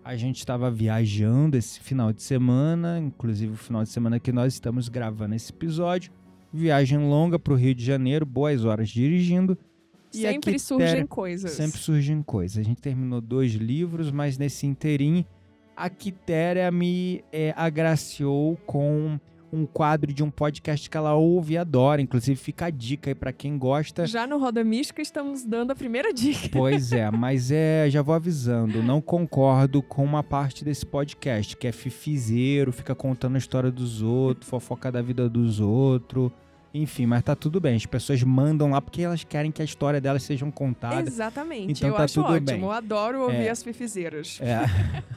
A 0.04 0.16
gente 0.16 0.38
estava 0.38 0.68
viajando 0.68 1.56
esse 1.56 1.78
final 1.78 2.12
de 2.12 2.22
semana, 2.22 2.98
inclusive 2.98 3.52
o 3.52 3.56
final 3.56 3.84
de 3.84 3.88
semana 3.90 4.18
que 4.18 4.32
nós 4.32 4.54
estamos 4.54 4.88
gravando 4.88 5.34
esse 5.36 5.52
episódio. 5.52 6.10
Viagem 6.52 6.98
longa 6.98 7.38
para 7.38 7.52
o 7.52 7.56
Rio 7.56 7.74
de 7.74 7.84
Janeiro, 7.84 8.26
boas 8.26 8.64
horas 8.64 8.88
dirigindo. 8.88 9.56
E 10.12 10.18
Sempre 10.22 10.58
surgem 10.58 11.06
coisas. 11.06 11.52
Sempre 11.52 11.78
surgem 11.78 12.20
coisas. 12.22 12.58
A 12.58 12.62
gente 12.62 12.82
terminou 12.82 13.20
dois 13.20 13.52
livros, 13.52 14.10
mas 14.10 14.36
nesse 14.36 14.66
inteirinho, 14.66 15.24
a 15.76 15.88
Quitéria 15.88 16.70
me 16.70 17.24
é, 17.32 17.54
agraciou 17.56 18.56
com 18.66 19.18
um 19.52 19.66
quadro 19.66 20.12
de 20.12 20.24
um 20.24 20.30
podcast 20.30 20.88
que 20.88 20.96
ela 20.96 21.14
ouve 21.14 21.54
e 21.54 21.58
adora. 21.58 22.00
Inclusive, 22.00 22.36
fica 22.36 22.66
a 22.66 22.70
dica 22.70 23.10
aí 23.10 23.14
pra 23.14 23.32
quem 23.32 23.58
gosta. 23.58 24.06
Já 24.06 24.26
no 24.26 24.38
Roda 24.38 24.64
Mística 24.64 25.02
estamos 25.02 25.44
dando 25.44 25.72
a 25.72 25.74
primeira 25.74 26.12
dica. 26.12 26.48
Pois 26.50 26.92
é, 26.92 27.10
mas 27.10 27.50
é, 27.50 27.88
já 27.90 28.00
vou 28.00 28.14
avisando, 28.14 28.82
não 28.82 29.00
concordo 29.00 29.82
com 29.82 30.04
uma 30.04 30.22
parte 30.22 30.64
desse 30.64 30.86
podcast, 30.86 31.56
que 31.56 31.66
é 31.66 31.72
fifizeiro, 31.72 32.72
fica 32.72 32.94
contando 32.94 33.34
a 33.34 33.38
história 33.38 33.70
dos 33.70 34.00
outros, 34.00 34.48
fofoca 34.48 34.90
da 34.90 35.02
vida 35.02 35.28
dos 35.28 35.60
outros. 35.60 36.30
Enfim, 36.74 37.04
mas 37.04 37.22
tá 37.22 37.36
tudo 37.36 37.60
bem. 37.60 37.76
As 37.76 37.84
pessoas 37.84 38.22
mandam 38.22 38.70
lá 38.70 38.80
porque 38.80 39.02
elas 39.02 39.22
querem 39.24 39.52
que 39.52 39.60
a 39.60 39.64
história 39.64 40.00
delas 40.00 40.22
sejam 40.22 40.50
contada. 40.50 41.06
Exatamente. 41.08 41.72
Então 41.72 41.90
eu 41.90 41.94
tá 41.96 42.04
acho 42.04 42.14
tudo 42.14 42.32
ótimo. 42.32 42.46
bem. 42.46 42.60
Eu 42.62 42.70
adoro 42.70 43.22
ouvir 43.24 43.46
É. 43.46 43.50
as 43.50 43.62
fifizeiras. 43.62 44.38
É. 44.40 44.60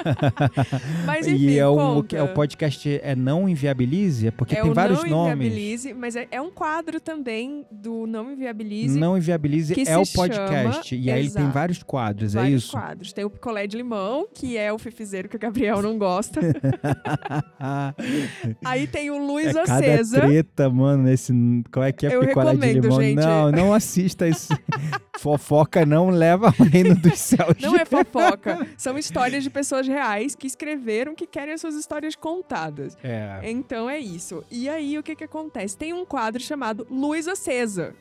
Mas 1.06 1.28
enfim, 1.28 1.44
e 1.46 1.58
é 1.58 1.66
o, 1.68 1.76
conta. 1.76 2.18
é 2.18 2.24
o 2.24 2.34
podcast 2.34 3.00
é 3.02 3.16
Não 3.16 3.48
Inviabilize? 3.48 4.28
É 4.28 4.32
porque 4.32 4.56
é 4.56 4.62
tem 4.62 4.70
o 4.70 4.74
vários 4.74 5.02
Não 5.04 5.10
nomes. 5.10 5.34
Inviabilize, 5.36 5.94
mas 5.94 6.16
é, 6.16 6.28
é 6.30 6.42
um 6.42 6.52
quadro 6.52 7.00
também 7.00 7.66
do 7.72 8.06
Não 8.06 8.32
Inviabilize. 8.32 9.00
Não 9.00 9.18
Inviabilize 9.18 9.74
é 9.88 9.98
o 9.98 10.06
podcast. 10.06 10.90
chama- 10.90 11.02
e 11.04 11.12
aí 11.12 11.20
ele 11.22 11.30
tem 11.30 11.42
Exato. 11.42 11.54
vários 11.54 11.84
quadros, 11.84 12.36
é 12.36 12.40
vários 12.40 12.64
isso? 12.64 12.72
quadros. 12.74 13.14
Tem 13.14 13.24
o 13.26 13.30
picolé 13.30 13.66
de 13.66 13.78
limão, 13.78 14.28
que 14.34 14.58
é 14.58 14.72
o 14.74 14.78
fifizeiro 14.78 15.30
que 15.30 15.36
o 15.36 15.40
Gabriel 15.40 15.82
não 15.82 15.98
gosta. 15.98 16.42
Aí 18.64 18.88
tem 18.88 19.10
o 19.10 19.18
Luz 19.18 19.48
é 19.48 19.54
cada 19.66 19.76
Acesa. 19.78 20.22
treta, 20.22 20.70
mano, 20.70 21.04
nesse. 21.04 21.34
Qual 21.72 21.84
é 21.84 21.92
que 21.92 22.06
é 22.06 22.16
Eu 22.16 22.22
picolé 22.22 22.56
de 22.56 22.80
limão? 22.80 23.02
gente. 23.02 23.16
Não, 23.16 23.52
não 23.52 23.74
assista 23.74 24.28
isso. 24.28 24.54
Fofoca 25.20 25.86
não 25.86 26.10
leva 26.10 26.48
ao 26.48 26.66
reino 26.66 26.94
dos 26.96 27.18
céus. 27.20 27.56
Não 27.62 27.76
é 27.76 27.86
fofoca. 27.86 28.68
São 28.78 28.98
histórias 28.98 29.44
de 29.44 29.50
pessoas 29.50 29.88
reais 29.88 30.36
que 30.36 30.46
escreveram 30.46 31.16
que 31.16 31.26
querem 31.26 31.54
as 31.54 31.62
suas 31.62 31.76
histórias 31.76 32.16
contadas. 32.16 32.98
É. 33.04 33.40
Então 33.44 33.90
é 33.90 33.98
isso. 33.98 34.44
E 34.52 34.70
aí, 34.70 34.98
o 34.98 35.04
que 35.04 35.16
que 35.16 35.24
acontece? 35.24 35.78
Tem 35.78 35.94
um 35.94 36.06
quadro 36.06 36.42
chamado 36.42 36.86
Luz 36.92 37.28
Acesa. 37.28 37.96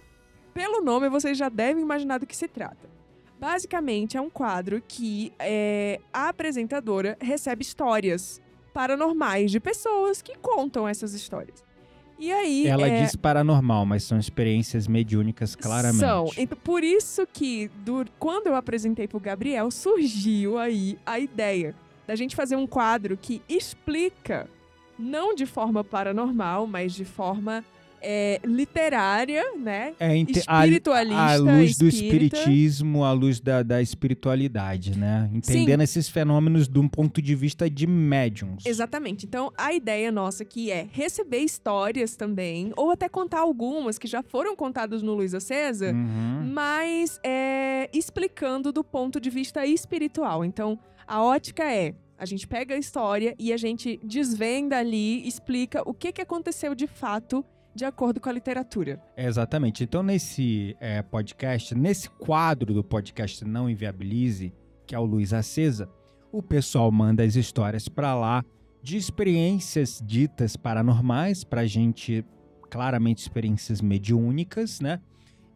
Pelo 0.52 0.82
nome, 0.82 1.08
vocês 1.08 1.38
já 1.38 1.48
devem 1.48 1.82
imaginar 1.82 2.18
do 2.18 2.26
que 2.26 2.36
se 2.36 2.48
trata. 2.48 2.88
Basicamente, 3.40 4.16
é 4.16 4.20
um 4.20 4.30
quadro 4.30 4.82
que 4.86 5.32
é, 5.38 6.00
a 6.12 6.28
apresentadora 6.28 7.16
recebe 7.20 7.62
histórias 7.62 8.40
paranormais 8.72 9.50
de 9.50 9.60
pessoas 9.60 10.20
que 10.20 10.36
contam 10.38 10.86
essas 10.86 11.14
histórias. 11.14 11.62
E 12.18 12.32
aí. 12.32 12.66
Ela 12.66 12.86
é, 12.88 13.02
diz 13.02 13.16
paranormal, 13.16 13.84
mas 13.84 14.04
são 14.04 14.18
experiências 14.18 14.86
mediúnicas, 14.86 15.54
claramente. 15.56 16.00
São. 16.00 16.30
Então, 16.36 16.56
por 16.62 16.82
isso 16.84 17.26
que, 17.32 17.68
do- 17.84 18.06
quando 18.18 18.46
eu 18.46 18.54
apresentei 18.54 19.08
pro 19.08 19.18
Gabriel, 19.20 19.70
surgiu 19.70 20.58
aí 20.58 20.98
a 21.04 21.18
ideia 21.18 21.74
da 22.06 22.14
gente 22.14 22.36
fazer 22.36 22.56
um 22.56 22.66
quadro 22.66 23.16
que 23.16 23.42
explica, 23.48 24.48
não 24.98 25.34
de 25.34 25.46
forma 25.46 25.82
paranormal, 25.82 26.66
mas 26.66 26.92
de 26.94 27.04
forma 27.04 27.64
é, 28.04 28.40
literária, 28.44 29.42
né? 29.58 29.94
É, 29.98 30.14
inte- 30.16 30.42
a- 30.46 30.64
Espiritualista, 30.66 31.20
A, 31.22 31.36
luz 31.36 31.76
do 31.78 31.88
espírita. 31.88 32.36
espiritismo, 32.36 33.04
a 33.04 33.12
luz 33.12 33.40
da, 33.40 33.62
da 33.62 33.80
espiritualidade, 33.82 34.98
né? 34.98 35.28
Entendendo 35.32 35.82
esses 35.82 36.08
fenômenos 36.08 36.68
de 36.68 36.78
um 36.78 36.88
ponto 36.88 37.20
de 37.20 37.34
vista 37.34 37.68
de 37.68 37.86
médiums. 37.86 38.64
Exatamente. 38.66 39.26
Então, 39.26 39.52
a 39.56 39.72
ideia 39.72 40.10
nossa 40.12 40.42
aqui 40.42 40.70
é 40.70 40.86
receber 40.92 41.38
histórias 41.38 42.16
também, 42.16 42.72
ou 42.76 42.90
até 42.90 43.08
contar 43.08 43.40
algumas 43.40 43.98
que 43.98 44.06
já 44.06 44.22
foram 44.22 44.54
contadas 44.54 45.02
no 45.02 45.14
Luz 45.14 45.34
Acesa, 45.34 45.90
Uhum. 45.92 46.50
mas 46.52 47.18
é, 47.24 47.88
explicando 47.92 48.72
do 48.72 48.84
ponto 48.84 49.20
de 49.20 49.30
vista 49.30 49.66
espiritual. 49.66 50.44
Então, 50.44 50.78
a 51.06 51.22
ótica 51.22 51.64
é. 51.64 51.94
A 52.16 52.24
gente 52.26 52.46
pega 52.46 52.74
a 52.76 52.78
história 52.78 53.34
e 53.38 53.52
a 53.52 53.56
gente 53.56 53.98
desvenda 54.02 54.78
ali, 54.78 55.26
explica 55.26 55.82
o 55.84 55.92
que, 55.92 56.12
que 56.12 56.22
aconteceu 56.22 56.72
de 56.74 56.86
fato 56.86 57.44
de 57.74 57.84
acordo 57.84 58.20
com 58.20 58.28
a 58.28 58.32
literatura. 58.32 59.02
Exatamente. 59.16 59.82
Então, 59.82 60.02
nesse 60.02 60.76
é, 60.80 61.02
podcast, 61.02 61.74
nesse 61.74 62.08
quadro 62.08 62.72
do 62.72 62.84
podcast 62.84 63.44
Não 63.44 63.68
Inviabilize, 63.68 64.52
que 64.86 64.94
é 64.94 64.98
o 64.98 65.04
Luz 65.04 65.32
Acesa, 65.32 65.88
o 66.30 66.42
pessoal 66.42 66.90
manda 66.90 67.22
as 67.22 67.36
histórias 67.36 67.88
para 67.88 68.14
lá 68.14 68.44
de 68.82 68.96
experiências 68.96 70.02
ditas 70.04 70.56
paranormais, 70.56 71.42
pra 71.42 71.66
gente, 71.66 72.24
claramente, 72.70 73.18
experiências 73.18 73.80
mediúnicas, 73.80 74.80
né? 74.80 75.00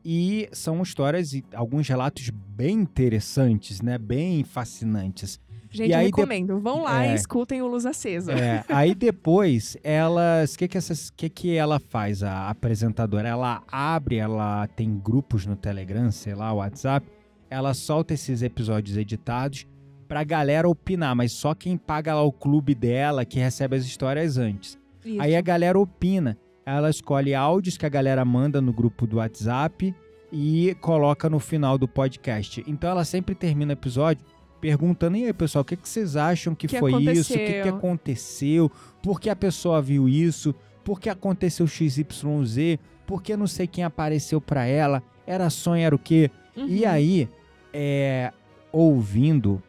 E 0.04 0.48
são 0.52 0.80
histórias 0.82 1.34
e 1.34 1.44
alguns 1.52 1.86
relatos 1.88 2.30
bem 2.30 2.80
interessantes, 2.80 3.82
né? 3.82 3.98
Bem 3.98 4.44
fascinantes. 4.44 5.38
Gente, 5.70 5.90
E 5.90 5.92
eu 5.92 5.98
aí 5.98 6.04
de- 6.10 6.16
recomendo. 6.16 6.58
Vão 6.60 6.82
lá 6.82 7.04
É. 7.06 7.12
e 7.12 7.14
escutem 7.14 7.60
o 7.62 7.66
Luz 7.66 7.84
Acesa. 7.86 8.32
É, 8.32 8.64
aí 8.68 8.94
depois, 8.94 9.76
elas. 9.84 10.54
O 10.54 10.58
que, 10.58 10.68
que, 10.68 10.78
essas- 10.78 11.10
que, 11.10 11.28
que 11.28 11.54
ela 11.56 11.78
faz, 11.78 12.22
a 12.22 12.48
apresentadora? 12.48 13.28
Ela 13.28 13.62
abre, 13.70 14.16
ela 14.16 14.66
tem 14.68 14.98
grupos 14.98 15.44
no 15.46 15.56
Telegram, 15.56 16.10
sei 16.10 16.34
lá, 16.34 16.52
WhatsApp. 16.52 17.06
Ela 17.50 17.74
solta 17.74 18.14
esses 18.14 18.42
episódios 18.42 18.96
editados 18.96 19.66
pra 20.06 20.24
galera 20.24 20.68
opinar, 20.68 21.14
mas 21.14 21.32
só 21.32 21.54
quem 21.54 21.76
paga 21.76 22.14
lá 22.14 22.22
o 22.22 22.32
clube 22.32 22.74
dela 22.74 23.24
que 23.24 23.38
recebe 23.38 23.76
as 23.76 23.84
histórias 23.84 24.38
antes. 24.38 24.78
Isso. 25.04 25.20
Aí 25.20 25.36
a 25.36 25.40
galera 25.40 25.78
opina. 25.78 26.36
Ela 26.64 26.90
escolhe 26.90 27.34
áudios 27.34 27.76
que 27.78 27.86
a 27.86 27.88
galera 27.88 28.24
manda 28.24 28.60
no 28.60 28.72
grupo 28.72 29.06
do 29.06 29.16
WhatsApp 29.16 29.94
e 30.30 30.74
coloca 30.82 31.30
no 31.30 31.38
final 31.38 31.78
do 31.78 31.88
podcast. 31.88 32.62
Então 32.66 32.90
ela 32.90 33.04
sempre 33.04 33.34
termina 33.34 33.72
o 33.72 33.72
episódio 33.72 34.22
perguntando: 34.60 35.16
e 35.16 35.24
aí, 35.24 35.32
pessoal, 35.32 35.62
o 35.62 35.64
que, 35.64 35.76
que 35.76 35.88
vocês 35.88 36.16
acham 36.16 36.54
que, 36.54 36.66
Que 36.66 36.78
foi 36.78 36.92
isso? 37.02 37.32
O 37.32 37.36
que, 37.36 37.62
que 37.62 37.68
aconteceu?" 37.68 38.66
aconteceu? 38.66 38.72
Por 39.02 39.20
que 39.20 39.30
a 39.30 39.36
pessoa 39.36 39.80
viu 39.82 40.08
isso? 40.08 40.54
Por 40.84 41.00
que 41.00 41.08
aconteceu 41.08 41.66
XYZ? 41.66 42.78
Por 43.06 43.22
que 43.22 43.36
não 43.36 43.46
sei 43.46 43.66
quem 43.66 43.84
apareceu 43.84 44.40
pra 44.40 44.64
ela? 44.66 45.02
Era 45.26 45.48
sonho, 45.50 45.82
era 45.82 45.94
o 45.94 45.98
quê? 45.98 46.30
E 46.56 46.82
Uhum. 46.84 46.88
aí, 46.90 47.28
é, 47.72 48.32
ouvindo 48.72 49.62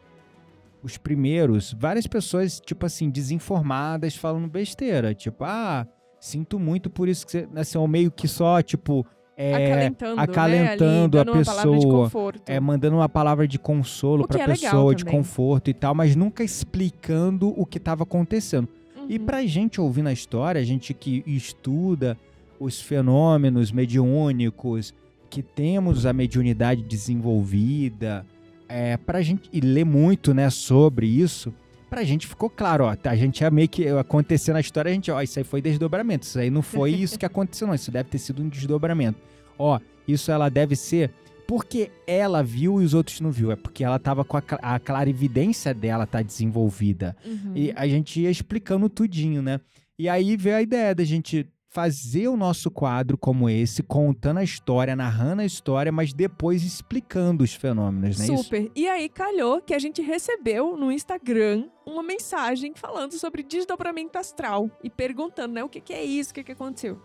os 0.82 0.96
primeiros, 0.96 1.74
várias 1.78 2.06
pessoas, 2.06 2.58
tipo 2.60 2.86
assim, 2.86 3.10
desinformadas, 3.10 4.16
falando 4.16 4.48
besteira. 4.48 5.14
Tipo, 5.14 5.44
ah, 5.44 5.86
sinto 6.18 6.58
muito 6.58 6.88
por 6.88 7.08
isso 7.08 7.26
que 7.26 7.32
você. 7.32 7.48
Assim, 7.54 7.78
ou 7.78 7.86
meio 7.88 8.10
que 8.10 8.26
só, 8.26 8.62
tipo. 8.62 9.06
É, 9.42 9.54
acalentando, 9.54 10.20
acalentando 10.20 11.16
né? 11.16 11.22
a 11.22 11.30
Ali, 11.32 11.32
de 11.32 11.50
pessoa, 11.50 12.04
conforto. 12.04 12.42
é, 12.46 12.60
mandando 12.60 12.96
uma 12.96 13.08
palavra 13.08 13.48
de 13.48 13.58
consolo 13.58 14.28
que 14.28 14.36
é 14.36 14.46
legal 14.46 14.54
pessoa, 14.54 14.94
de 14.94 15.04
conforto 15.04 15.70
e 15.70 15.74
tal, 15.74 15.94
mas 15.94 16.14
nunca 16.14 16.44
explicando 16.44 17.48
o 17.58 17.64
que 17.64 17.78
estava 17.78 18.02
acontecendo. 18.02 18.68
E 19.08 19.16
Uhum. 19.18 19.24
pra 19.24 19.44
gente 19.46 19.80
ouvir 19.80 20.02
na 20.02 20.12
história, 20.12 20.60
a 20.60 20.64
gente 20.64 20.92
que 20.92 21.22
estuda 21.26 22.18
os 22.58 22.82
fenômenos 22.82 23.72
mediúnicos, 23.72 24.92
que 25.30 25.42
temos 25.42 26.04
a 26.04 26.12
mediunidade 26.12 26.82
desenvolvida, 26.82 28.26
é, 28.68 28.96
pra 28.98 29.22
gente, 29.22 29.48
e 29.52 29.60
lê 29.60 29.84
muito, 29.84 30.34
né, 30.34 30.50
sobre 30.50 31.06
isso, 31.06 31.52
pra 31.90 32.04
gente 32.04 32.26
ficou 32.26 32.48
claro, 32.48 32.84
ó, 32.84 32.96
a 33.04 33.16
gente 33.16 33.42
é 33.42 33.50
meio 33.50 33.68
que 33.68 33.88
aconteceu 33.88 34.54
na 34.54 34.60
história, 34.60 34.90
a 34.90 34.94
gente, 34.94 35.10
ó, 35.10 35.20
isso 35.20 35.38
aí 35.38 35.44
foi 35.44 35.60
desdobramento, 35.60 36.24
isso 36.24 36.38
aí 36.38 36.48
não 36.48 36.62
foi 36.62 36.92
isso 36.92 37.18
que 37.18 37.26
aconteceu, 37.26 37.66
não, 37.66 37.74
isso 37.74 37.90
deve 37.90 38.08
ter 38.08 38.18
sido 38.18 38.42
um 38.42 38.48
desdobramento. 38.48 39.18
Ó, 39.58 39.78
isso 40.06 40.30
ela 40.30 40.48
deve 40.48 40.76
ser 40.76 41.10
porque 41.46 41.90
ela 42.06 42.44
viu 42.44 42.80
e 42.80 42.84
os 42.84 42.94
outros 42.94 43.20
não 43.20 43.32
viu, 43.32 43.50
é 43.50 43.56
porque 43.56 43.82
ela 43.82 43.98
tava 43.98 44.24
com 44.24 44.36
a, 44.36 44.42
a 44.62 44.78
clarividência 44.78 45.74
dela 45.74 46.06
tá 46.06 46.22
desenvolvida. 46.22 47.16
Uhum. 47.26 47.52
E 47.56 47.72
a 47.74 47.88
gente 47.88 48.20
ia 48.20 48.30
explicando 48.30 48.88
tudinho, 48.88 49.42
né? 49.42 49.60
E 49.98 50.08
aí 50.08 50.36
veio 50.36 50.56
a 50.56 50.62
ideia 50.62 50.94
da 50.94 51.02
gente 51.02 51.48
fazer 51.70 52.26
o 52.26 52.36
nosso 52.36 52.68
quadro 52.68 53.16
como 53.16 53.48
esse, 53.48 53.82
contando 53.82 54.38
a 54.38 54.44
história, 54.44 54.96
narrando 54.96 55.42
a 55.42 55.44
história, 55.44 55.92
mas 55.92 56.12
depois 56.12 56.64
explicando 56.64 57.44
os 57.44 57.54
fenômenos, 57.54 58.18
não 58.18 58.24
é 58.24 58.28
isso? 58.34 58.42
Super. 58.44 58.72
E 58.74 58.88
aí 58.88 59.08
calhou 59.08 59.62
que 59.62 59.72
a 59.72 59.78
gente 59.78 60.02
recebeu 60.02 60.76
no 60.76 60.90
Instagram 60.90 61.68
uma 61.86 62.02
mensagem 62.02 62.72
falando 62.74 63.12
sobre 63.12 63.44
desdobramento 63.44 64.18
astral 64.18 64.68
e 64.82 64.90
perguntando, 64.90 65.54
né, 65.54 65.62
o 65.62 65.68
que, 65.68 65.80
que 65.80 65.92
é 65.92 66.02
isso, 66.02 66.32
o 66.32 66.34
que, 66.34 66.42
que 66.42 66.52
aconteceu. 66.52 67.00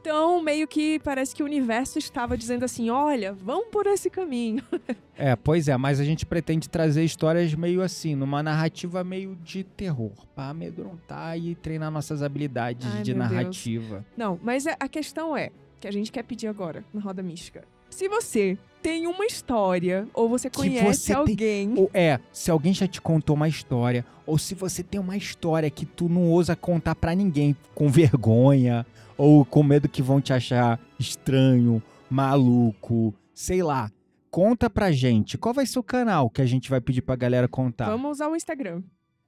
Então, 0.00 0.40
meio 0.42 0.66
que 0.68 0.98
parece 1.00 1.34
que 1.34 1.42
o 1.42 1.46
universo 1.46 1.98
estava 1.98 2.36
dizendo 2.36 2.64
assim: 2.64 2.88
olha, 2.90 3.32
vamos 3.32 3.66
por 3.70 3.86
esse 3.86 4.08
caminho. 4.10 4.62
É, 5.20 5.34
pois 5.34 5.66
é, 5.66 5.76
mas 5.76 5.98
a 5.98 6.04
gente 6.04 6.24
pretende 6.24 6.68
trazer 6.68 7.02
histórias 7.02 7.52
meio 7.52 7.82
assim, 7.82 8.14
numa 8.14 8.40
narrativa 8.40 9.02
meio 9.02 9.34
de 9.42 9.64
terror, 9.64 10.12
pra 10.32 10.50
amedrontar 10.50 11.36
e 11.36 11.56
treinar 11.56 11.90
nossas 11.90 12.22
habilidades 12.22 12.86
Ai, 12.88 13.02
de 13.02 13.12
meu 13.16 13.24
Deus. 13.26 13.32
narrativa. 13.36 14.06
Não, 14.16 14.38
mas 14.40 14.64
a 14.68 14.86
questão 14.88 15.36
é, 15.36 15.50
que 15.80 15.88
a 15.88 15.90
gente 15.90 16.12
quer 16.12 16.22
pedir 16.22 16.46
agora 16.46 16.84
na 16.94 17.00
Roda 17.00 17.20
Mística. 17.20 17.64
Se 17.90 18.08
você 18.08 18.56
tem 18.80 19.08
uma 19.08 19.26
história, 19.26 20.06
ou 20.14 20.28
você 20.28 20.48
conhece 20.48 20.84
você 21.00 21.12
tem- 21.12 21.16
alguém. 21.16 21.74
Ou 21.76 21.90
é, 21.92 22.20
se 22.30 22.48
alguém 22.48 22.72
já 22.72 22.86
te 22.86 23.00
contou 23.02 23.34
uma 23.34 23.48
história, 23.48 24.06
ou 24.24 24.38
se 24.38 24.54
você 24.54 24.84
tem 24.84 25.00
uma 25.00 25.16
história 25.16 25.68
que 25.68 25.84
tu 25.84 26.08
não 26.08 26.30
ousa 26.30 26.54
contar 26.54 26.94
pra 26.94 27.12
ninguém, 27.12 27.56
com 27.74 27.88
vergonha, 27.88 28.86
ou 29.18 29.44
com 29.44 29.62
medo 29.62 29.88
que 29.88 30.00
vão 30.00 30.20
te 30.20 30.32
achar 30.32 30.80
estranho, 30.98 31.82
maluco, 32.08 33.12
sei 33.34 33.62
lá. 33.62 33.90
Conta 34.30 34.70
pra 34.70 34.92
gente. 34.92 35.36
Qual 35.36 35.52
vai 35.54 35.66
ser 35.66 35.78
o 35.78 35.82
canal 35.82 36.30
que 36.30 36.40
a 36.40 36.46
gente 36.46 36.70
vai 36.70 36.80
pedir 36.80 37.02
pra 37.02 37.16
galera 37.16 37.48
contar? 37.48 37.90
Vamos 37.90 38.12
usar 38.12 38.28
o 38.28 38.36
Instagram. 38.36 38.82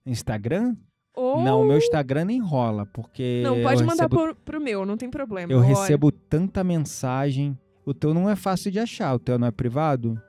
Instagram? 0.06 0.76
Ou... 1.16 1.42
Não, 1.42 1.62
o 1.62 1.64
meu 1.64 1.78
Instagram 1.78 2.26
nem 2.26 2.40
rola, 2.40 2.86
porque. 2.86 3.40
Não, 3.42 3.60
pode 3.62 3.82
mandar 3.82 4.04
recebo, 4.04 4.16
pro, 4.16 4.34
pro 4.36 4.60
meu, 4.60 4.86
não 4.86 4.96
tem 4.96 5.10
problema. 5.10 5.52
Eu 5.52 5.58
olho. 5.58 5.66
recebo 5.66 6.12
tanta 6.12 6.62
mensagem. 6.62 7.58
O 7.84 7.92
teu 7.92 8.14
não 8.14 8.30
é 8.30 8.36
fácil 8.36 8.70
de 8.70 8.78
achar, 8.78 9.14
o 9.14 9.18
teu 9.18 9.38
não 9.38 9.48
é 9.48 9.50
privado? 9.50 10.20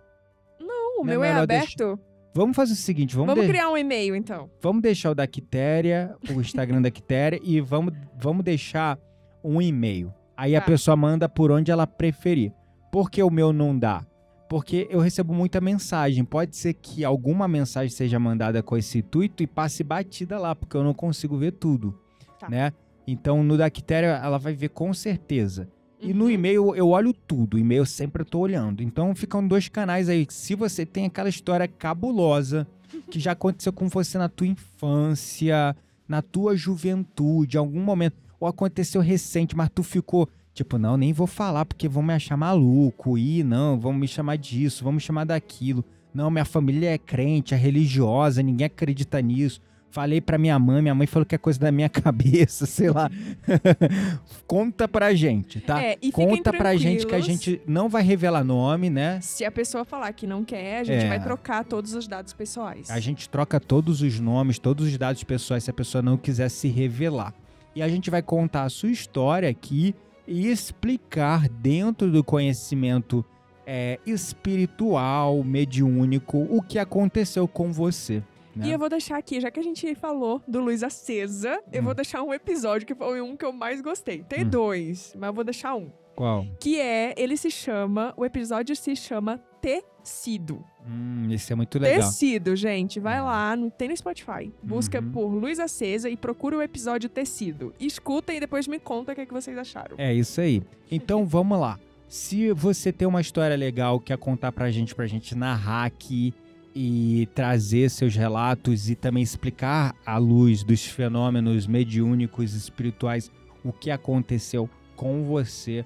Não, 0.59 1.01
o 1.01 1.05
Não 1.05 1.13
é 1.13 1.17
meu 1.17 1.23
é 1.23 1.27
melhor 1.29 1.43
aberto. 1.43 1.99
Vamos 2.33 2.55
fazer 2.55 2.73
o 2.73 2.77
seguinte, 2.77 3.13
vamos, 3.13 3.27
Vamos 3.27 3.43
de- 3.45 3.51
criar 3.51 3.69
um 3.69 3.77
e-mail, 3.77 4.15
então. 4.15 4.49
vamos 4.61 4.81
deixar 4.81 5.11
o 5.11 5.15
da 5.15 5.27
Quitéria, 5.27 6.15
o 6.33 6.39
Instagram 6.39 6.79
da 6.81 6.89
Quitéria, 6.89 7.37
e 7.43 7.59
vamos, 7.59 7.93
vamos 8.17 8.43
deixar 8.43 8.97
um 9.43 9.61
e-mail. 9.61 10.13
Aí 10.35 10.55
a 10.55 10.59
Tá. 10.61 10.67
pessoa 10.67 10.95
manda 10.97 11.27
por 11.29 11.51
onde 11.51 11.71
ela 11.71 11.85
preferir. 11.85 12.51
Por 12.91 13.09
que 13.09 13.21
o 13.21 13.29
meu 13.29 13.53
não 13.53 13.77
dá? 13.77 14.05
Porque 14.49 14.87
eu 14.89 14.99
recebo 14.99 15.33
muita 15.33 15.61
mensagem. 15.61 16.25
Pode 16.25 16.57
ser 16.57 16.73
que 16.73 17.05
alguma 17.05 17.47
mensagem 17.47 17.89
seja 17.89 18.19
mandada 18.19 18.61
com 18.61 18.75
esse 18.75 18.97
intuito 18.99 19.41
e 19.41 19.47
passe 19.47 19.83
batida 19.83 20.37
lá, 20.37 20.53
porque 20.55 20.75
eu 20.75 20.83
não 20.83 20.93
consigo 20.93 21.37
ver 21.37 21.51
tudo, 21.53 21.97
Tá. 22.39 22.49
né? 22.49 22.73
Então 23.07 23.43
no 23.43 23.57
da 23.57 23.69
Quitéria 23.69 24.19
ela 24.23 24.37
vai 24.37 24.53
ver 24.53 24.69
com 24.69 24.93
certeza. 24.93 25.69
E 26.01 26.13
no 26.13 26.25
Uhum. 26.25 26.31
e-mail 26.31 26.75
eu 26.75 26.89
olho 26.89 27.13
tudo, 27.13 27.53
o 27.55 27.59
e-mail 27.59 27.85
sempre 27.85 28.23
eu 28.23 28.25
tô 28.25 28.39
olhando. 28.39 28.81
Então 28.83 29.13
ficam 29.15 29.47
dois 29.47 29.69
canais 29.69 30.09
aí. 30.09 30.25
Se 30.29 30.55
você 30.55 30.85
tem 30.85 31.05
aquela 31.05 31.29
história 31.29 31.67
cabulosa 31.67 32.67
que 33.09 33.19
já 33.19 33.31
aconteceu 33.33 33.71
com 33.71 33.87
você 33.87 34.17
na 34.17 34.27
tua 34.27 34.47
infância, 34.47 35.75
na 36.07 36.21
tua 36.21 36.55
juventude, 36.57 37.57
algum 37.57 37.79
momento, 37.81 38.15
ou 38.41 38.47
aconteceu 38.47 38.99
recente, 38.99 39.55
mas 39.55 39.69
tu 39.73 39.83
ficou 39.83 40.27
tipo, 40.53 40.77
não, 40.77 40.97
nem 40.97 41.13
vou 41.13 41.27
falar 41.27 41.63
porque 41.63 41.87
vão 41.87 42.03
me 42.03 42.13
achar 42.13 42.35
maluco, 42.35 43.17
e 43.17 43.41
não, 43.41 43.79
vão 43.79 43.93
me 43.93 44.05
chamar 44.07 44.35
disso, 44.37 44.83
vão 44.83 44.91
me 44.91 44.99
chamar 44.99 45.23
daquilo. 45.23 45.85
Não, 46.13 46.29
minha 46.29 46.43
família 46.43 46.89
é 46.93 46.97
crente, 46.97 47.53
é 47.53 47.57
religiosa, 47.57 48.43
ninguém 48.43 48.65
acredita 48.67 49.21
nisso. 49.21 49.61
Falei 49.89 50.19
pra 50.21 50.37
minha 50.37 50.57
mãe, 50.59 50.81
minha 50.81 50.95
mãe 50.95 51.05
falou 51.07 51.25
que 51.25 51.35
é 51.35 51.37
coisa 51.37 51.59
da 51.59 51.71
minha 51.71 51.87
cabeça, 51.89 52.65
sei 52.65 52.89
lá. 52.89 53.09
Conta 54.47 54.87
pra 54.87 55.13
gente, 55.13 55.59
tá? 55.61 55.81
É, 55.81 55.97
e 56.01 56.11
Conta 56.11 56.51
pra 56.51 56.75
gente 56.75 57.05
que 57.05 57.15
a 57.15 57.19
gente 57.19 57.61
não 57.67 57.89
vai 57.89 58.03
revelar 58.03 58.43
nome, 58.43 58.89
né? 58.89 59.19
Se 59.21 59.45
a 59.45 59.51
pessoa 59.51 59.85
falar 59.85 60.11
que 60.13 60.27
não 60.27 60.43
quer, 60.43 60.79
a 60.79 60.83
gente 60.83 61.05
É. 61.05 61.07
vai 61.09 61.21
trocar 61.21 61.63
todos 61.63 61.93
os 61.93 62.07
dados 62.07 62.33
pessoais. 62.33 62.89
A 62.89 62.99
gente 62.99 63.29
troca 63.29 63.59
todos 63.59 64.01
os 64.01 64.19
nomes, 64.19 64.59
todos 64.59 64.87
os 64.87 64.97
dados 64.97 65.23
pessoais 65.23 65.63
se 65.63 65.69
a 65.69 65.73
pessoa 65.73 66.01
não 66.01 66.17
quiser 66.17 66.49
se 66.49 66.67
revelar. 66.67 67.33
E 67.75 67.81
a 67.81 67.87
gente 67.87 68.09
vai 68.09 68.21
contar 68.21 68.63
a 68.63 68.69
sua 68.69 68.89
história 68.91 69.49
aqui 69.49 69.95
e 70.27 70.47
explicar 70.49 71.47
dentro 71.49 72.11
do 72.11 72.23
conhecimento 72.23 73.23
é, 73.65 73.99
espiritual, 74.05 75.43
mediúnico, 75.43 76.37
o 76.49 76.61
que 76.61 76.77
aconteceu 76.79 77.47
com 77.47 77.71
você. 77.71 78.21
né? 78.55 78.67
E 78.67 78.71
eu 78.71 78.77
vou 78.79 78.89
deixar 78.89 79.17
aqui, 79.17 79.39
já 79.39 79.49
que 79.49 79.59
a 79.59 79.63
gente 79.63 79.95
falou 79.95 80.41
do 80.47 80.59
Luz 80.59 80.83
Acesa, 80.83 81.61
eu 81.71 81.81
Hum. 81.81 81.85
vou 81.85 81.93
deixar 81.93 82.21
um 82.21 82.33
episódio 82.33 82.85
que 82.85 82.93
foi 82.93 83.21
um 83.21 83.37
que 83.37 83.45
eu 83.45 83.53
mais 83.53 83.79
gostei. 83.81 84.23
Tem 84.23 84.43
Hum. 84.43 84.49
dois, 84.49 85.13
mas 85.17 85.27
eu 85.29 85.33
vou 85.33 85.43
deixar 85.45 85.75
um. 85.75 85.89
Qual? 86.15 86.45
Que 86.59 86.77
é, 86.79 87.13
ele 87.17 87.37
se 87.37 87.49
chama, 87.49 88.13
o 88.17 88.25
episódio 88.25 88.75
se 88.75 88.93
chama 88.95 89.37
Tecido. 89.61 90.65
Hum, 90.87 91.27
esse 91.31 91.53
é 91.53 91.55
muito 91.55 91.77
legal. 91.77 91.99
Tecido, 92.09 92.55
gente. 92.55 92.99
Vai 92.99 93.21
lá, 93.21 93.55
no, 93.55 93.69
tem 93.69 93.87
no 93.89 93.95
Spotify. 93.95 94.51
Busca 94.63 94.99
Uhum. 94.99 95.11
por 95.11 95.27
Luz 95.27 95.59
Acesa 95.59 96.09
e 96.09 96.17
procura 96.17 96.57
o 96.57 96.61
episódio 96.61 97.07
Tecido. 97.09 97.73
Escuta 97.79 98.33
e 98.33 98.39
depois 98.39 98.67
me 98.67 98.79
conta 98.79 99.11
o 99.11 99.15
que, 99.15 99.21
é 99.21 99.25
que 99.25 99.33
vocês 99.33 99.57
acharam. 99.57 99.95
É 99.97 100.13
isso 100.13 100.41
aí. 100.41 100.63
Então 100.89 101.23
vamos 101.27 101.59
lá. 101.59 101.79
Se 102.07 102.51
você 102.51 102.91
tem 102.91 103.07
uma 103.07 103.21
história 103.21 103.55
legal 103.55 103.99
que 103.99 104.07
quer 104.07 104.17
contar 104.17 104.51
pra 104.51 104.69
gente, 104.71 104.93
pra 104.93 105.07
gente 105.07 105.33
narrar 105.35 105.85
aqui 105.85 106.33
e 106.75 107.27
trazer 107.35 107.89
seus 107.89 108.15
relatos 108.15 108.89
e 108.89 108.95
também 108.95 109.21
explicar 109.23 109.95
à 110.05 110.17
luz 110.17 110.63
dos 110.63 110.85
fenômenos 110.85 111.67
mediúnicos 111.67 112.53
espirituais 112.53 113.31
o 113.63 113.71
que 113.71 113.91
aconteceu 113.91 114.69
com 114.95 115.23
você, 115.25 115.85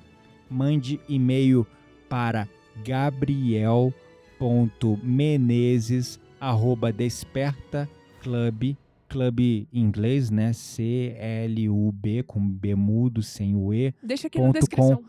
mande 0.49 0.99
e-mail 1.09 1.65
para 2.07 2.47
gabriel.menezes 4.39 6.19
arroba 6.39 6.91
desperta 6.91 7.89
club 8.21 8.75
club 9.07 9.39
em 9.39 9.67
inglês, 9.71 10.29
né? 10.29 10.51
C-L-U-B 10.51 12.23
com 12.23 12.39
B 12.39 12.75
mudo 12.75 13.21
sem 13.21 13.55
o 13.55 13.73
E 13.73 13.93
Deixa 14.03 14.27
aqui 14.27 14.39
na 14.39 14.45
Ponto 14.45 14.59
descrição. 14.59 15.03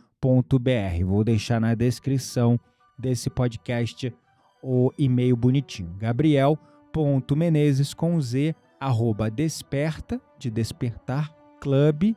br. 0.60 1.04
Vou 1.04 1.24
deixar 1.24 1.60
na 1.60 1.74
descrição 1.74 2.60
desse 2.98 3.28
podcast 3.30 4.14
o 4.62 4.92
e-mail 4.98 5.36
bonitinho. 5.36 5.94
Gabriel.menezes 5.98 7.94
com 7.94 8.20
Z 8.20 8.54
arroba 8.78 9.30
desperta 9.30 10.20
de 10.38 10.50
despertar 10.50 11.34
club 11.60 12.14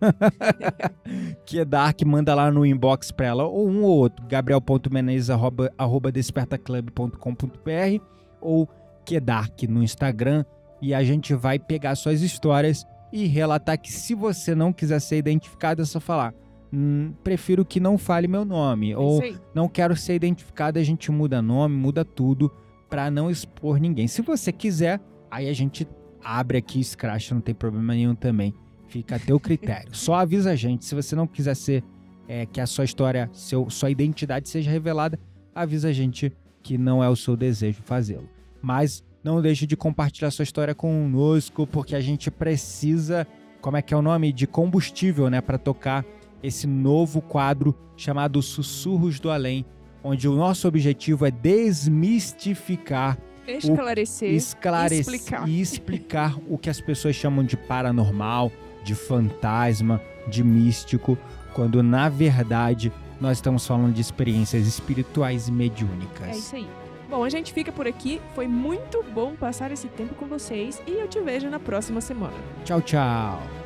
que 1.46 1.64
Dark, 1.64 2.02
manda 2.02 2.34
lá 2.34 2.50
no 2.50 2.66
inbox 2.66 3.10
pra 3.10 3.26
ela, 3.26 3.44
ou 3.44 3.66
um 3.66 3.84
ou 3.84 3.96
outro, 3.96 4.26
gabriel.menezes, 4.26 5.30
arroba, 5.30 5.72
arroba 5.78 6.12
despertaclub.com.br, 6.12 8.04
ou 8.38 8.68
que 9.04 9.18
Dark 9.20 9.62
no 9.64 9.82
Instagram, 9.82 10.44
e 10.80 10.92
a 10.94 11.02
gente 11.04 11.34
vai 11.34 11.58
pegar 11.58 11.94
suas 11.94 12.22
histórias 12.22 12.84
e 13.12 13.26
relatar 13.26 13.78
que 13.80 13.92
se 13.92 14.14
você 14.14 14.54
não 14.54 14.72
quiser 14.72 15.00
ser 15.00 15.18
identificado, 15.18 15.82
é 15.82 15.84
só 15.84 16.00
falar. 16.00 16.34
"Hum, 16.72 17.12
prefiro 17.22 17.64
que 17.64 17.78
não 17.78 17.98
fale 17.98 18.26
meu 18.26 18.44
nome. 18.44 18.92
É 18.92 18.96
ou 18.98 19.22
não 19.54 19.68
quero 19.68 19.94
ser 19.94 20.14
identificado, 20.14 20.78
a 20.78 20.82
gente 20.82 21.12
muda 21.12 21.42
nome, 21.42 21.76
muda 21.76 22.04
tudo 22.04 22.50
pra 22.88 23.10
não 23.10 23.30
expor 23.30 23.78
ninguém. 23.78 24.08
Se 24.08 24.22
você 24.22 24.50
quiser, 24.50 25.00
aí 25.30 25.48
a 25.48 25.52
gente 25.52 25.86
abre 26.24 26.58
aqui, 26.58 26.80
escracha, 26.80 27.34
não 27.34 27.42
tem 27.42 27.54
problema 27.54 27.94
nenhum 27.94 28.14
também. 28.14 28.54
Fica 28.88 29.16
a 29.16 29.18
teu 29.18 29.38
critério. 29.38 29.88
Só 29.94 30.14
avisa 30.14 30.50
a 30.50 30.56
gente. 30.56 30.84
Se 30.84 30.94
você 30.94 31.14
não 31.14 31.26
quiser 31.26 31.54
ser 31.54 31.84
é, 32.28 32.46
que 32.46 32.60
a 32.60 32.66
sua 32.66 32.84
história, 32.84 33.28
seu, 33.32 33.68
sua 33.70 33.90
identidade 33.90 34.48
seja 34.48 34.70
revelada, 34.70 35.18
avisa 35.54 35.88
a 35.88 35.92
gente 35.92 36.32
que 36.62 36.78
não 36.78 37.02
é 37.02 37.08
o 37.08 37.16
seu 37.16 37.36
desejo 37.36 37.82
fazê-lo. 37.82 38.28
Mas 38.62 39.04
não 39.22 39.42
deixe 39.42 39.66
de 39.66 39.76
compartilhar 39.76 40.30
sua 40.30 40.44
história 40.44 40.74
conosco, 40.74 41.66
porque 41.66 41.94
a 41.94 42.00
gente 42.00 42.30
precisa, 42.30 43.26
como 43.60 43.76
é 43.76 43.82
que 43.82 43.92
é 43.92 43.96
o 43.96 44.02
nome? 44.02 44.32
De 44.32 44.46
combustível, 44.46 45.28
né? 45.28 45.40
Para 45.40 45.58
tocar 45.58 46.04
esse 46.42 46.66
novo 46.66 47.20
quadro 47.20 47.76
chamado 47.96 48.40
Sussurros 48.42 49.20
do 49.20 49.30
Além, 49.30 49.64
onde 50.02 50.28
o 50.28 50.34
nosso 50.34 50.66
objetivo 50.66 51.26
é 51.26 51.30
desmistificar, 51.30 53.18
Esclarecer. 53.46 54.30
esclarecer 54.32 55.00
explicar. 55.00 55.48
e 55.48 55.60
explicar 55.60 56.36
o 56.48 56.56
que 56.56 56.70
as 56.70 56.80
pessoas 56.80 57.14
chamam 57.16 57.44
de 57.44 57.56
paranormal, 57.56 58.50
de 58.84 58.94
fantasma, 58.94 60.00
de 60.28 60.42
místico, 60.44 61.18
quando 61.52 61.82
na 61.82 62.08
verdade 62.08 62.92
nós 63.20 63.38
estamos 63.38 63.66
falando 63.66 63.92
de 63.94 64.00
experiências 64.00 64.66
espirituais 64.66 65.48
e 65.48 65.52
mediúnicas. 65.52 66.28
É 66.28 66.32
isso 66.32 66.56
aí. 66.56 66.66
Bom, 67.12 67.24
a 67.24 67.28
gente 67.28 67.52
fica 67.52 67.70
por 67.70 67.86
aqui. 67.86 68.22
Foi 68.34 68.48
muito 68.48 69.02
bom 69.02 69.36
passar 69.36 69.70
esse 69.70 69.86
tempo 69.86 70.14
com 70.14 70.24
vocês 70.24 70.82
e 70.86 70.92
eu 70.92 71.06
te 71.06 71.20
vejo 71.20 71.50
na 71.50 71.60
próxima 71.60 72.00
semana. 72.00 72.32
Tchau, 72.64 72.80
tchau. 72.80 73.61